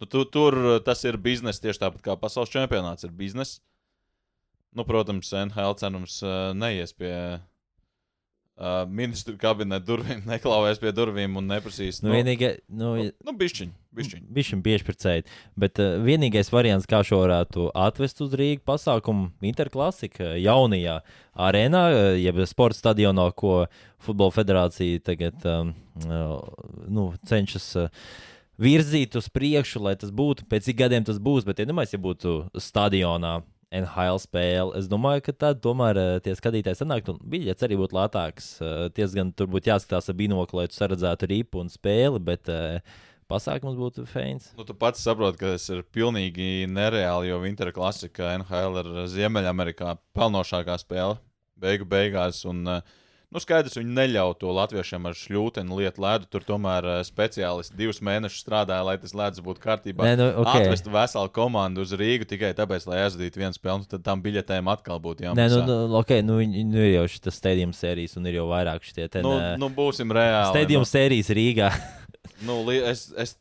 nu, 0.00 0.08
tu, 0.08 0.24
tur 0.24 0.56
tas 0.86 1.02
ir 1.04 1.18
biznesa 1.20 1.66
tieši 1.66 1.82
tāpat 1.82 2.06
kā 2.06 2.16
pasaules 2.20 2.54
čempionāts 2.54 3.04
ir 3.04 3.12
biznesa. 3.18 3.60
Nu, 4.74 4.86
protams, 4.86 5.34
NHL 5.44 5.76
cenums 5.82 6.16
uh, 6.24 6.54
neies 6.56 6.94
pie 6.96 7.12
uh, 8.60 8.82
ministru 8.88 9.36
kabineta 9.40 9.84
durvīm, 9.86 10.22
neklāvēs 10.32 10.80
pie 10.82 10.92
durvīm 10.94 11.38
un 11.40 11.48
neprasīs. 11.50 12.00
Nu, 12.04 12.12
vienīgais, 12.14 12.60
nu, 12.68 12.94
nu, 12.98 13.06
nu 13.26 13.36
bišķiņ, 13.40 13.72
bišķiņ. 13.98 14.26
Bišķiņ 14.36 14.64
piešķircēt, 14.66 15.32
bet 15.60 15.80
uh, 15.82 15.96
vienīgais 16.04 16.52
variants, 16.54 16.88
kā 16.90 17.02
šo 17.06 17.22
varētu 17.24 17.70
atvest 17.86 18.22
uz 18.24 18.36
Rīgas 18.38 18.66
pasākumu, 18.68 19.30
Interklasika 19.46 20.34
jaunajā 20.40 21.00
arēnā, 21.48 21.86
uh, 21.90 22.12
jeb 22.20 22.44
sporta 22.50 22.80
stadionā, 22.82 23.30
ko 23.36 23.64
Futbola 24.04 24.34
federācija 24.34 25.00
tagad 25.12 25.48
um, 25.48 25.74
uh, 26.04 26.38
nu, 26.92 27.10
cenšas. 27.26 27.72
Uh, 27.86 28.06
virzīt 28.60 29.16
uz 29.18 29.26
priekšu, 29.34 29.80
lai 29.82 29.96
tas 29.98 30.12
būtu, 30.14 30.46
pēc 30.50 30.68
cik 30.68 30.78
gadiem 30.78 31.06
tas 31.06 31.18
būs. 31.18 31.46
Bet, 31.46 31.58
ja 31.58 31.66
domāju, 31.66 31.96
ja 31.96 32.00
būtu 32.02 32.34
stadionā 32.62 33.40
NHL 33.80 34.20
spēle. 34.22 34.74
Es 34.78 34.86
domāju, 34.90 35.24
ka 35.26 35.34
tad 35.46 35.62
tomēr 35.64 36.00
uh, 36.00 36.10
tie 36.24 36.36
skatītāji 36.38 36.80
sanāktu, 36.80 37.16
un 37.16 37.32
biļets 37.34 37.66
arī 37.66 37.78
būtu 37.80 37.98
lētāks. 37.98 38.50
Uh, 38.62 38.86
Ties 38.94 39.16
gan 39.16 39.32
tur 39.34 39.50
būtu 39.52 39.72
jāskatās 39.72 40.10
ar 40.10 40.18
binokli, 40.18 40.60
lai 40.60 40.68
tu 40.70 40.78
saredzētu 40.78 41.30
ripu 41.32 41.62
un 41.64 41.72
spēli, 41.72 42.22
bet 42.24 42.50
uh, 42.52 42.80
pasākums 43.30 43.78
būtu 43.80 44.06
feins. 44.10 44.50
Nu, 44.58 44.66
tu 44.68 44.76
pats 44.78 45.02
saproti, 45.04 45.40
ka 45.42 45.54
tas 45.56 45.68
ir 45.74 45.84
pilnīgi 45.94 46.68
nereāli, 46.70 47.30
jo 47.32 47.40
Winter 47.42 47.72
Classic 47.74 48.24
NHL 48.38 48.82
ir 48.82 48.92
Ziemeļamerikā 49.14 49.96
pelnošākā 50.16 50.78
spēle 50.82 51.18
beigu 51.60 51.88
beigās. 51.88 52.44
Un, 52.48 52.64
uh, 52.68 53.00
Nu, 53.34 53.40
skaidrs, 53.42 53.74
viņi 53.74 53.90
neļauj 53.96 54.36
to 54.38 54.52
latviešiem 54.54 55.08
ar 55.10 55.16
šļūteni 55.18 55.74
lietu 55.74 56.02
ledu. 56.04 56.28
Tur 56.30 56.44
tomēr 56.46 56.86
uh, 56.86 56.98
speciālisti 57.02 57.74
divus 57.74 57.98
mēnešus 58.06 58.44
strādāja, 58.44 58.84
lai 58.86 58.94
tas 59.02 59.10
ledus 59.18 59.42
būtu 59.42 59.58
kārtībā. 59.64 60.06
Nē, 60.06 60.12
nu, 60.20 60.28
okay. 60.44 60.68
Atvestu 60.68 60.92
veselu 60.94 61.32
komandu 61.34 61.82
uz 61.82 61.90
Rīgu 61.98 62.28
tikai 62.30 62.52
tāpēc, 62.54 62.86
lai 62.86 63.00
aizvadītu 63.08 63.40
vienu 63.42 63.56
spēli. 63.56 63.88
Tad 63.90 64.04
tam 64.06 64.22
biļetēm 64.22 64.70
atkal 64.70 65.00
būtu 65.02 65.24
Nē, 65.24 65.32
jāmaksā. 65.32 65.64
nu, 65.66 65.78
nu, 65.90 65.96
okay, 65.98 66.22
nu, 66.22 66.36
nu, 66.46 66.78
ir 66.78 66.92
jau 66.92 67.08
šis 67.10 67.34
stadiums 67.34 67.80
sērijas, 67.82 68.14
un 68.20 68.28
ir 68.30 68.38
jau 68.38 68.44
vairāk 68.52 68.86
šitie 68.86 69.08
te. 69.10 69.24
nu, 69.26 69.34
nu, 69.58 69.70
būsim 69.74 70.14
reāli. 70.14 70.52
Stadiums 70.54 70.94
sērijas 70.94 71.32
Rīgā. 71.34 71.72
Nu, 72.44 72.56
es, 72.72 73.06
es, 73.20 73.34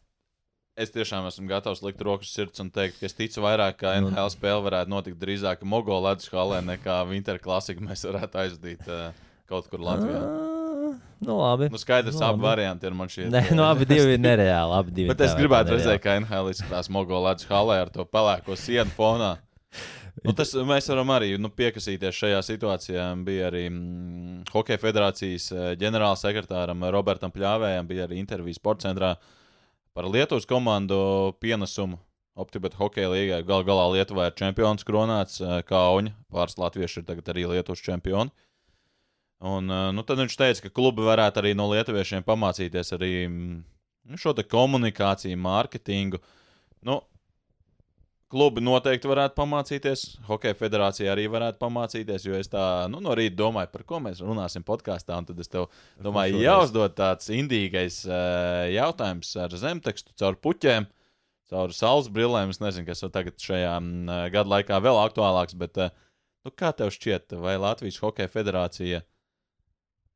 es 0.79 0.91
tiešām 0.93 1.25
esmu 1.27 1.47
gatavs 1.49 1.81
likt 1.83 2.01
rokas 2.03 2.31
sirds 2.33 2.61
un 2.61 2.69
teikt, 2.73 2.99
ka 2.99 3.07
es 3.07 3.15
ticu 3.17 3.41
vairāk, 3.43 3.77
ka 3.79 3.93
Nu. 3.99 4.09
NHL 4.11 4.31
spēle 4.33 4.63
varētu 4.65 4.91
notikt 4.91 5.19
drīzāk 5.21 5.63
Mogo 5.67 5.97
ledus 6.03 6.29
halē 6.31 6.61
nekā 6.65 7.01
Winter 7.09 7.39
Classic 7.41 7.79
mēs 7.83 8.05
varētu 8.07 8.41
aizvadīt 8.43 8.89
uh, 8.91 9.09
kaut 9.49 9.69
kur 9.71 9.81
Latvijā. 9.83 10.19
Ah, 10.19 10.97
nu, 11.23 11.37
labi. 11.39 11.69
Nu, 11.73 11.79
skaidrs, 11.81 12.19
Nu, 12.19 12.25
abi 12.27 12.45
varianti 12.45 12.87
ir 12.89 12.97
man 12.97 13.11
šie. 13.11 13.29
Nē, 13.31 13.45
nu, 13.57 13.65
abi 13.65 13.87
divi 13.89 14.17
ir 14.17 14.21
nereāli. 14.21 14.77
Abi 14.77 14.93
divi 14.95 15.11
Bet 15.13 15.23
es 15.27 15.35
gribētu 15.37 15.75
redzēt, 15.75 16.01
kā 16.03 16.17
NHL 16.21 16.51
izskatās 16.53 16.91
Mogo 16.93 17.19
ledus 17.25 17.49
halē 17.49 17.81
ar 17.85 17.91
to 17.93 18.05
pelēko 18.05 18.57
sienu 18.59 18.93
fonā. 18.97 19.35
Nu, 20.23 20.31
tas, 20.37 20.53
mēs 20.53 20.87
varam 20.91 21.09
arī 21.15 21.33
nu, 21.41 21.49
piekasīties 21.49 22.15
šajā 22.15 22.41
situācijā. 22.45 23.05
Bija 23.25 23.47
arī 23.49 23.65
mm, 23.71 24.43
Hokeja 24.53 24.79
federācijas 24.79 25.49
eh, 25.51 25.69
ģenerālsekretāram 25.81 26.85
Robertam 26.93 27.33
Pļāvējam, 27.33 27.89
bija 27.89 28.05
arī 28.07 28.21
intervijas 28.21 28.61
sporta 28.61 28.87
centrā 28.87 29.15
par 29.93 30.07
Lietuvas 30.09 30.45
komandu 30.49 31.33
pienesumu 31.41 31.97
Optibet 32.33 32.73
hokeja 32.73 33.11
līgai. 33.11 33.43
Galu 33.45 33.65
galā 33.67 33.83
Lietuvā 33.93 34.29
ir 34.29 34.37
čempions 34.37 34.85
kronāts, 34.87 35.37
eh, 35.41 35.59
Kauņa. 35.69 36.15
Pāris 36.33 36.57
latvieši 36.57 37.01
ir 37.01 37.09
tagad 37.09 37.29
arī 37.33 37.45
Lietuvas 37.51 37.83
čempioni. 37.85 38.33
Un, 39.43 39.67
eh, 39.67 39.87
nu, 39.91 40.03
tad 40.07 40.21
viņš 40.23 40.37
teica, 40.39 40.65
ka 40.65 40.71
klubi 40.71 41.03
varētu 41.03 41.41
arī 41.41 41.51
no 41.57 41.67
lietuviešiem 41.73 42.23
pamācīties 42.23 42.93
arī 42.95 43.13
mm, 43.27 43.57
nu, 44.13 44.19
šo 44.19 44.31
komunikāciju, 44.39 45.39
mārketingu. 45.43 46.21
Nu, 46.87 47.01
klubi 48.33 48.63
noteikti 48.63 49.09
varētu 49.11 49.37
pamācīties. 49.37 50.05
Hokeja 50.29 50.55
federācija 50.57 51.11
arī 51.11 51.27
varētu 51.31 51.59
pamācīties, 51.61 52.25
jo 52.29 52.39
es 52.39 52.49
tā 52.51 52.63
nu, 52.91 53.03
no 53.03 53.13
rīta 53.19 53.37
domāju, 53.43 53.71
par 53.75 53.85
ko 53.89 53.99
mēs 54.07 54.23
runāsim 54.23 54.65
podkāstā. 54.65 55.19
Tad 55.27 55.43
es 55.43 55.51
tev 55.51 55.67
domāju, 56.01 56.41
jāuzdod 56.41 56.95
tāds 56.97 57.29
indīgais 57.33 58.01
uh, 58.07 58.63
jautājums 58.73 59.35
ar 59.43 59.53
zemtekstu 59.59 60.15
caur 60.19 60.39
puķiem. 60.39 60.87
Caur 61.51 61.75
saules 61.75 62.07
brillēm. 62.09 62.49
Es 62.55 62.63
nezinu, 62.63 62.87
kas 62.87 63.03
tagad 63.13 63.37
šajā 63.43 63.75
mm, 63.75 64.19
gada 64.33 64.55
laikā 64.55 64.79
vēl 64.81 65.03
aktuālāks. 65.03 65.59
Bet, 65.59 65.77
uh, 65.77 65.93
nu, 66.47 66.55
kā 66.57 66.73
tev 66.73 66.95
šķiet, 66.95 67.35
vai 67.43 67.59
Latvijas 67.61 68.01
Hokeja 68.01 68.31
federācija 68.31 69.03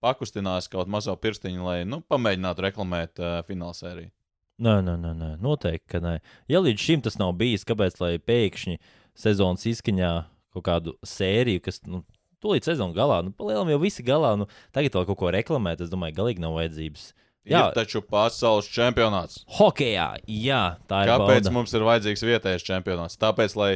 pakustinās 0.03 0.69
kaut 0.71 0.89
mazo 0.91 1.15
pirkstiņu, 1.19 1.63
lai 1.65 1.81
nu, 1.87 2.01
pamēģinātu 2.11 2.65
reklamēt 2.67 3.21
uh, 3.21 3.39
finālsēriju? 3.47 4.11
Nē, 4.57 4.79
nē, 4.81 4.95
nē, 4.97 5.11
nē, 5.13 5.29
noteikti, 5.43 5.85
ka 5.93 6.01
nē. 6.01 6.15
Ja 6.49 6.63
līdz 6.65 6.81
šim 6.81 7.03
tas 7.05 7.19
nav 7.21 7.35
bijis, 7.37 7.65
kāpēc 7.67 7.99
lai 8.01 8.15
pēkšņi 8.17 8.79
sezonas 9.17 9.67
izskaņā 9.69 10.11
kaut 10.55 10.65
kādu 10.65 10.95
sēriju, 11.05 11.61
kas, 11.67 11.83
nu, 11.85 12.01
tūlīt 12.41 12.65
sezonas 12.65 12.97
galā, 12.97 13.19
nu, 13.25 13.33
palielam 13.37 13.69
jau 13.69 13.77
visi 13.83 14.05
galā, 14.05 14.33
nu, 14.39 14.47
tagad 14.73 14.97
vēl 14.97 15.05
kaut 15.11 15.19
ko 15.21 15.31
reklamēt, 15.35 15.83
es 15.85 15.93
domāju, 15.93 16.17
galīgi 16.17 16.41
nav 16.41 16.57
vajadzības. 16.57 17.11
Jā. 17.47 17.67
Ir 17.69 17.77
taču 17.77 18.01
pasaules 18.03 18.67
čempionāts. 18.73 19.43
Hokejā, 19.59 20.07
jā, 20.27 20.63
tā 20.89 21.05
ir 21.05 21.11
Kāpēc 21.13 21.45
bauda. 21.45 21.53
mums 21.55 21.75
ir 21.77 21.85
vajadzīgs 21.87 22.25
vietējais 22.27 22.65
čempionāts? 22.67 23.15
Tāpēc, 23.21 23.55
lai 23.55 23.69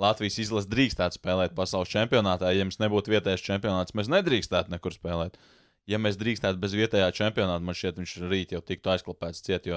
Latvijas 0.00 0.38
izlase 0.40 0.70
drīkstētu 0.70 1.18
spēlēt 1.18 1.54
pasaules 1.58 1.90
čempionātā. 1.92 2.54
Ja 2.54 2.64
mums 2.64 2.78
nebūtu 2.80 3.12
vietējais 3.12 3.44
čempionāts, 3.44 3.96
mēs 3.98 4.08
nedrīkstētu 4.14 4.72
nekur 4.72 4.94
spēlēt. 4.94 5.36
Ja 5.88 5.96
mēs 6.00 6.18
drīkstētu 6.20 6.60
bez 6.60 6.74
vietējā 6.76 7.08
čempionāta, 7.16 7.64
man 7.64 7.76
šķiet, 7.76 8.00
viņš 8.02 8.12
rīt 8.28 8.52
jau 8.52 8.60
tiktu 8.64 8.92
aizklāpēts 8.92 9.40
ciet. 9.46 9.70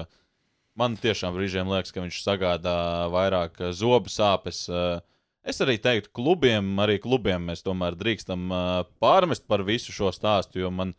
Man 0.76 0.96
tiešām 1.00 1.32
brīžiem 1.36 1.68
liekas, 1.68 1.92
ka 1.92 2.04
viņš 2.04 2.18
sagādā 2.24 2.76
vairāk 3.12 3.58
eh, 3.60 3.72
zobu 3.76 4.12
sāpes. 4.12 4.66
eh. 4.68 5.00
Es 5.42 5.58
arī 5.64 5.74
teiktu, 5.82 6.12
klubiem, 6.14 6.68
arī 6.78 7.00
klubiem 7.02 7.48
mēs 7.48 7.64
tomēr 7.66 7.96
drīkstam 7.98 8.44
eh, 8.52 8.68
pārmest 9.02 9.48
par 9.48 9.64
visu 9.68 9.94
šo 9.94 10.12
stāstu, 10.14 10.60
jo 10.62 10.70
man, 10.70 10.92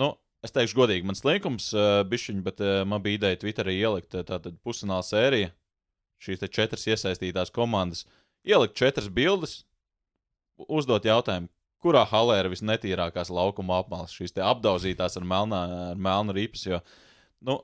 nu, 0.00 0.14
es 0.44 0.56
teikšu 0.56 0.80
godīgi, 0.80 1.06
man 1.06 1.18
slinkums 1.18 1.68
bišķiņ, 2.08 2.42
bet 2.44 2.62
man 2.88 3.04
bija 3.04 3.20
ideja 3.20 3.40
Twitterī 3.42 3.76
ielikt 3.76 4.16
tātad 4.16 4.56
pusfināla 4.64 5.04
sēriju, 5.04 5.52
šīs 6.24 6.48
četras 6.48 6.86
iesaistītās 6.88 7.52
komandas, 7.52 8.06
ielikt 8.48 8.78
četras 8.80 9.12
bildes, 9.12 9.60
uzdot 10.68 11.04
jautājumu, 11.04 11.52
kurā 11.84 12.04
halē 12.08 12.40
ir 12.42 12.50
visnetīrākās 12.52 13.32
laukuma 13.32 13.80
apmales, 13.80 14.14
šīs 14.16 14.36
apdauzītās 14.36 15.16
ar, 15.16 15.26
melnā, 15.26 15.60
ar 15.90 16.00
melnu 16.00 16.36
ripas, 16.36 16.66
jo, 16.68 16.80
nu, 17.46 17.58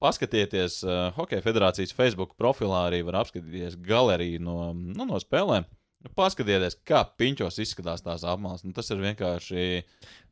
paskatieties, 0.00 0.80
uh, 0.86 1.10
Hokeja 1.16 1.44
federācijas 1.44 1.94
Facebook 1.96 2.36
profilā 2.40 2.86
arī 2.88 3.02
var 3.06 3.20
apskatīties 3.22 3.78
galeriju 3.84 4.42
no, 4.44 4.58
nu, 4.74 5.06
no 5.08 5.20
spēlēm. 5.22 5.68
Nu, 6.00 6.08
paskatieties, 6.16 6.78
kā 6.88 7.02
piņķos 7.20 7.58
izskatās 7.60 8.00
tās 8.00 8.22
apmales. 8.24 8.62
Nu, 8.64 8.70
tas 8.72 8.86
ir 8.88 9.02
vienkārši. 9.02 9.64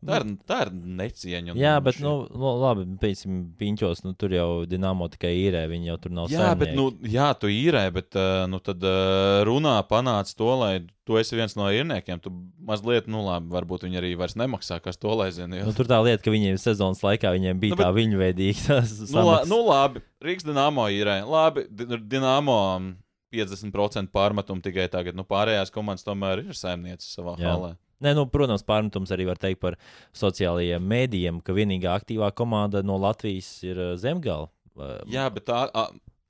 Tā 0.08 0.20
ir, 0.22 0.24
tā 0.48 0.60
ir 0.64 0.70
necieņa. 0.72 1.52
Jā, 1.60 1.74
bet, 1.84 1.98
nu, 2.00 2.12
nu 2.32 2.52
labi, 2.62 2.86
piemēram, 3.02 3.40
piņķos, 3.60 4.00
nu, 4.06 4.12
tur 4.16 4.32
jau 4.32 4.46
Dienāmo 4.70 5.10
tikai 5.12 5.34
īrē, 5.42 5.66
viņi 5.68 5.90
jau 5.90 5.96
tur 6.06 6.14
nav 6.16 6.30
Jā, 6.32 6.54
bet, 6.56 6.70
saimnieki. 6.72 6.78
nu, 6.78 7.10
jā, 7.12 7.26
tu 7.36 7.50
īrē, 7.52 7.82
bet 7.92 8.16
uh, 8.16 8.46
nu, 8.48 8.60
tad 8.64 8.80
uh, 8.86 9.42
runā 9.44 9.74
panāc 9.90 10.30
to, 10.38 10.48
lai 10.62 10.70
tu 11.04 11.18
esi 11.20 11.36
viens 11.36 11.52
no 11.58 11.66
īrniekiem. 11.68 12.22
Tu 12.24 12.32
mazliet, 12.70 13.10
nu, 13.12 13.20
labi, 13.26 13.50
varbūt 13.52 13.84
viņi 13.84 14.00
arī 14.00 14.14
vairs 14.22 14.38
nemaksā, 14.40 14.78
kas 14.84 14.96
to 14.96 15.12
lai 15.20 15.28
zina. 15.36 15.50
Nu, 15.58 15.66
Jo... 15.68 15.74
tur 15.76 15.90
tā 15.90 15.98
lieta, 16.06 16.22
ka 16.24 16.32
viņiem 16.32 16.56
sezonas 16.62 17.04
laikā 17.04 17.34
viņiem 17.36 17.60
bija 17.60 17.74
Nu, 17.74 17.76
nu, 17.76 17.82
bet- 17.82 17.90
tā 17.90 17.92
viņu 17.98 18.22
veidīga. 18.24 18.80
Nu, 19.12 19.26
la, 19.34 19.36
nu, 19.50 19.60
labi, 19.68 20.00
Rīgas 20.24 20.48
dīnāmo 20.48 20.88
īrē. 20.96 21.18
Labi, 21.28 21.66
Di- 21.68 22.00
Dināmo 22.16 22.56
mm, 22.78 22.94
50% 23.34 24.12
pārmetumu 24.14 24.64
tikai 24.64 24.88
tagad. 24.92 25.16
Nu, 25.18 25.24
pārējās 25.28 25.72
komandas 25.74 26.06
tomēr 26.06 26.46
ir 26.46 26.56
saimnieces 26.56 27.12
savā 27.18 27.36
Jā. 27.40 27.52
halē. 27.52 27.74
Nē, 28.04 28.12
nu, 28.14 28.28
protams, 28.30 28.62
pārmetums 28.66 29.10
arī 29.14 29.26
var 29.26 29.40
teikt 29.42 29.60
par 29.64 29.74
sociālajiem 30.16 30.84
mēdījiem, 30.86 31.40
ka 31.42 31.56
vienīgā 31.56 31.96
aktīvā 31.98 32.30
komanda 32.38 32.84
no 32.86 32.98
Latvijas 33.02 33.48
ir 33.66 33.80
uh, 33.82 33.94
Zemgala. 33.98 34.46
Uh, 34.78 35.00
Jā, 35.10 35.26
bet 35.34 35.48
tā 35.50 35.64
a, 35.66 35.88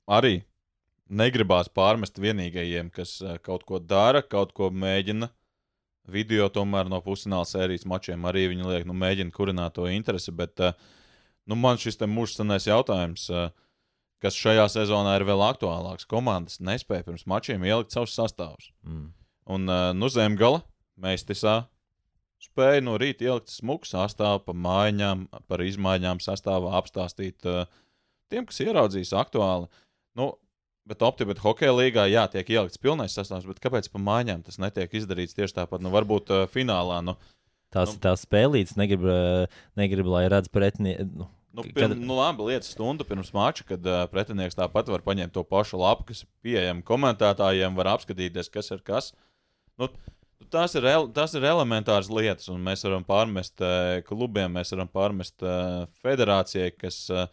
arī 0.09 0.39
negribās 1.09 1.69
pārmest 1.73 2.17
vienīgajiem, 2.21 2.89
kas 2.93 3.19
ā, 3.21 3.37
kaut 3.45 3.67
ko 3.69 3.81
dara, 3.81 4.23
kaut 4.25 4.55
ko 4.57 4.71
mēģina. 4.73 5.29
Video 6.09 6.47
tomēr 6.49 6.89
no 6.89 6.97
pusfināla 7.05 7.45
sērijas 7.45 7.85
mačiem 7.85 8.23
arī 8.25 8.47
viņi 8.49 8.65
liek, 8.65 8.89
nu, 8.89 8.95
mēģina 8.97 9.33
kurināt 9.35 9.77
to 9.77 9.85
interesi. 9.93 10.33
Bet 10.33 10.57
ā, 10.57 10.73
nu, 11.45 11.57
man 11.59 11.77
šis 11.81 12.01
te 12.01 12.09
mūžsanais 12.09 12.65
jautājums, 12.65 13.29
ā, 13.29 13.51
kas 14.23 14.37
šajā 14.37 14.65
sezonā 14.71 15.15
ir 15.19 15.25
vēl 15.27 15.41
aktuālāks. 15.47 16.07
Komandas 16.09 16.59
nespēja 16.63 17.05
pirms 17.07 17.25
mačiem 17.29 17.63
ielikt 17.67 17.95
savus 17.95 18.15
sastāvus. 18.17 18.71
Mm. 18.87 19.09
Un 19.49 19.71
ā, 19.71 19.79
nu, 19.97 20.09
zemgala 20.13 20.61
meistisā 20.99 21.63
spēja 22.43 22.83
no 22.85 22.95
rīta 22.99 23.25
ielikt 23.27 23.51
smuku 23.51 23.87
sastāvu 23.89 24.43
pa 24.45 24.55
mājām, 24.55 25.25
par 25.51 25.63
izmaiņām 25.65 26.21
sastāvā 26.23 26.75
apstāstīt 26.79 27.47
uh, 27.49 27.65
tiem, 28.31 28.45
kas 28.47 28.61
ieraudzīs 28.63 29.11
aktuāli. 29.17 29.67
Nu, 30.19 30.31
bet 30.87 31.03
optimizēt 31.05 31.41
hokeja 31.43 31.73
līgā, 31.75 32.05
jā, 32.11 32.23
tiek 32.31 32.47
ielikts 32.55 32.79
pilnais 32.81 33.15
sastāvs, 33.15 33.47
bet 33.49 33.59
kāpēc 33.63 33.89
pa 33.91 33.99
mājām 34.03 34.43
tas 34.45 34.59
netiek 34.61 34.93
izdarīts 35.01 35.35
tieši 35.37 35.57
tāpat? 35.59 35.83
Nu, 35.83 35.91
varbūt 35.95 36.31
uh, 36.35 36.45
finālā. 36.51 37.01
Nu, 37.05 37.17
Tās 37.69 37.91
Nu. 37.93 37.99
tās 38.01 38.23
spēlītas, 38.25 38.73
negrib, 38.79 39.03
uh, 39.05 39.59
negrib 39.77 40.07
lai 40.09 40.23
redz 40.31 40.49
pretinieku. 40.49 41.05
Nu, 41.19 41.27
Nu, 41.49 41.63
Kad- 41.65 41.73
pirm, 41.73 41.97
nu, 42.05 42.13
labi, 42.13 42.45
lietas 42.51 42.69
stundu 42.75 43.05
pirms 43.09 43.31
mača, 43.33 43.63
kad 43.65 43.85
uh, 43.89 44.03
pretinieks 44.11 44.57
tāpat 44.57 44.91
var 44.93 45.01
paņemt 45.01 45.33
to 45.33 45.41
pašu 45.49 45.79
lapu, 45.81 46.05
kas 46.11 46.21
ir 46.21 46.29
pieejama 46.45 46.85
komentētājiem, 46.85 47.73
var 47.79 47.95
apskatīties, 47.95 48.51
kas 48.53 48.69
ir 48.75 48.83
kas. 48.85 49.13
Nu, 49.81 49.89
Tās 50.49 50.71
ir, 50.73 50.85
tās 51.13 51.33
ir 51.35 51.43
elementāras 51.45 52.07
lietas, 52.09 52.47
un 52.49 52.61
mēs 52.63 52.81
varam 52.85 53.03
pārmest 53.05 53.59
eh, 53.61 53.99
klubiem, 54.07 54.53
mēs 54.55 54.71
varam 54.71 54.87
pārmest 54.89 55.43
eh, 55.45 55.83
federācijai, 56.01 56.69
kas 56.79 56.95
eh, 57.11 57.27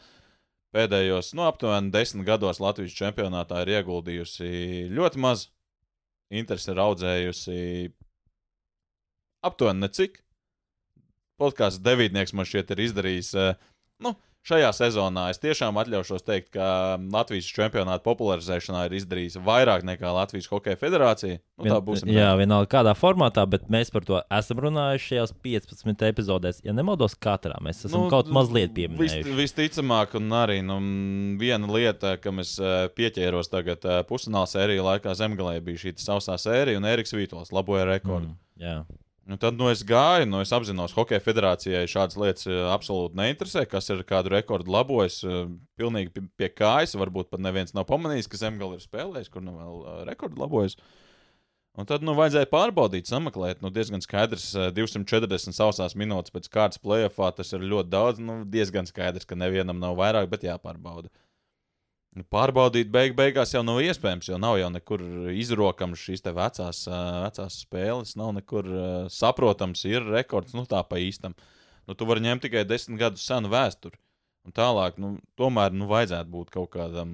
pēdējos, 0.74 1.30
nu, 1.38 1.44
aptuveni 1.46 1.92
desmit 1.94 2.26
gados 2.26 2.58
Latvijas 2.60 2.96
čempionātā 2.98 3.62
ir 3.62 3.70
ieguldījusi 3.78 4.50
ļoti 4.92 5.22
maz. 5.22 5.46
Interesi 6.34 6.72
ir 6.74 6.82
audzējusi 6.82 7.56
aptuveni 9.46 9.84
necik. 9.86 10.20
Podkāsts 11.40 11.80
devītnieks 11.86 12.34
man 12.36 12.48
šķiet 12.48 12.74
ir 12.74 12.84
izdarījis. 12.88 13.32
eh, 13.38 13.54
Nu, 14.02 14.12
šajā 14.46 14.68
sezonā 14.76 15.26
es 15.32 15.40
tiešām 15.42 15.78
atļaušos 15.80 16.24
teikt, 16.26 16.50
ka 16.54 16.66
Latvijas 17.00 17.48
čempionāta 17.50 18.04
popularizēšanā 18.04 18.84
ir 18.86 18.96
izdarījis 19.00 19.38
vairāk 19.46 19.86
nekā 19.88 20.12
Latvijas 20.14 20.48
Hokeja 20.50 20.78
federācija. 20.80 21.40
Nu, 21.58 21.70
tā 21.70 21.78
būs. 21.84 22.04
Jā, 22.10 22.28
vienalga 22.38 22.68
kādā 22.76 22.92
formātā, 22.98 23.46
bet 23.50 23.66
mēs 23.72 23.90
par 23.94 24.06
to 24.06 24.20
esam 24.38 24.60
runājuši 24.66 25.08
šajās 25.12 25.34
15 25.46 26.04
epizodēs. 26.10 26.60
Ja 26.66 26.74
nemaldos, 26.76 27.16
katrā 27.18 27.56
mēs 27.64 27.86
esam 27.88 28.04
nu, 28.04 28.10
kaut 28.12 28.30
mazliet 28.34 28.70
vis, 28.70 28.76
pieminējuši. 28.78 29.38
visticamāk, 29.40 30.18
un 30.20 30.36
arī 30.36 30.60
nu, 30.66 30.78
viena 31.40 31.70
lieta, 31.72 32.16
kam 32.22 32.44
es 32.44 32.56
eh, 32.60 32.86
pieķēros 32.96 33.50
tagad 33.52 33.88
eh, 33.88 34.02
pusfināla 34.08 34.50
sēriju 34.50 34.86
laikā 34.90 35.16
Zemgalē, 35.18 35.58
bija 35.64 35.86
šī 35.86 35.96
sausā 36.04 36.38
sērija, 36.40 36.78
un 36.78 36.86
Eriks 36.92 37.16
Vītols 37.16 37.54
laboja 37.56 37.88
rekordu. 37.88 38.30
Mm, 38.30 38.62
jā. 38.62 38.78
Nu, 39.26 39.34
tad 39.42 39.56
nu, 39.58 39.66
es 39.72 39.80
gāju, 39.82 40.28
nu, 40.30 40.38
es 40.44 40.52
apzinos, 40.54 40.92
ka 40.94 41.00
Hokeja 41.00 41.18
federācijai 41.18 41.88
šādas 41.90 42.18
lietas 42.20 42.46
eh, 42.46 42.60
absolūti 42.70 43.18
neinteresē. 43.18 43.64
Kas 43.66 43.90
ir 43.90 44.04
kādu 44.06 44.30
rekordu 44.30 44.70
labojis, 44.70 45.16
eh, 45.26 45.48
pilnīgi 45.80 46.12
pie, 46.14 46.22
pie 46.38 46.50
kājas. 46.54 46.94
Varbūt 46.94 47.32
pat 47.32 47.42
neviens 47.42 47.74
nav 47.74 47.88
pamanījis, 47.90 48.30
ka 48.30 48.38
Zemgale 48.38 48.78
ir 48.78 48.84
spēlējis, 48.84 49.32
kur 49.34 49.42
nu 49.42 49.56
vēl 49.58 49.82
eh, 49.82 49.98
rekordu 50.12 50.38
labojis. 50.44 50.78
Un 51.76 51.84
tad 51.84 52.06
nu, 52.06 52.14
vajadzēja 52.16 52.48
pārbaudīt, 52.48 53.10
sameklēt. 53.10 53.58
Nu, 53.60 53.68
diezgan 53.74 54.00
skaidrs, 54.04 54.46
eh, 54.54 54.70
240 54.78 55.58
sausās 55.58 55.98
minūtes 55.98 56.32
pēc 56.32 56.46
kārtas 56.52 56.80
plēsoņā. 56.80 57.34
Tas 57.36 57.50
ir 57.52 57.66
ļoti 57.66 57.92
daudz. 57.92 58.22
Nu, 58.22 58.38
diezgan 58.48 58.86
skaidrs, 58.88 59.26
ka 59.28 59.36
nevienam 59.36 59.82
nav 59.82 59.98
vairāk, 59.98 60.30
bet 60.30 60.46
jāpārbauda. 60.46 61.10
Nu, 61.10 61.25
Pārbaudīt 62.32 62.88
beig 62.88 63.12
beigās 63.16 63.52
jau 63.52 63.60
nav 63.66 63.82
iespējams, 63.84 64.30
jo 64.30 64.38
nav 64.40 64.56
jau 64.56 64.70
nekur 64.72 65.02
izrokams 65.36 66.00
šīs 66.00 66.24
vecās, 66.24 66.86
vecās 66.88 67.58
spēles, 67.66 68.14
nav 68.16 68.32
nekur 68.38 68.70
saprotams, 69.12 69.84
ir 69.84 70.06
rekords, 70.08 70.54
nu 70.56 70.64
tā 70.64 70.80
pa 70.88 70.96
īstam. 70.96 71.36
Nu, 71.86 71.94
tu 71.94 72.08
vari 72.08 72.24
ņemt 72.24 72.46
tikai 72.46 72.64
desmit 72.64 72.98
gadus 73.02 73.26
senu 73.26 73.52
vēsturi. 73.52 74.00
Un 74.46 74.54
tālāk, 74.56 74.96
nu, 75.02 75.16
tomēr 75.36 75.74
nu, 75.74 75.90
vajadzētu 75.90 76.32
būt 76.32 76.54
kaut 76.54 76.70
kādam 76.72 77.12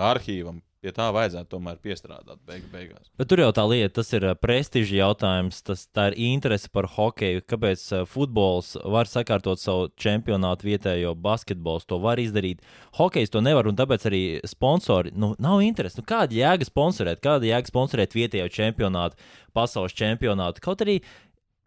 arhīvam. 0.00 0.62
Pie 0.86 0.92
tā 0.94 1.08
vajadzētu 1.10 1.50
tomēr 1.50 1.80
piestrādāt 1.82 2.38
beig 2.46 2.66
beigās. 2.70 3.08
Bet 3.18 3.26
tur 3.26 3.40
jau 3.42 3.48
tā 3.50 3.64
lieta, 3.66 3.88
tas 3.96 4.12
ir 4.14 4.22
prestiža 4.38 5.00
jautājums, 5.00 5.58
tas 5.66 5.80
ir 6.04 6.14
interese 6.28 6.70
par 6.70 6.86
hokeju. 6.92 7.42
Kāpēc 7.50 7.82
futbols 8.06 8.76
var 8.86 9.10
sakārtot 9.10 9.58
savu 9.58 9.88
čempionātu 9.98 10.68
vietējo 10.68 11.16
basketbols, 11.18 11.88
to 11.90 11.98
var 12.04 12.22
izdarīt. 12.22 12.62
Hokejs 13.00 13.34
to 13.34 13.42
nevar, 13.42 13.66
un 13.66 13.74
tāpēc 13.74 14.06
arī 14.06 14.22
sponsori, 14.46 15.10
nu, 15.18 15.32
nav 15.42 15.64
interesi. 15.66 15.98
Nu, 15.98 16.06
kāda 16.06 16.38
jēga 16.38 16.70
sponsorēt, 16.70 17.18
kāda 17.24 17.50
jēga 17.50 17.72
sponsorēt 17.72 18.14
vietējo 18.14 18.46
čempionātu, 18.54 19.18
pasaules 19.58 19.96
čempionātu? 19.98 20.62
Kaut 20.62 20.86
arī 20.86 21.00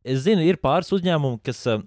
Es 0.08 0.22
zinu, 0.24 0.44
ir 0.48 0.56
pāris 0.64 0.94
uzņēmumi, 0.96 1.42
kas 1.44 1.60
uh, 1.68 1.82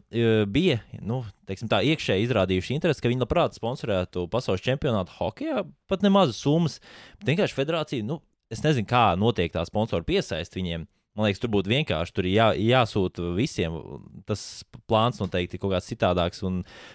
bija 0.52 0.82
nu, 1.00 1.22
tā, 1.48 1.80
iekšēji 1.80 2.26
izrādījuši 2.26 2.76
interesi, 2.76 3.00
ka 3.00 3.08
viņi 3.08 3.24
labprāt 3.24 3.56
sponsorētu 3.56 4.26
pasaules 4.32 4.64
čempionātu 4.64 5.14
hokeja, 5.16 5.62
pat 5.88 6.04
nemazas 6.04 6.40
summas. 6.44 6.76
Vienkārši 7.24 7.56
federācija, 7.56 8.04
nu, 8.04 8.20
es 8.52 8.60
nezinu, 8.64 8.88
kā 8.90 9.12
notiek 9.16 9.54
tā 9.54 9.64
sponsoru 9.68 10.04
piesaist 10.08 10.58
viņiem. 10.58 10.84
Man 11.16 11.28
liekas, 11.28 11.42
tur 11.42 11.50
būtu 11.52 11.72
vienkārši 11.72 12.14
tur 12.16 12.28
ir 12.28 12.36
jā, 12.38 12.46
jāsūta 12.56 13.32
visiem. 13.36 13.74
Tas 14.28 14.62
plāns 14.88 15.20
noteikti 15.20 15.58
ir 15.58 15.60
kaut 15.60 15.74
kāds 15.74 15.88
citādāks. 15.90 16.40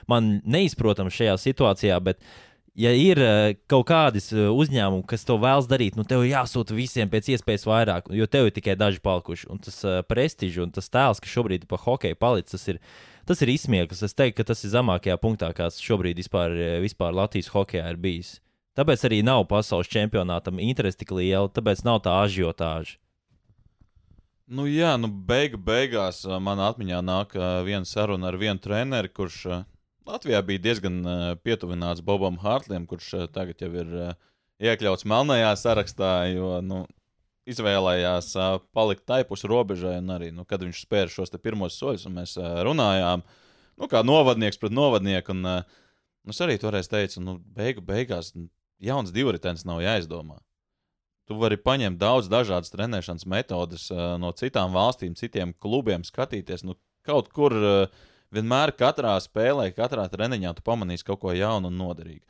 Man 0.09 0.31
neizprotams 0.45 1.17
šajā 1.17 1.35
situācijā, 1.43 1.99
bet, 2.01 2.21
ja 2.77 2.93
ir 2.93 3.19
eh, 3.21 3.57
kaut 3.69 3.87
kādas 3.89 4.29
eh, 4.35 4.47
uzņēmumi, 4.53 5.05
kas 5.09 5.25
to 5.27 5.37
vēlas 5.41 5.67
darīt, 5.69 5.97
nu 5.97 6.05
tev 6.07 6.23
jāsūta 6.27 6.77
visiem 6.77 7.09
pēc 7.09 7.31
iespējas 7.33 7.65
vairāk, 7.67 8.11
jo 8.13 8.27
tev 8.29 8.49
ir 8.49 8.55
tikai 8.55 8.77
daži 8.77 9.01
palikuši. 9.03 9.49
Un 9.53 9.61
tas 9.63 9.79
uh, 9.85 9.99
prestižs 10.05 10.61
un 10.63 10.73
tas 10.75 10.89
tēls, 10.93 11.21
kas 11.23 11.33
šobrīd 11.33 11.65
pa 11.69 11.79
hokeju 11.81 12.19
palicis, 12.21 12.53
tas 12.53 12.67
ir, 12.73 12.81
tas 13.29 13.41
ir 13.41 13.53
izsmieklis. 13.53 14.03
Es 14.05 14.17
teiktu, 14.17 14.39
ka 14.41 14.51
tas 14.51 14.61
ir 14.63 14.73
zemākajā 14.75 15.17
punktā, 15.21 15.49
kāds 15.57 15.81
šobrīd 15.83 16.21
vispār, 16.21 16.53
eh, 16.53 16.77
vispār 16.83 17.17
Latvijas 17.17 17.49
hokeja 17.55 17.89
ir 17.89 17.99
bijis. 18.01 18.37
Tāpēc 18.77 19.07
arī 19.09 19.23
nav 19.25 19.47
pasaules 19.49 19.89
čempionātam 19.89 20.61
interesi 20.61 21.01
tik 21.01 21.15
liela, 21.17 21.49
tāpēc 21.49 21.81
nav 21.87 22.03
tā 22.05 22.13
ažiotāža. 22.27 22.99
Nu, 24.47 24.67
jā, 24.69 24.93
nu, 25.01 25.09
beigu, 25.09 25.57
beigās 25.59 26.21
manā 26.39 26.69
atmiņā 26.71 27.01
nāk 27.03 27.33
viena 27.67 27.89
saruna 27.89 28.29
ar 28.29 28.37
vienu 28.39 28.61
treneri, 28.63 29.09
kurš 29.11 29.65
Latvijā 30.07 30.39
bija 30.45 30.63
diezgan 30.63 31.01
ā, 31.03 31.15
pietuvināts 31.43 32.03
Bobam 32.05 32.37
Hārtlim, 32.39 32.85
kurš 32.87 33.09
ā, 33.17 33.25
tagad 33.31 33.59
jau 33.63 33.71
ir 33.75 33.89
ā, 33.91 34.11
iekļauts 34.63 35.07
melnajā 35.09 35.49
sarakstā, 35.59 36.11
jo 36.31 36.53
nu, 36.63 36.85
izvēlējās 37.49 38.31
ā, 38.39 38.47
palikt 38.75 39.03
taipus 39.09 39.43
robežai. 39.47 39.97
un 39.99 40.15
Arī, 40.15 40.31
nu, 40.35 40.47
kad 40.47 40.63
viņš 40.63 40.85
spēra 40.85 41.11
šos 41.11 41.35
pirmos 41.43 41.75
soļus, 41.79 42.07
un 42.07 42.17
mēs 42.21 42.37
ā, 42.39 42.53
runājām, 42.67 43.25
nu, 43.77 43.91
kā 43.91 44.03
novadnieks 44.07 44.59
pret 44.61 44.75
novadnieku. 44.75 45.35
Un, 45.35 45.43
nu, 45.43 46.33
es 46.35 46.43
arī 46.43 46.55
toreiz 46.61 46.87
teicu, 46.91 47.23
nu, 47.23 47.37
beigu, 47.59 47.83
beigās 47.83 48.31
jauns 48.79 49.11
divritenis 49.11 49.67
nav 49.67 49.83
jāizdomā. 49.83 50.39
Tu 51.27 51.35
vari 51.35 51.57
paņemt 51.59 51.99
daudz 51.99 52.29
dažādas 52.31 52.71
trenēšanas 52.71 53.27
metodes 53.27 53.89
uh, 53.91 54.13
no 54.15 54.31
citām 54.31 54.71
valstīm, 54.71 55.17
citiem 55.19 55.51
klubiem, 55.59 56.07
skatīties. 56.07 56.63
Nu, 56.63 56.77
kaut 57.03 57.27
kur 57.35 57.51
uh, 57.51 58.05
vienmēr, 58.35 58.73
katrā 58.77 59.15
spēlē, 59.23 59.69
katrā 59.75 60.07
treniņā 60.11 60.55
tu 60.57 60.65
pamanīsi 60.65 61.07
kaut 61.07 61.21
ko 61.23 61.35
jaunu 61.35 61.71
un 61.71 61.79
noderīgu. 61.79 62.23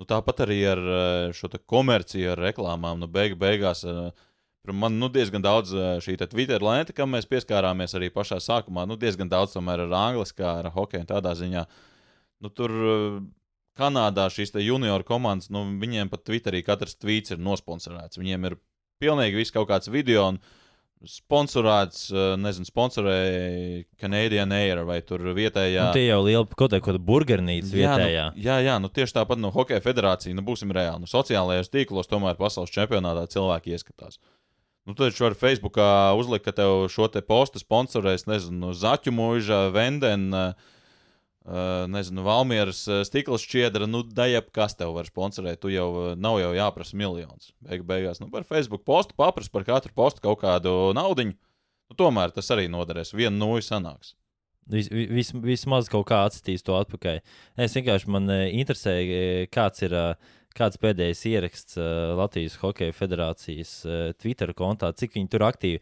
Nu, 0.00 0.06
tāpat 0.08 0.44
arī 0.46 0.58
ar 0.66 0.80
uh, 0.82 1.32
šo 1.36 1.50
komerciju, 1.70 2.32
ar 2.32 2.40
reklāmām. 2.48 2.98
Nu, 3.02 3.08
beig, 3.10 3.36
beigās 3.38 3.84
uh, 3.86 4.08
man 4.72 4.96
nu, 4.98 5.10
diezgan 5.12 5.44
daudz 5.44 5.74
uh, 5.76 5.92
šī 6.02 6.16
te 6.18 6.26
Twitter 6.30 6.64
lēta, 6.64 6.94
kam 6.96 7.12
mēs 7.14 7.28
pieskārāmies 7.30 7.94
arī 7.98 8.08
pašā 8.14 8.40
sākumā. 8.42 8.86
Nu, 8.88 8.96
diezgan 8.98 9.30
daudz 9.30 9.54
tomēr 9.54 9.84
ar 9.84 9.94
angliskā, 10.08 10.56
ar 10.62 10.72
hokeju 10.74 11.04
un 11.04 11.12
tādā 11.12 11.36
ziņā. 11.38 11.66
Nu, 12.42 12.50
tur 12.50 12.74
uh, 12.74 13.22
Kanādā 13.78 14.26
šīs 14.28 14.52
junior 14.60 15.00
komandas, 15.08 15.48
nu, 15.48 15.64
viņiem 15.80 16.10
pat 16.12 16.26
Twitterī 16.26 16.60
katrs 16.66 16.98
tweets 17.00 17.32
ir 17.32 17.40
nosponsorēts. 17.40 18.20
Viņiem 18.20 18.50
ir 18.50 18.58
pilnīgi 19.00 19.38
viss 19.40 19.54
kaut 19.54 19.70
kāds 19.70 19.88
video. 19.88 20.26
Un, 20.34 20.40
Sponsorēts, 21.08 22.04
eh, 22.14 22.34
nezinu, 22.38 22.66
sponsorēja 22.68 23.84
Canadian 24.00 24.52
Air 24.54 24.84
vai 24.86 25.00
tur 25.02 25.24
vietējā. 25.34 25.88
Nu, 25.88 25.96
tie 25.96 26.06
jau 26.06 26.20
liela 26.22 26.46
kaut 26.46 26.74
kāda 26.74 27.00
burgernīca 27.02 27.72
vietējā. 27.74 28.26
Nu, 28.36 28.42
jā, 28.44 28.58
jā, 28.62 28.76
nu 28.82 28.90
tieši 28.92 29.16
tāpat 29.18 29.40
no 29.42 29.50
Hokeja 29.54 29.82
federācija, 29.82 30.34
nu 30.36 30.44
būsim 30.46 30.70
reāli. 30.74 31.02
Nu, 31.02 31.10
sociālajos 31.10 31.72
tīklos 31.72 32.10
tomēr 32.10 32.38
pasaules 32.38 32.70
čempionātā 32.74 33.26
cilvēki 33.34 33.74
ieskatās. 33.74 34.20
Nu, 34.86 34.94
tad 34.98 35.14
var 35.18 35.34
Facebookā 35.38 35.88
uzlikt, 36.18 36.44
ka 36.46 36.54
tev 36.58 36.88
šo 36.90 37.06
te 37.10 37.22
postu 37.22 37.62
sponsorēs, 37.62 38.26
nezinu, 38.26 38.72
Zaķu 38.74 39.14
mūža, 39.14 39.68
Vendena, 39.74 40.48
uh, 40.50 40.78
nezinu, 41.90 42.22
Valmieras 42.26 42.84
uh, 42.86 43.00
stikla 43.06 43.38
šķiedra, 43.40 43.88
nu, 43.90 44.04
dajab, 44.06 44.50
kas 44.54 44.76
tev 44.78 44.92
var 44.94 45.08
sponsorēt. 45.10 45.60
Tu 45.62 45.72
jau 45.74 45.88
uh, 45.90 46.10
nav 46.14 46.38
jau 46.42 46.52
jāprasa 46.54 46.98
miljonus. 46.98 47.50
Beig 47.66 47.82
beigās, 47.88 48.20
nu, 48.22 48.28
par 48.30 48.46
Facebook 48.46 48.84
postu 48.86 49.16
paprast 49.18 49.52
par 49.54 49.66
katru 49.66 49.94
postu 49.96 50.22
kaut 50.24 50.42
kādu 50.44 50.92
naudiņu. 50.94 51.34
Nu, 51.90 51.98
tomēr 51.98 52.30
tas 52.34 52.50
arī 52.54 52.68
noderēs. 52.72 53.14
Viena 53.16 53.34
nūja 53.36 53.66
sanāks. 53.72 54.14
Vis, 54.70 54.86
vis, 54.88 55.32
vismaz 55.34 55.90
kaut 55.90 56.06
kā 56.08 56.20
atstīs 56.28 56.62
to 56.62 56.76
atpakaļ. 56.78 57.18
Es 57.58 57.74
vienkārši 57.74 58.12
man 58.14 58.30
eh, 58.30 58.44
interesē, 58.54 58.94
eh, 59.02 59.50
kāds 59.52 59.84
ir. 59.88 59.98
eh, 59.98 60.38
Kāds 60.52 60.76
pēdējais 60.76 61.22
ieraksts 61.30 61.78
uh, 61.80 62.10
Latvijas 62.18 62.58
Hokeja 62.60 62.92
Federācijas 62.92 63.70
uh, 63.88 64.10
Twitter 64.20 64.50
kontā, 64.52 64.90
cik 64.92 65.14
viņi 65.16 65.30
tur 65.32 65.46
aktīvi? 65.46 65.78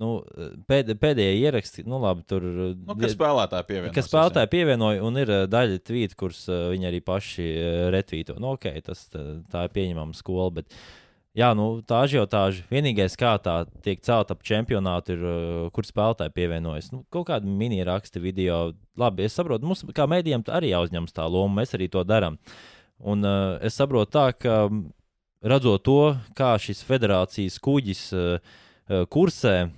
Nu, 0.00 0.14
eh, 0.32 0.54
pēd, 0.70 0.94
pēdējie 0.96 1.34
ieraksti, 1.42 1.82
nu, 1.84 1.98
labi, 2.00 2.24
tur. 2.28 2.44
eh, 2.46 2.70
Nu, 2.88 2.94
kas 2.96 3.12
spēlētāji 3.12 3.66
pievienojas? 3.68 3.94
Kas 3.98 4.08
spēlētāji 4.08 4.48
pievienoja, 4.54 5.02
un 5.04 5.18
ir 5.20 5.32
eh, 5.34 5.42
daļa 5.50 5.82
tvītu, 5.84 6.16
kurus 6.16 6.46
uh, 6.48 6.70
viņi 6.72 6.88
arī 6.88 7.00
paši 7.04 7.46
retvīto. 7.92 8.38
Nu, 8.40 8.54
ok, 8.56 8.70
tas 8.86 9.04
tā, 9.12 9.66
ir 9.66 9.74
pieņemama 9.74 10.16
skola, 10.16 10.46
bet 10.60 10.72
jā, 11.36 11.50
nu, 11.58 11.66
tā 11.84 11.98
ažiotāža. 12.06 12.64
Vienīgais, 12.72 13.16
kā 13.20 13.34
tā 13.44 13.58
tiek 13.84 14.00
celta 14.06 14.32
ap 14.36 14.46
čempionātu, 14.46 15.18
ir, 15.18 15.26
kur 15.76 15.84
spēlētāji 15.84 16.32
pievienojas. 16.38 16.88
Nu, 16.94 17.02
kaut 17.12 17.28
kāda 17.28 17.44
mini 17.48 17.82
raksta 17.84 18.22
video. 18.24 18.72
Labi, 19.00 19.26
es 19.28 19.36
saprotu, 19.36 19.68
mums 19.68 19.84
kā 19.96 20.08
mēdījiem 20.08 20.46
arī 20.48 20.72
jāuzņemas 20.72 21.12
tā 21.16 21.28
loma, 21.28 21.60
mēs 21.60 21.76
arī 21.76 21.90
to 21.92 22.06
darām. 22.08 22.40
Un 23.00 23.20
uh, 23.24 23.58
es 23.64 23.76
saprotu 23.76 24.16
tā, 24.16 24.26
ka 24.36 24.56
mm, 24.70 24.80
redzot 25.52 25.84
to, 25.84 26.00
kā 26.36 26.54
šis 26.60 26.80
federācijas 26.88 27.60
kuģis 27.64 28.02
uh, 28.16 28.58
kursē, 29.12 29.70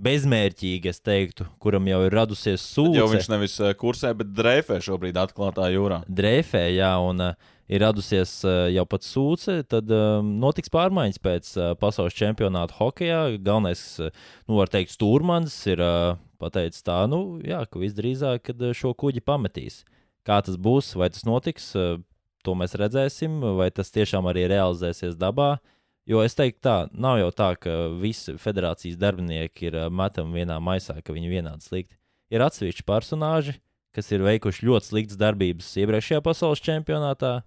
bezmērķīgi, 0.00 0.90
es 0.90 1.00
teiktu, 1.04 1.46
kuram 1.62 1.86
jau 1.90 2.00
ir 2.06 2.14
radusies 2.16 2.64
sūdzība. 2.72 3.02
Jo 3.02 3.08
viņš 3.12 3.30
nevis 3.32 3.56
eh, 3.60 3.72
kursē, 3.78 4.12
bet 4.16 4.32
dreifē 4.36 4.80
šobrīd 4.84 5.18
atklātā 5.20 5.68
jūrā. 5.74 6.00
Dreifē, 6.08 6.62
jā, 6.72 6.90
un 7.04 7.24
uh, 7.24 7.50
ir 7.70 7.84
radusies 7.84 8.32
uh, 8.46 8.66
jau 8.72 8.86
pat 8.88 9.06
sūce, 9.06 9.60
tad 9.70 9.92
uh, 9.94 10.18
notiks 10.24 10.72
pārmaiņas 10.72 11.22
pēc 11.22 11.52
uh, 11.58 11.72
pasaules 11.80 12.16
čempionāta 12.16 12.76
hokeja. 12.80 13.22
Galvenais, 13.38 13.84
nu, 14.00 14.58
var 14.58 14.72
teikt, 14.72 14.94
stūrmans 14.96 15.56
ir 15.70 15.84
pateicis 16.40 16.86
tā, 16.86 17.02
nu, 17.10 17.40
jā, 17.44 17.60
ka 17.68 17.82
visdrīzāk, 17.82 18.46
kad 18.50 18.70
šo 18.76 18.94
kuģi 18.96 19.24
pametīs. 19.24 19.82
Kā 20.26 20.40
tas 20.44 20.56
būs, 20.60 20.94
vai 21.00 21.10
tas 21.12 21.26
notiks, 21.28 21.72
to 22.44 22.54
mēs 22.56 22.76
redzēsim, 22.76 23.40
vai 23.56 23.68
tas 23.72 23.92
tiešām 23.92 24.28
arī 24.28 24.46
realizēsies 24.52 25.16
dabā. 25.20 25.54
Uh, 25.56 25.76
Jo 26.08 26.22
es 26.24 26.34
teiktu, 26.34 26.62
tā 26.64 26.76
nav 26.96 27.18
jau 27.20 27.28
tā, 27.36 27.50
ka 27.60 27.74
visi 28.00 28.34
federācijas 28.40 28.98
darbinieki 28.98 29.68
ir 29.68 29.76
metami 29.92 30.40
vienā 30.40 30.56
maisā, 30.62 30.96
ka 31.04 31.14
viņi 31.14 31.30
vienādi 31.30 31.66
slikti. 31.66 31.98
Ir 32.32 32.42
atsevišķi 32.46 32.86
personāļi, 32.86 33.54
kas 33.94 34.10
ir 34.14 34.24
veikuši 34.24 34.66
ļoti 34.66 34.90
sliktas 34.92 35.20
darbības 35.20 35.68
iepriekšējā 35.82 36.22
pasaules 36.24 36.62
čempionātā, 36.64 37.40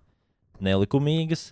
nelikumīgas. 0.63 1.51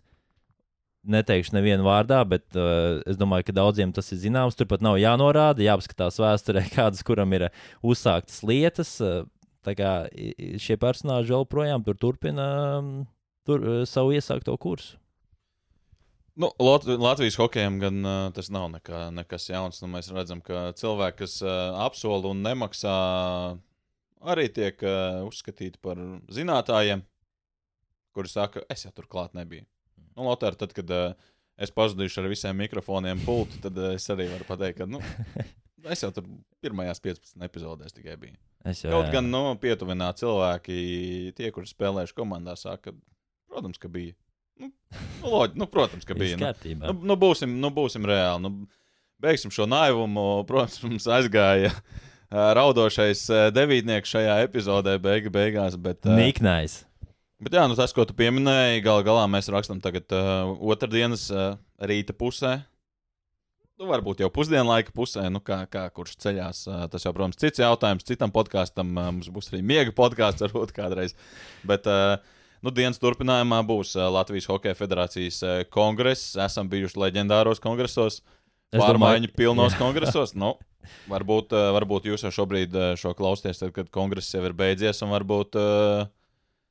Neteikšu 1.02 1.56
nevienu 1.56 1.88
vārdā, 1.88 2.20
bet 2.30 2.46
uh, 2.54 3.00
es 3.10 3.18
domāju, 3.18 3.48
ka 3.48 3.56
daudziem 3.58 3.90
tas 3.96 4.12
ir 4.14 4.20
zināms. 4.22 4.54
Turpat 4.60 4.84
nav 4.86 5.00
jānorāda, 5.02 5.64
jāapskatās 5.66 6.20
vēsturē, 6.22 6.68
kādas 6.78 7.02
kuram 7.08 7.34
ir 7.34 7.48
uzsāktas 7.82 8.44
lietas. 8.46 8.94
Uh, 9.02 9.24
tā 9.66 9.74
kā 9.78 9.96
šie 10.62 10.78
personāļi 10.82 11.34
joprojām 11.34 11.82
tur 11.88 11.98
turpina 11.98 12.48
um, 12.78 12.94
tur, 13.50 13.66
uh, 13.66 13.82
savu 13.90 14.14
iesākto 14.14 14.54
kursu. 14.62 15.01
Nu, 16.42 16.50
Lat 16.60 16.86
Latvijas 16.86 17.36
hokejam 17.38 17.76
gan 17.80 18.06
uh, 18.06 18.32
tas 18.34 18.48
nav 18.50 18.64
nekā, 18.74 19.02
nekas 19.14 19.44
jauns. 19.52 19.78
Nu, 19.84 19.90
mēs 19.94 20.08
redzam, 20.10 20.40
ka 20.42 20.72
cilvēki, 20.80 21.20
kas 21.20 21.36
uh, 21.46 21.76
apsola 21.84 22.32
un 22.32 22.42
nemaksā, 22.42 22.94
arī 24.34 24.48
tiek 24.50 24.82
uh, 24.82 25.20
uzskatīti 25.28 25.78
par 25.86 26.02
zinātājiem, 26.34 27.04
kuri 28.18 28.32
saka, 28.32 28.64
es 28.74 28.88
jau 28.88 28.94
tur 28.96 29.06
klāt 29.12 29.38
nebiju. 29.38 29.68
Nu, 30.16 30.26
Lotāri, 30.32 30.58
tad, 30.58 30.74
kad 30.74 30.90
uh, 30.96 31.14
es 31.62 31.74
pazudīšu 31.76 32.24
ar 32.24 32.32
visiem 32.32 32.58
mikrofoniem 32.58 33.22
pultu, 33.28 33.62
tad 33.68 33.78
uh, 33.78 33.92
es 34.00 34.10
arī 34.10 34.26
varu 34.32 34.50
pateikt, 34.50 34.82
ka 34.82 34.90
nu, 34.90 35.04
es 35.94 36.02
jau 36.02 36.10
tur 36.16 36.26
pirmajās 36.66 37.04
15 37.06 37.46
epizodēs 37.52 38.00
tikai 38.00 38.18
biju. 38.24 38.40
Es 38.66 38.82
jau, 38.82 38.96
Kaut 38.96 39.12
jā. 39.12 39.20
gan 39.20 39.30
nu, 39.30 39.44
pietuvināt 39.62 40.26
cilvēki, 40.26 40.82
tie, 41.38 41.54
kuri 41.54 41.70
spēlējuši 41.70 42.18
komandā, 42.18 42.58
saka, 42.58 42.98
protams, 43.52 43.78
ka 43.78 43.94
bija. 43.94 44.18
Nu, 45.22 45.32
loģi, 45.32 45.60
nu, 45.62 45.68
protams, 45.70 46.06
ka 46.06 46.18
bija. 46.18 46.38
Viss 46.38 46.76
Nu, 46.76 46.92
nu, 46.92 47.12
nu, 47.14 47.18
būsim, 47.20 47.54
nu, 47.62 47.72
būsim 47.74 48.06
reāli. 48.08 48.44
Nu, 48.44 48.70
beigsim 49.22 49.54
šo 49.54 49.68
naivumu. 49.70 50.44
Protams, 50.50 50.80
mums 50.86 51.08
aizgāja 51.10 51.74
raudošais 52.32 53.26
devītnieks 53.56 54.16
šajā 54.16 54.40
epizodē, 54.46 54.98
beigu, 55.04 55.32
beigās. 55.34 55.78
Bet, 55.80 56.08
Niknais. 56.08 56.82
bet 57.42 57.58
jā, 57.58 57.68
nu, 57.70 57.78
tas, 57.80 57.94
ko 57.96 58.06
tu 58.08 58.16
pieminēji, 58.18 58.84
gal 58.86 59.04
galā 59.08 59.28
mēs 59.32 59.52
rakstām 59.52 59.82
tagad 59.84 60.12
uh, 60.16 60.52
otrdienas 60.74 61.28
uh, 61.34 61.56
rīta 61.84 62.16
pusē. 62.18 62.60
Nu, 63.82 63.88
varbūt 63.90 64.22
jau 64.22 64.30
pusdienlaika 64.30 64.94
pusē, 64.94 65.26
nu, 65.34 65.42
kā, 65.42 65.64
kā 65.72 65.88
kurš 65.90 66.14
ceļās. 66.22 66.68
Tas 66.94 67.08
jau, 67.08 67.14
protams, 67.18 67.40
cits 67.42 67.64
jautājums. 67.64 68.06
Citam 68.06 68.30
podkāstam 68.30 68.92
mums 68.94 69.32
būs 69.34 69.50
arī 69.50 69.64
miega 69.66 69.94
podkāsts, 69.98 70.44
varbūt 70.46 70.76
kādreiz. 70.76 71.16
Bet, 71.66 71.90
uh, 71.90 72.22
nu, 72.62 72.74
dienas 72.74 73.02
turpinājumā 73.02 73.62
būs 73.68 73.96
Latvijas 73.98 74.48
Hokeja 74.52 74.78
Federācijas 74.78 75.42
kongress. 75.74 76.36
Esam 76.40 76.70
bijuši 76.72 77.00
leģendāros 77.02 77.62
kongresos, 77.64 78.22
pārmaiņu 78.76 79.32
pilnos 79.38 79.76
kongresos. 79.80 80.36
Nu, 80.38 80.56
varbūt, 81.12 81.54
varbūt 81.78 82.10
jūs 82.12 82.26
jau 82.28 82.34
šobrīd 82.42 82.76
šo 83.02 83.14
klausāties, 83.18 83.62
tad, 83.62 83.74
kad 83.76 83.92
kongress 83.94 84.34
jau 84.36 84.44
ir 84.48 84.58
beidzies, 84.58 85.02
un 85.06 85.14
varbūt 85.16 85.58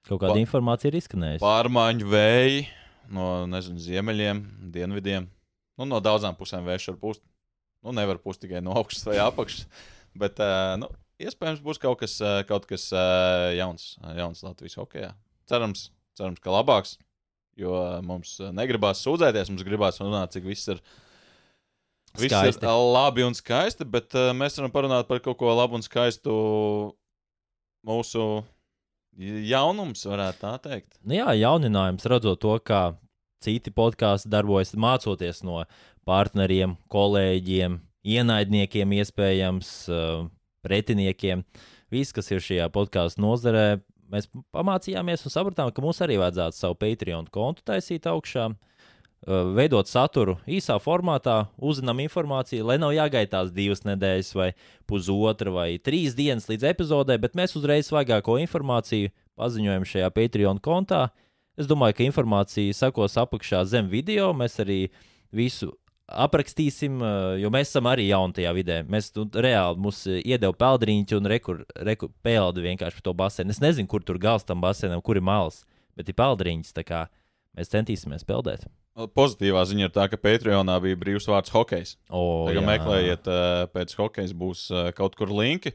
Kaut 0.09 0.23
kāda 0.23 0.39
informācija 0.41 0.89
ir 0.89 1.01
izskanējusi. 1.03 1.43
pārmaiņu 1.45 2.07
vēji 2.09 2.63
no 3.13 3.27
nezinu, 3.51 3.83
ziemeļiem, 3.83 4.41
dienvidiem. 4.73 5.27
Nu, 5.81 5.87
no 5.89 6.01
daudzām 6.05 6.37
pusēm 6.39 6.67
vējš 6.67 6.93
var 6.93 6.99
pūst. 7.03 7.23
Nu, 7.85 7.95
nevar 7.97 8.21
pūst 8.21 8.43
tikai 8.45 8.61
no 8.65 8.75
augšas 8.77 9.07
vai 9.09 9.19
apakšas. 9.23 9.67
Bet, 10.21 10.41
nu, 10.81 10.89
iespējams, 11.23 11.63
būs 11.65 11.81
kaut 11.81 12.01
kas, 12.03 12.19
kaut 12.49 12.67
kas 12.69 12.91
jauns, 13.57 13.95
jauns 14.19 14.43
Latvijas 14.45 14.77
hokeja. 14.81 15.15
Cerams, 15.51 15.89
cerams, 16.19 16.43
ka 16.43 16.53
labāks. 16.55 16.97
Jo 17.59 17.75
mums 18.07 18.37
uh, 18.41 18.53
negribās 18.55 19.03
sūdzēties, 19.05 19.51
mums 19.53 19.67
gribās 19.67 19.99
runāt, 20.01 20.37
cik 20.37 20.47
viss 20.47 20.71
ir. 20.71 20.81
Viss 22.19 22.33
Skaisti. 22.33 22.67
ir 22.67 22.95
labi 22.95 23.23
un 23.23 23.37
skaisti, 23.39 23.87
bet 23.87 24.17
uh, 24.19 24.33
mēs 24.35 24.57
varam 24.59 24.73
parunāt 24.75 25.07
par 25.07 25.21
kaut 25.23 25.39
ko 25.39 25.53
labu 25.55 25.79
un 25.79 25.85
skaistu 25.85 26.33
mūsu 27.87 28.25
jaunums, 29.47 30.03
varētu 30.07 30.43
tā 30.43 30.55
teikt. 30.65 30.99
Nu, 31.05 31.15
jā, 31.21 31.29
jauninājums 31.39 32.07
redzot 32.11 32.41
to, 32.43 32.57
kā 32.67 32.83
citi 33.45 33.73
podkāsti 33.75 34.31
darbojas, 34.33 34.75
mācoties 34.75 35.45
no 35.47 35.63
partneriem, 36.09 36.77
kolēģiem, 36.93 37.79
ienaidniekiem, 38.07 38.97
iespējams, 39.01 39.71
uh, 39.93 40.27
pretiniekiem. 40.67 41.45
Viss, 41.91 42.15
kas 42.15 42.31
ir 42.31 42.43
šajā 42.45 42.69
podkāstu 42.75 43.23
nozarē, 43.25 43.81
mēs 44.13 44.29
pamācījāmies 44.55 45.25
un 45.27 45.35
sapratām, 45.35 45.71
ka 45.75 45.85
mums 45.85 46.01
arī 46.05 46.19
vajadzētu 46.21 46.59
savu 46.59 46.77
Patreon 46.81 47.31
kontu 47.33 47.65
taisīt 47.71 48.09
augšā. 48.11 48.51
Veidot 49.57 49.85
saturu 49.85 50.39
īsā 50.49 50.79
formātā, 50.81 51.43
uzzinām 51.61 51.99
informāciju, 52.07 52.65
lai 52.65 52.79
nav 52.81 52.95
jāgaitās 52.97 53.51
divas 53.53 53.85
nedēļas, 53.85 54.31
vai 54.33 54.49
pusotra, 54.89 55.53
vai 55.53 55.67
trīs 55.77 56.17
dienas 56.17 56.49
līdz 56.49 56.71
epizodē, 56.71 57.19
bet 57.21 57.37
mēs 57.37 57.53
uzreiz 57.61 57.91
svaigāko 57.91 58.39
informāciju 58.41 59.13
paziņojam 59.37 59.85
šajā 59.93 60.09
Patreon 60.17 60.63
kontā. 60.65 61.11
Es 61.61 61.69
domāju, 61.69 61.99
ka 61.99 62.07
informācija 62.07 62.73
sekos 62.73 63.19
apakšā 63.21 63.61
zem 63.69 63.91
video. 63.93 64.31
Mēs 64.33 64.57
arī 64.65 64.87
visu 65.37 65.75
aprakstīsim, 66.11 66.99
eh, 67.03 67.39
jo 67.43 67.51
mēs 67.55 67.71
esam 67.71 67.89
arī 67.91 68.09
jauni 68.09 68.37
tajā 68.37 68.53
vidē. 68.57 68.81
Mēs 68.91 69.13
nu, 69.17 69.27
reāli 69.31 69.79
mums 69.81 70.03
eh, 70.11 70.21
iedeva 70.25 70.53
peldriņķi 70.57 71.17
un 71.17 71.31
rekur, 71.31 71.65
rekur 71.87 72.13
peldi 72.23 72.67
vienkārši 72.67 73.01
par 73.01 73.07
to 73.09 73.17
basēnu. 73.23 73.55
Es 73.55 73.63
nezinu, 73.63 73.89
kur 73.91 74.05
tur 74.05 74.19
gals 74.19 74.47
tam 74.47 74.63
basēnam, 74.65 75.03
kur 75.03 75.21
ir 75.21 75.27
malas, 75.27 75.65
bet 75.97 76.09
ir 76.11 76.19
peldriņķis. 76.19 76.77
tā 76.77 76.87
kā 76.87 77.07
Mēs 77.59 77.73
centīsimies 77.73 78.27
peldēt. 78.27 78.67
Pozitīvā 79.17 79.63
ziņa 79.67 79.89
ir 79.89 79.93
tā, 79.95 80.07
ka 80.11 80.19
Patreonā 80.21 80.77
bija 80.83 80.99
brīvs 81.01 81.29
vārds 81.31 81.53
hokejs. 81.55 81.95
O, 82.11 82.47
Tagad 82.51 82.61
jā. 82.61 82.67
meklējiet, 82.69 83.31
uh, 83.31 83.63
pēc 83.73 83.95
hokeja 83.99 84.37
būs 84.37 84.67
uh, 84.75 84.91
kaut 84.97 85.17
kur 85.19 85.33
linki. 85.35 85.73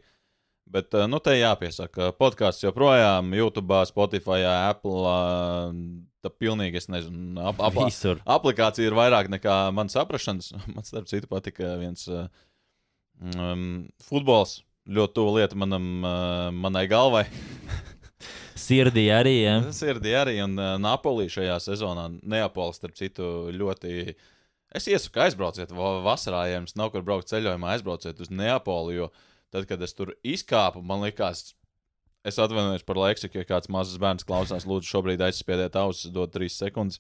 Bet, 0.66 0.90
uh, 0.98 1.06
nu, 1.10 1.20
te 1.22 1.36
jāpiesaka, 1.38 2.10
podkāsts 2.18 2.64
joprojām 2.66 3.30
YouTube, 3.38 3.84
Spotify, 3.90 4.42
Apple. 4.50 5.04
Uh, 5.06 5.76
tā 6.26 6.32
pilnīgi, 6.34 6.80
es 6.82 6.90
nezinu, 6.90 7.38
ap, 7.46 7.60
ap, 7.62 7.76
Visur. 7.86 8.22
aplikācija 8.26 8.90
ir 8.90 8.98
vairāk 8.98 9.30
nekā 9.30 9.58
man 9.76 9.92
saprašanas. 9.94 10.52
Man, 10.74 10.86
starp 10.88 11.10
citu, 11.12 11.30
patika 11.30 11.76
viens 11.82 12.08
uh, 12.10 12.26
um, 13.36 13.86
futbols. 14.08 14.64
Ļoti 14.86 15.18
tuva 15.18 15.40
lieta 15.40 15.58
manam, 15.58 15.86
uh, 16.06 16.50
manai 16.54 16.86
galvai. 16.90 17.24
Sirdī 18.66 19.08
arī. 19.14 19.36
Ja? 19.44 19.60
Ir 19.86 20.02
arī. 20.18 20.38
Un 20.46 20.58
uh, 20.58 20.76
Napolī 20.82 21.28
šajā 21.32 21.58
sezonā, 21.62 22.08
Neapolis, 22.22 22.80
starp 22.82 22.98
citu, 22.98 23.52
ļoti. 23.54 24.16
Es 24.76 24.90
iesaku, 24.92 25.22
aizbrauciet 25.26 25.72
va- 25.74 26.02
vasarā, 26.06 26.46
ja 26.50 26.60
jums 26.60 26.76
nav 26.78 26.92
kur 26.94 27.06
braukt 27.06 27.30
ceļojumā, 27.32 27.76
aizbrauciet 27.76 28.20
uz 28.22 28.34
Neapoli. 28.34 28.98
Jo 29.00 29.10
tad, 29.56 29.70
kad 29.70 29.86
es 29.86 29.96
tur 29.96 30.12
izkāpu, 30.28 30.84
man 30.86 31.06
liekas, 31.06 31.54
es 32.26 32.40
atvainojos 32.42 32.84
par 32.88 33.00
leksiku, 33.00 33.40
ja 33.40 33.48
kāds 33.48 33.72
mazs 33.72 33.98
bērns 34.02 34.28
klausās, 34.28 34.68
lūdzu, 34.68 34.90
šobrīd 34.92 35.24
aizspiediet 35.24 35.78
ausis, 35.80 36.12
dod 36.14 36.34
trīs 36.34 36.58
sekundes. 36.60 37.00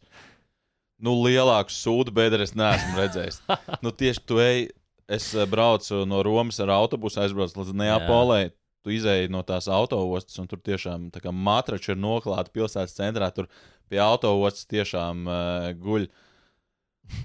Nu, 1.03 1.17
lielāku 1.25 1.73
sūdu 1.75 2.13
bēdu 2.15 2.39
es 2.45 2.53
neesmu 2.55 2.95
redzējis. 3.01 3.41
nu, 3.83 3.91
tieši 3.91 4.21
tu 4.29 4.39
ej, 4.39 4.69
es 5.11 5.31
eh, 5.35 5.47
braucu 5.49 6.05
no 6.07 6.21
Romas 6.25 6.61
ar 6.63 6.71
autobusu, 6.77 7.19
aizbraucu 7.25 7.59
līdz 7.61 7.75
Neapolē. 7.81 8.45
Tu 8.85 8.93
izēji 8.99 9.31
no 9.33 9.41
tās 9.41 9.65
autostas, 9.71 10.37
un 10.37 10.47
tur 10.47 10.59
tiešām 10.61 11.09
tā 11.11 11.19
kā 11.23 11.31
matrači 11.33 11.91
ir 11.95 11.97
noklāti 11.97 12.53
pilsētas 12.53 12.93
centrā. 12.93 13.31
Tur 13.33 13.49
pie 13.89 13.97
autostas 13.99 14.69
tiešām 14.69 15.25
uh, 15.25 15.69
guļ. 15.81 16.05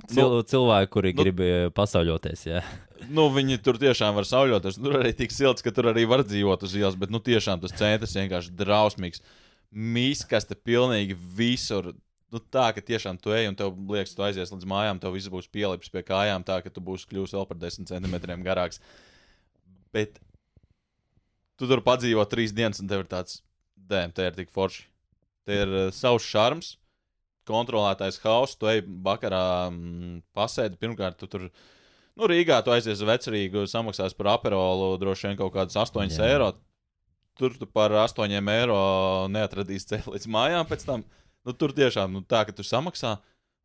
Cil, 0.08 0.38
cilvēki, 0.48 0.90
kuri 0.92 1.12
nu- 1.12 1.22
grib 1.22 1.42
eh, 1.44 1.66
pasauļoties. 1.76 2.46
Ja? 2.48 2.64
Nu, 3.08 3.28
viņi 3.32 3.58
tur 3.64 3.78
tiešām 3.80 4.14
var 4.18 4.26
sauļoties. 4.28 4.78
Tur 4.80 4.98
arī 5.00 5.14
tik 5.16 5.32
silts, 5.32 5.64
ka 5.64 5.72
tur 5.74 5.90
arī 5.92 6.04
var 6.10 6.24
dzīvot 6.26 6.66
uz 6.66 6.76
ielas. 6.76 6.98
Bet 7.00 7.12
nu, 7.14 7.22
tiešām 7.24 7.62
tas 7.62 7.74
centrs 7.78 8.16
vienkārši 8.18 8.54
drausmīgs. 8.58 9.22
Mīskaste 9.70 10.58
pilnīgi 10.58 11.16
visur. 11.16 11.92
Nu, 12.30 12.38
tā, 12.38 12.68
ka 12.76 12.82
tiešām 12.84 13.18
tu 13.18 13.32
ej 13.34 13.48
un 13.50 13.56
tev 13.58 13.74
liekas, 13.90 14.12
tu 14.14 14.22
aizies 14.22 14.52
līdz 14.52 14.66
mājām, 14.70 15.00
tev 15.02 15.16
viss 15.16 15.30
būs 15.32 15.48
pielips 15.50 15.90
pie 15.90 16.04
kājām, 16.06 16.44
tā 16.46 16.60
ka 16.62 16.70
tu 16.70 16.82
būsi 16.84 17.08
kļūst 17.10 17.34
vēl 17.34 17.46
par 17.48 17.58
10 17.58 17.90
centimetriem 17.90 18.44
garāks. 18.46 18.78
Bet 19.94 20.20
tu 21.58 21.66
tur 21.66 21.82
padzīvo 21.82 22.22
trīs 22.30 22.54
dienas, 22.54 22.78
un 22.82 22.90
tev 22.90 23.02
ir 23.02 23.10
tāds, 23.10 23.40
dēm, 23.90 24.14
te 24.14 24.28
ir 24.28 24.36
tik 24.36 24.52
forši. 24.54 24.86
Te 25.48 25.58
ir 25.64 25.74
uh, 25.74 25.88
savs 25.94 26.28
šarms, 26.28 26.74
kontrolētais 27.50 28.20
hauss, 28.22 28.56
tu 28.58 28.68
ej 28.70 28.84
vakarā 29.04 29.44
mm, 29.72 30.20
pasēdi. 30.36 30.78
Pirmkārt, 30.80 31.18
tu 31.20 31.28
tur 31.30 31.48
Nu, 32.20 32.28
Rīgā 32.28 32.58
tu 32.60 32.72
aizies 32.74 32.98
uz 33.00 33.06
vecerīgu, 33.08 33.62
samaksās 33.70 34.12
par 34.16 34.34
aperolu 34.34 34.90
droši 35.00 35.30
vien 35.30 35.38
kaut 35.38 35.54
kādus 35.54 35.78
8 35.80 36.10
Jā. 36.12 36.26
eiro. 36.34 36.50
Tur 37.40 37.54
tu 37.56 37.64
par 37.64 37.94
8 37.96 38.28
eiro 38.28 38.80
neatradīsi 39.32 39.88
ceļu 39.94 40.12
līdz 40.18 40.28
mājām 40.28 40.68
pēc 40.68 40.84
tam. 40.84 41.04
Nu, 41.48 41.54
tur 41.56 41.72
tiešām 41.72 42.12
nu, 42.12 42.20
tā, 42.20 42.42
ka 42.44 42.52
tu 42.52 42.60
samaksā, 42.66 43.14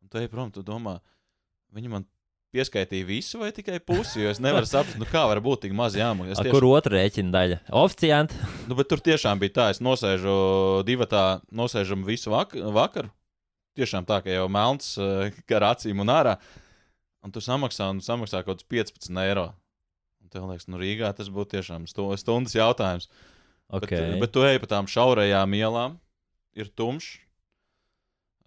un 0.00 0.08
tu 0.08 0.16
ej 0.22 0.30
prom, 0.32 0.48
tu 0.48 0.64
domā, 0.64 0.96
viņi 1.76 1.92
man 1.92 2.06
pieskaitīja 2.56 3.04
visu 3.04 3.42
vai 3.42 3.50
tikai 3.52 3.76
pusi, 3.84 4.22
jo 4.22 4.30
es 4.32 4.40
nevaru 4.40 4.64
saprast, 4.64 4.96
nu, 4.96 5.04
kā 5.10 5.26
var 5.28 5.42
būt 5.44 5.66
tik 5.66 5.74
maz 5.76 5.92
jāmaksā. 5.98 6.40
Tieši- 6.40 6.54
Kur 6.56 6.64
otra 6.70 6.96
rēķina 6.96 7.34
daļa? 7.34 7.58
Oficianti. 7.76 8.40
Nu, 8.70 8.78
bet 8.78 8.88
tur 8.88 9.04
tiešām 9.04 9.42
bija 9.42 9.52
tā, 9.58 9.66
es 9.74 9.82
nosēžu 9.84 10.36
divu 10.88 11.04
tā, 11.04 11.42
nosēžam 11.52 12.06
visu 12.08 12.32
vak 12.32 12.56
vakaru. 12.56 13.12
Tiešām 13.76 14.06
tā, 14.08 14.22
ka 14.24 14.32
jau 14.32 14.48
melns 14.48 14.94
uh, 14.96 15.28
gar 15.46 15.74
acīm 15.76 16.00
un 16.00 16.08
ārā. 16.08 16.38
Un 17.26 17.34
tu 17.34 17.42
samaksā, 17.42 17.90
un 17.90 17.98
samaksā 18.04 18.44
kaut 18.46 18.60
kāds 18.62 18.68
15 18.70 19.22
eiro. 19.24 19.50
Un 20.22 20.30
tev 20.30 20.46
liekas, 20.46 20.68
nu 20.70 20.78
Rīgā 20.78 21.10
tas 21.18 21.30
būtu 21.32 21.56
tiešām 21.56 21.86
stu- 21.90 22.12
stundas 22.20 22.54
jautājums. 22.54 23.10
Okay. 23.66 23.98
Bet, 23.98 24.20
bet 24.22 24.34
tu 24.36 24.44
ej 24.46 24.60
pa 24.62 24.70
tām 24.76 24.86
šaurajām 24.90 25.54
ielām, 25.58 25.96
ir 26.54 26.70
tumšs. 26.78 27.16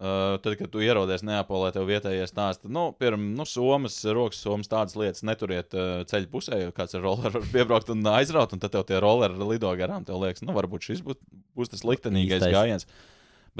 Uh, 0.00 0.38
tad, 0.40 0.54
kad 0.56 0.70
tu 0.72 0.80
ierodies 0.80 1.20
Neapolē, 1.28 1.74
tev 1.74 1.84
vietējie 1.84 2.24
stāsta, 2.24 2.70
nu, 2.72 2.86
piemēram, 2.96 3.26
nu, 3.36 3.44
somas, 3.44 3.98
rokas 4.08 4.38
somas, 4.40 4.70
tādas 4.72 4.96
lietas 4.96 5.20
neturiet 5.28 5.76
uh, 5.76 6.00
ceļa 6.08 6.30
pusē, 6.32 6.56
jo 6.62 6.70
kāds 6.72 6.96
ar 6.96 7.04
rolleri 7.04 7.34
var 7.34 7.44
piebraukt 7.52 7.92
un 7.92 8.08
aizraut, 8.08 8.54
un 8.56 8.62
tad 8.62 8.72
tev 8.72 8.86
tie 8.88 8.96
rolleri 9.04 9.36
lido 9.44 9.68
garām. 9.76 10.06
Tev 10.08 10.22
liekas, 10.22 10.40
nu, 10.48 10.54
varbūt 10.56 10.88
šis 10.88 11.02
būs, 11.04 11.20
būs 11.52 11.74
tas 11.74 11.84
liktenīgais 11.84 12.40
Īstais. 12.40 12.56
gājiens. 12.56 12.88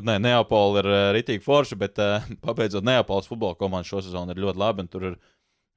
Bet 0.01 0.07
nē, 0.09 0.17
Neapola 0.25 0.81
ir 0.81 0.87
uh, 0.89 1.01
ritīgi 1.13 1.45
forša, 1.45 1.77
bet 1.81 1.99
uh, 2.01 2.25
pabeidzot 2.47 2.87
Neapolas 2.89 3.29
futbola 3.29 3.55
komandu 3.61 3.91
šo 3.93 4.01
sezonu 4.07 4.33
ir 4.33 4.41
ļoti 4.47 4.61
labi. 4.63 4.87
Tur 4.89 5.11
ir 5.13 5.17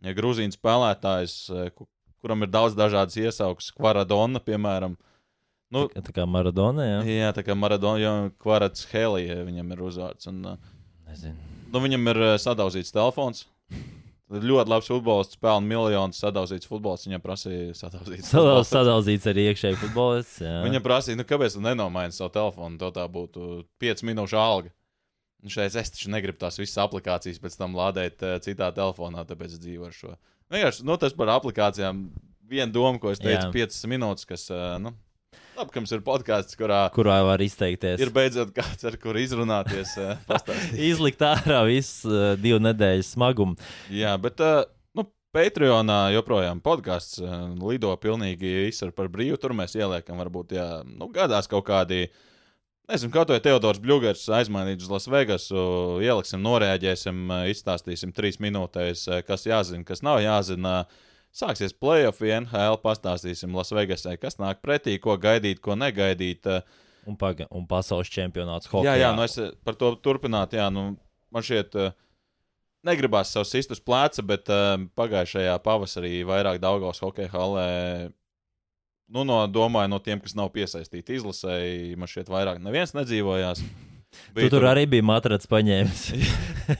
ja, 0.03 0.13
grūzīns 0.15 0.55
spēlētājs, 0.55 1.33
uh, 1.51 1.65
ku- 1.75 1.89
kuram 2.23 2.45
ir 2.45 2.51
daudz 2.53 2.77
dažādas 2.79 3.17
iesaukas, 3.19 3.67
Kvaradona, 3.75 4.39
piemēram. 4.39 4.95
Nu, 5.73 5.87
Tā 5.89 6.13
kā 6.13 6.23
Maradona. 6.29 6.85
Jā. 6.85 6.99
Jā, 7.09 7.29
tā 7.35 7.43
kā 7.43 7.55
Maradona, 7.57 7.99
jau 7.99 8.13
Kvarats 8.39 8.85
Helija 8.93 9.41
viņam 9.43 9.71
ir 9.75 9.81
uzvārds. 9.89 10.29
Un, 10.31 10.39
uh, 10.53 10.71
Nezinu. 11.09 11.35
nu, 11.73 11.81
viņam 11.83 12.11
ir 12.13 12.21
uh, 12.23 12.33
sadauzīts 12.39 12.93
telefons. 12.95 13.43
Ļoti 14.33 14.71
labs 14.71 14.87
futbolists, 14.89 15.37
pelna 15.41 15.67
miljonus 15.67 16.21
sadauzīts 16.23 16.69
futbolists. 16.69 17.05
Viņam 17.05 17.21
prasīja 17.21 17.75
sadauzīts. 17.77 18.31
Sadal, 18.31 18.47
futbolists. 18.47 18.73
sadalzīts 18.73 19.27
arī 19.29 19.43
iekšēji 19.51 19.79
futbolists. 19.81 20.39
Viņam 20.65 20.85
prasīja, 20.85 21.19
nu, 21.19 21.25
kāpēc 21.29 21.57
tu 21.57 21.61
nenomaini 21.61 22.15
savu 22.15 22.33
telefonu? 22.33 22.79
Tev 22.81 22.95
tā 22.95 23.05
būtu 23.13 23.49
5 23.83 24.05
minūšu 24.09 24.39
alga. 24.41 24.73
Un 25.43 25.51
šeit 25.51 25.75
es 25.75 25.91
taču 25.91 26.09
negribu 26.09 26.39
tās 26.39 26.57
visas 26.57 26.79
aplikācijas 26.85 27.41
pēc 27.43 27.57
tam 27.59 27.75
lādēt 27.75 28.23
uh, 28.23 28.37
citā 28.43 28.69
telefonā, 28.73 29.25
tāpēc 29.27 29.57
es 29.57 29.61
dzīvoju 29.61 29.89
ar 29.89 29.97
šo. 29.97 30.13
Vienkārši 30.53 30.85
nu, 30.87 30.95
tas 31.01 31.15
par 31.17 31.33
aplikācijām. 31.35 32.05
Viena 32.53 32.71
doma, 32.71 32.99
ko 33.01 33.11
es 33.11 33.21
teicu, 33.21 33.49
Jā. 33.51 33.67
5 33.67 33.89
minūtes, 33.91 34.27
kas, 34.29 34.47
uh, 34.51 34.75
nu, 34.81 34.93
labi, 35.57 35.71
ka 35.73 35.81
mums 35.81 35.91
ir 35.95 36.01
podkāsts, 36.05 36.57
kurā 36.59 36.79
Kurā 36.95 37.17
var 37.27 37.41
izteikties? 37.43 38.01
ir 38.01 38.11
beidzot 38.13 38.53
kāds, 38.55 38.83
ar 38.87 38.97
kuru 39.01 39.21
izrunāties. 39.21 39.95
uh, 40.01 40.15
pastāstīt. 40.29 40.79
Izlikt 40.91 41.23
ārā 41.27 41.63
visu 41.69 42.09
uh, 42.11 42.33
divu 42.39 42.59
nedēļu 42.63 43.05
smagumu. 43.07 43.57
Jā, 43.93 44.15
bet 44.21 44.41
uh, 44.43 44.63
nu, 44.97 45.07
Patreonā 45.35 46.01
joprojām 46.15 46.61
podkāsts 46.63 47.21
uh, 47.23 47.39
lido 47.69 47.93
pilnīgi 48.01 48.51
visur 48.67 48.93
par 48.95 49.09
brīvu. 49.13 49.39
Tur 49.41 49.55
mēs 49.57 49.77
ieliekam, 49.79 50.19
varbūt, 50.21 50.55
jā, 50.57 50.67
nu, 50.87 51.09
gadās 51.13 51.49
kaut 51.51 51.65
kādi. 51.69 52.07
Nezinu, 52.91 53.15
to 53.15 53.37
ir 53.37 53.39
Teodors 53.45 53.79
Bļūgers 53.79 54.25
aizmainīt 54.35 54.81
uz 54.83 54.89
Lasvegasu. 54.91 55.61
Ieliksim, 56.03 56.41
norēģēsim, 56.43 57.23
uh, 57.31 57.47
izstāstīsim 57.53 58.11
trīs 58.15 58.41
minūtēs, 58.43 59.07
uh, 59.07 59.21
kas 59.25 59.47
jāzina, 59.47 59.85
kas 59.87 60.03
nav 60.03 60.19
jāzina. 60.25 60.83
Sāksies 61.33 61.73
playoff, 61.73 62.21
NHL, 62.21 62.77
pastāstīsim 62.83 63.55
Lasvegasai, 63.57 64.19
kas 64.21 64.37
nāk 64.37 64.61
pretī, 64.61 64.99
ko 65.01 65.17
gaidīt, 65.17 65.63
ko 65.65 65.77
negaidīt. 65.79 66.45
Uh, 66.45 66.81
Un, 67.03 67.17
paga, 67.19 67.47
un 67.51 67.65
pasaules 67.67 68.07
čempionāts 68.11 68.69
hokeja. 68.71 68.93
Jā, 68.95 69.09
jā, 69.09 69.11
nu 69.15 69.25
es 69.25 69.35
eh, 69.41 69.51
par 69.67 69.75
to 69.79 69.91
turpināt. 69.99 70.55
Jā, 70.55 70.69
nu, 70.71 70.93
man 71.35 71.43
šķiet, 71.43 71.75
eh, 71.75 71.95
negribās 72.87 73.33
savu 73.33 73.47
sistu 73.47 73.75
uz 73.75 73.81
pleca, 73.83 74.23
bet 74.27 74.51
pagājušajā 74.99 75.55
pavasarī 75.65 76.21
vairāk 76.27 76.61
Daugavas 76.63 77.03
hokeja 77.03 77.31
halē. 77.33 77.67
Nu, 79.13 79.25
no, 79.27 79.41
domāju, 79.51 79.91
no 79.91 79.99
tiem, 80.03 80.21
kas 80.23 80.35
nav 80.35 80.53
piesaistīti 80.55 81.19
izlasēji, 81.19 81.97
man 81.99 82.09
šķiet, 82.09 82.31
vairāk 82.31 82.63
neviens 82.63 82.95
nedzīvojās. 82.95 83.61
Tu 84.33 84.49
tur 84.49 84.65
arī 84.65 84.85
bija 84.89 85.05
matracis 85.05 85.49
paņēmis. 85.51 86.03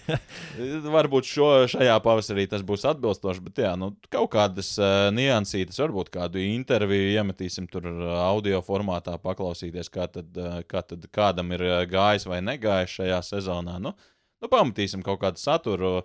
Varbūt 0.96 1.28
šo, 1.30 1.50
šajā 1.70 1.96
pavasarī 2.06 2.46
tas 2.50 2.64
būs 2.66 2.86
atbilstoši, 2.90 3.44
bet 3.46 3.62
jā, 3.66 3.74
nu, 3.80 3.92
kaut 4.14 4.32
kādas 4.36 4.72
uh, 4.80 5.10
niansītas, 5.14 5.80
varbūt 5.84 6.12
kādu 6.14 6.42
interviju 6.42 7.12
iemetīsim 7.14 7.68
tur 7.72 7.88
uh, 7.92 8.16
audio 8.24 8.62
formātā, 8.66 9.16
paklausīties, 9.22 9.92
kā 9.94 10.08
tad, 10.12 10.30
uh, 10.40 10.62
kā 10.70 10.84
tad 10.88 11.06
kādam 11.14 11.54
ir 11.56 11.66
gājis 11.92 12.28
vai 12.30 12.42
negājis 12.46 12.98
šajā 13.00 13.22
sezonā. 13.34 13.80
Nu, 13.84 13.94
nu, 13.94 14.52
pamatīsim 14.52 15.06
kaut 15.06 15.22
kādu 15.26 15.42
saturu. 15.42 15.96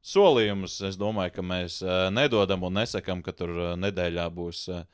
Solījumus 0.00 0.78
es 0.88 0.94
domāju, 0.96 1.34
ka 1.36 1.42
mēs 1.44 1.82
uh, 1.84 2.06
nedodam 2.14 2.62
un 2.64 2.78
nesakām, 2.80 3.20
ka 3.20 3.34
tur 3.36 3.52
nedēļā 3.76 4.30
būs 4.32 4.62
uh, 4.72 4.86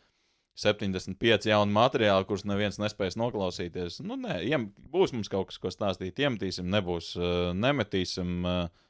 75 0.57 1.51
jauni 1.51 1.75
materiāli, 1.77 2.25
kurus 2.29 2.47
neviens 2.49 2.79
nespēs 2.81 3.19
noklausīties. 3.21 4.01
Nu, 4.07 4.17
nē, 4.21 4.39
iem, 4.49 4.71
būs 4.93 5.13
mums 5.13 5.29
kaut 5.33 5.51
kas, 5.51 5.61
ko 5.61 5.73
stāstīt. 5.73 6.17
Iemetīsim, 6.23 6.69
nebūs, 6.73 7.13
uh, 7.21 7.53
nemetīsim. 7.57 8.41
Uh, 8.45 8.83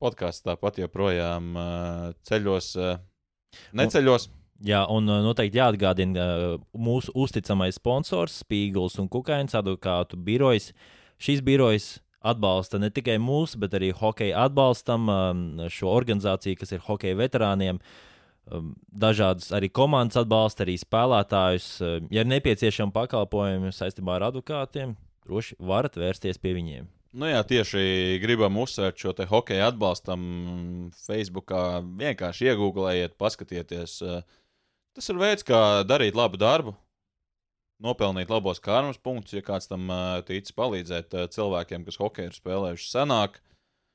Podkāsts 0.00 0.40
tāpat 0.46 0.78
joprojām 0.80 1.48
uh, 1.60 2.04
ceļos, 2.24 2.70
uh, 2.80 2.94
neceļos. 3.76 4.30
Jā, 4.64 4.80
un 4.88 5.08
uh, 5.12 5.20
noteikti 5.20 5.60
jāatgādina 5.60 6.24
uh, 6.24 6.54
mūsu 6.72 7.12
uzticamais 7.20 7.76
sponsors, 7.76 8.40
Spīgls 8.40 8.96
un 9.00 9.10
Kukains 9.12 9.54
advokātu 9.60 10.16
birojas. 10.16 10.70
Šis 11.20 11.44
birojs 11.44 11.98
atbalsta 12.24 12.80
ne 12.80 12.88
tikai 12.88 13.18
mūsu, 13.20 13.60
bet 13.60 13.76
arī 13.76 13.92
hokeja 13.96 14.46
atbalstam 14.48 15.06
šo 15.72 15.92
organizāciju, 15.92 16.58
kas 16.60 16.72
ir 16.72 16.82
hokeja 16.84 17.16
veterāniem. 17.20 17.76
Um, 17.76 18.09
Dažādas 18.90 19.50
arī 19.56 19.70
komandas 19.72 20.18
atbalsta, 20.20 20.64
arī 20.66 20.76
spēlētājus. 20.80 21.68
Uh, 21.80 21.98
Ja 22.10 22.24
ir 22.24 22.30
nepieciešami 22.32 22.94
pakalpojumi 22.94 23.70
saistībā 23.74 24.16
ar 24.18 24.30
advokātiem, 24.30 24.96
droši 25.26 25.58
varat 25.58 25.98
vērsties 26.00 26.40
pie 26.42 26.56
viņiem. 26.58 26.88
Nu 27.20 27.26
jā, 27.26 27.40
tieši 27.42 28.18
gribam 28.22 28.58
uzsvērt 28.62 29.00
šo 29.02 29.12
te 29.18 29.24
hokeja 29.26 29.72
atbalstam 29.72 30.20
Facebookā. 30.94 31.80
Vienkārši 31.82 32.52
iegūlējiet, 32.52 33.16
paskatieties. 33.18 33.96
Uh, 34.06 34.22
Tas 34.96 35.06
ir 35.06 35.20
veids, 35.20 35.44
kā 35.46 35.84
darīt 35.86 36.16
labu 36.18 36.38
darbu, 36.40 36.72
nopelnīt 37.82 38.30
labos 38.30 38.58
karmas 38.62 38.98
punktus, 38.98 39.36
ja 39.38 39.42
kāds 39.46 39.70
tam 39.70 39.86
uh, 39.86 40.18
tic 40.26 40.50
palīdzēt 40.56 41.14
uh, 41.14 41.28
cilvēkiem, 41.30 41.86
kas 41.86 42.00
hokeju 42.00 42.32
ir 42.32 42.36
spēlējuši 42.36 42.88
senāk. 42.90 43.38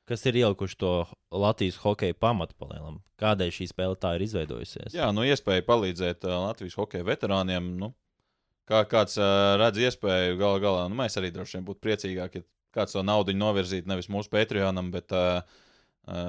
Kas 0.06 0.22
ir 0.30 0.38
ielikuši 0.38 0.78
to 0.78 0.91
Latvijas 1.34 1.80
hokeja 1.82 2.14
pamatu 2.14 2.53
palielam? 2.62 2.99
Kādēļ 3.22 3.53
šī 3.56 3.66
spēle 3.72 3.97
tā 3.97 4.14
ir 4.18 4.26
izveidojusies? 4.28 4.93
Jā, 4.93 5.08
nu 5.16 5.26
iespēja 5.26 5.66
palīdzēt 5.66 6.28
uh, 6.28 6.36
Latvijas 6.45 6.78
hokeja 6.78 7.08
veterāniem. 7.08 7.72
Nu, 7.82 7.89
kā 8.70 8.84
kāds 8.89 9.18
uh, 9.18 9.56
redz 9.62 9.82
iespēju, 9.82 10.38
galu 10.41 10.62
galā, 10.62 10.84
nu, 10.91 10.99
mēs 10.99 11.18
arī 11.18 11.32
droši 11.34 11.58
vien 11.58 11.66
būtu 11.72 11.82
priecīgāki, 11.88 12.43
ja 12.43 12.49
kāds 12.76 12.93
to 12.93 13.01
naudu 13.08 13.34
novirzītu 13.34 13.89
nevis 13.89 14.12
mūsu 14.12 14.30
Patreonam, 14.34 14.91
bet 14.93 15.16
uh, 15.16 15.41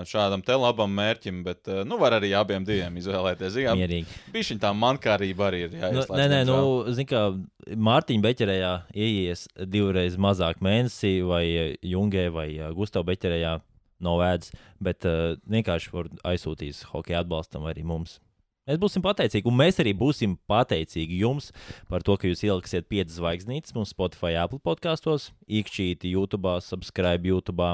šādam 0.09 0.43
te 0.45 0.57
labam 0.57 0.93
mērķim. 0.97 1.43
Bet, 1.47 1.63
uh, 1.69 1.83
nu, 1.89 1.99
var 2.01 2.17
arī 2.17 2.33
abiem 2.37 2.65
diviem 2.65 2.97
izvēlēties. 3.01 3.59
Jā, 3.61 3.77
Mierīgi. 3.77 4.19
Bija 4.33 4.59
tā 4.63 4.73
mankārība 4.77 5.51
arī 5.51 5.65
ir. 5.67 5.79
Jā, 5.81 5.93
Nu, 5.97 6.05
nē, 6.17 6.27
nē, 6.33 6.43
nu, 6.49 6.59
zini, 6.97 7.09
kā 7.11 7.23
Mārtiņa 7.77 8.25
Beķerējā 8.25 8.75
ieies 8.95 9.47
divreiz 9.69 10.19
mazāk 10.21 10.63
mēnesī, 10.65 11.19
vai 11.27 11.45
eh, 11.47 11.73
Jungē, 11.85 12.29
vai 12.35 12.51
eh, 12.57 12.71
Gustavā 12.77 13.11
Beķerējā 13.13 13.57
nav 14.05 14.21
vēdz, 14.21 14.53
bet 14.85 15.07
uh, 15.09 15.35
vienkārši 15.49 15.93
var 15.95 16.09
aizsūtīt 16.29 16.83
hokeja 16.93 17.23
atbalstam 17.25 17.65
arī 17.69 17.85
mums. 17.87 18.19
Mēs 18.67 18.81
būsim 18.83 19.03
pateicīgi, 19.05 19.47
un 19.47 19.55
mēs 19.61 19.79
arī 19.79 19.93
būsim 19.95 20.35
pateicīgi 20.51 21.21
jums 21.23 21.53
par 21.89 22.03
to, 22.03 22.17
ka 22.19 22.27
jūs 22.27 22.43
ieliksiet 22.49 22.89
piecas 22.91 23.21
zvaigznītes 23.21 23.77
mums 23.77 23.93
Spotify, 23.95 24.35
Apple 24.43 24.59
podkastos, 24.59 25.31
iekšķīti 25.47 26.11
YouTube, 26.11 26.57
subscribe 26.67 27.31
YouTube, 27.31 27.71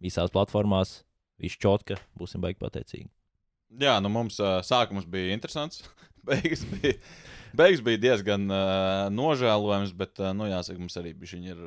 visās 0.00 0.32
platformās, 0.32 1.02
izšķotka. 1.46 1.98
Būsim 2.20 2.42
baigi 2.44 2.60
pateicīgi. 2.62 3.08
Jā, 3.80 3.94
nu 4.02 4.10
mums 4.10 4.40
uh, 4.42 4.58
sākums 4.66 5.06
bija 5.10 5.34
interesants. 5.36 5.84
Beigas 6.28 6.64
bija, 6.68 6.94
beigas 7.56 7.80
bija 7.84 8.00
diezgan 8.04 8.46
uh, 8.50 9.08
nožēlojams, 9.14 9.94
bet, 9.96 10.18
uh, 10.20 10.34
nu, 10.36 10.48
jāsaka, 10.50 10.78
mums 10.80 10.98
arī 11.00 11.14
bija 11.16 11.40
ir 11.54 11.64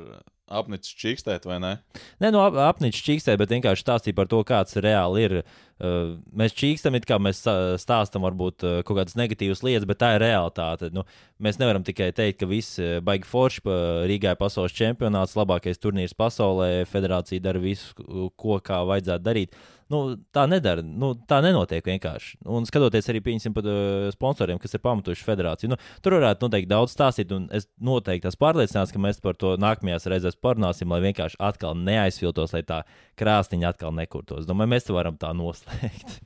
apnicis 0.54 0.92
čīkstēt, 1.00 1.46
vai 1.48 1.56
ne? 1.62 1.72
Nē, 2.20 2.30
nu, 2.34 2.40
ap, 2.44 2.56
apnicis 2.60 3.02
čīkstē, 3.04 3.34
bet 3.40 3.52
vienkārši 3.54 3.84
stāstīja 3.84 4.16
par 4.18 4.28
to, 4.30 4.42
kāds 4.46 4.76
reāli 4.84 5.24
ir. 5.24 5.36
Uh, 5.82 6.14
mēs 6.36 6.54
čīkstam, 6.54 6.94
it 6.94 7.06
kā 7.08 7.18
mēs 7.18 7.42
stāstam 7.82 8.22
varbūt 8.28 8.64
uh, 8.64 8.78
kaut 8.86 9.00
kādas 9.00 9.16
negatīvas 9.18 9.64
lietas, 9.66 9.88
bet 9.90 9.98
tā 10.04 10.12
ir 10.14 10.22
realitāte. 10.22 10.92
Nu, 10.94 11.06
mēs 11.42 11.58
nevaram 11.58 11.84
tikai 11.86 12.12
teikt, 12.14 12.42
ka 12.42 12.50
viss 12.50 12.78
baigi 13.04 13.26
forši, 13.28 13.64
Rīgā 14.10 14.36
ir 14.36 14.40
pasaules 14.40 14.76
čempionāts, 14.76 15.34
labākais 15.38 15.80
turnīrs 15.82 16.14
pasaulē, 16.16 16.84
federācija 16.90 17.42
dara 17.42 17.62
visu, 17.62 17.96
ko 18.38 18.60
kā 18.62 18.84
vajadzētu 18.86 19.26
darīt. 19.26 19.58
Nu, 19.94 20.02
tā 20.34 20.46
nedara. 20.50 20.82
Nu, 20.82 21.12
tā 21.28 21.38
nenotiek 21.44 21.86
vienkārši. 21.86 22.40
Un 22.50 22.66
skatoties 22.68 23.08
arī 23.12 23.22
par 23.54 23.68
uh, 23.70 24.08
sponsoriem, 24.14 24.58
kas 24.62 24.74
ir 24.74 24.82
pamatojuši 24.82 25.26
federāciju, 25.26 25.72
nu, 25.74 25.78
tur 26.02 26.18
varētu 26.18 26.48
noteikti 26.48 26.70
daudz 26.72 26.94
stāstīt. 26.96 27.32
Un 27.34 27.46
es 27.54 27.68
noteikti 27.78 28.30
esmu 28.30 28.42
pārliecināts, 28.42 28.94
ka 28.94 29.02
mēs 29.02 29.22
par 29.22 29.38
to 29.38 29.54
nākamajās 29.60 30.08
reizēs 30.10 30.40
parunāsim, 30.42 30.90
lai 30.90 31.02
vienkārši 31.06 31.38
atkal 31.38 31.78
neaizfiltos, 31.78 32.56
lai 32.56 32.64
tā 32.66 32.82
krāstiņa 33.20 33.70
atkal 33.70 33.94
nekurtos. 33.94 34.48
Domāju, 34.48 34.72
mēs 34.74 34.88
to 34.88 34.96
varam 34.96 35.18
tā 35.20 35.30
noslēgt. 35.36 36.18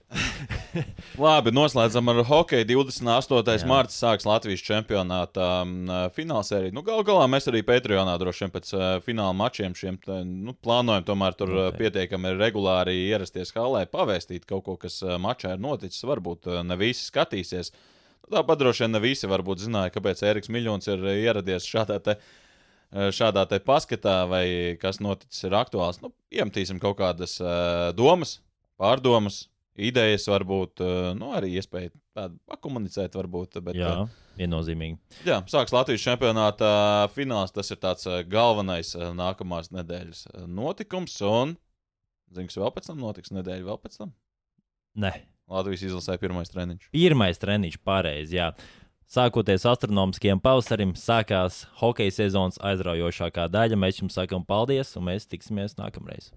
Labi, 1.25 1.53
noslēdzam 1.55 2.13
ar 2.13 2.23
hokeju. 2.29 2.67
28. 2.69 3.69
mārciņā 3.69 3.99
sāksies 3.99 4.29
Latvijas 4.29 4.65
čempionāta 4.65 5.49
um, 5.63 5.91
finālsērija. 6.15 6.75
Nu, 6.77 6.85
Galu 6.87 7.05
galā 7.07 7.27
mēs 7.31 7.49
arī 7.51 7.65
Patreonā 7.67 8.17
droši 8.21 8.45
vien 8.45 8.55
pēc 8.55 8.73
uh, 8.75 8.87
fināla 9.05 9.35
mačiem 9.37 9.77
šiem 9.77 9.99
tā, 10.05 10.21
nu, 10.25 10.55
plānojam 10.65 11.07
tomēr 11.09 11.37
tur 11.39 11.55
uh, 11.55 11.69
pietiekami 11.77 12.35
regulāri 12.39 12.97
ierasties 13.09 13.53
halē, 13.61 13.85
pavēstīt 13.93 14.47
kaut 14.49 14.65
ko, 14.67 14.77
kas 14.81 15.01
mačā 15.21 15.55
ir 15.57 15.63
noticis. 15.63 16.07
Varbūt 16.09 16.51
ne 16.65 16.77
visi 16.81 17.07
skatīsies. 17.09 17.73
Nu, 18.25 18.33
Tāpat 18.39 18.61
droši 18.61 18.87
vien 18.87 18.97
ne 18.97 19.03
visi 19.03 19.31
varbūt 19.31 19.67
zināja, 19.67 19.93
kāpēc 19.95 20.25
Eriks 20.31 20.53
Miljons 20.53 20.89
ir 20.91 21.05
ieradies 21.15 21.69
šādā 21.69 22.01
te. 22.05 22.19
Šādā 22.89 23.43
te 23.45 23.59
paskatā, 23.61 24.23
vai 24.25 24.45
kas 24.81 24.97
noticis, 25.05 25.43
ir 25.45 25.53
aktuāls. 25.59 25.99
Nu, 26.01 26.09
iemetīsim 26.33 26.79
kaut 26.81 26.97
kādas 26.97 27.35
uh, 27.43 27.91
domas, 27.93 28.39
pārdomas, 28.81 29.43
idejas, 29.77 30.25
varbūt 30.31 30.83
nu, 31.19 31.35
arī 31.37 31.53
iespēja 31.61 31.93
tādu 32.17 32.39
pakomunicēt. 32.49 33.15
Varbūt, 33.19 33.61
bet, 33.67 33.77
jā, 33.79 33.93
viennozīmīgi. 34.39 34.99
Jā, 35.27 35.41
sāks 35.51 35.75
Latvijas 35.75 36.05
čempionāta 36.07 36.71
fināls. 37.15 37.55
Tas 37.55 37.71
ir 37.75 37.81
tāds 37.83 38.09
galvenais 38.31 38.95
nākamās 38.97 39.73
nedēļas 39.75 40.25
notikums. 40.49 41.19
Un, 41.29 41.57
zinu, 42.35 42.51
kas 42.51 42.61
vēl 42.61 42.73
pēc 42.77 42.91
tam 42.91 43.03
notiks, 43.03 43.33
nedēļa 43.35 43.67
vēl 43.69 43.81
pēc 43.83 43.99
tam? 44.01 44.15
Nē. 44.99 45.13
Latvijas 45.49 45.87
izlasē 45.89 46.19
pirmais 46.21 46.51
treniņš. 46.53 46.91
Pirmais 46.93 47.41
treniņš, 47.41 47.79
pareizi. 47.87 48.37
Jā. 48.37 48.51
Sākoties 49.09 49.65
astronomiskiem 49.65 50.41
pavasarim, 50.45 50.93
sākās 50.93 51.63
hokeja 51.81 52.13
sezonas 52.19 52.61
aizraujošākā 52.61 53.47
daļa. 53.49 53.79
Mēs 53.81 54.03
jums 54.03 54.19
sakām 54.19 54.45
paldies, 54.45 54.93
un 55.01 55.09
mēs 55.09 55.25
tiksimies 55.31 55.79
nākamreiz. 55.81 56.29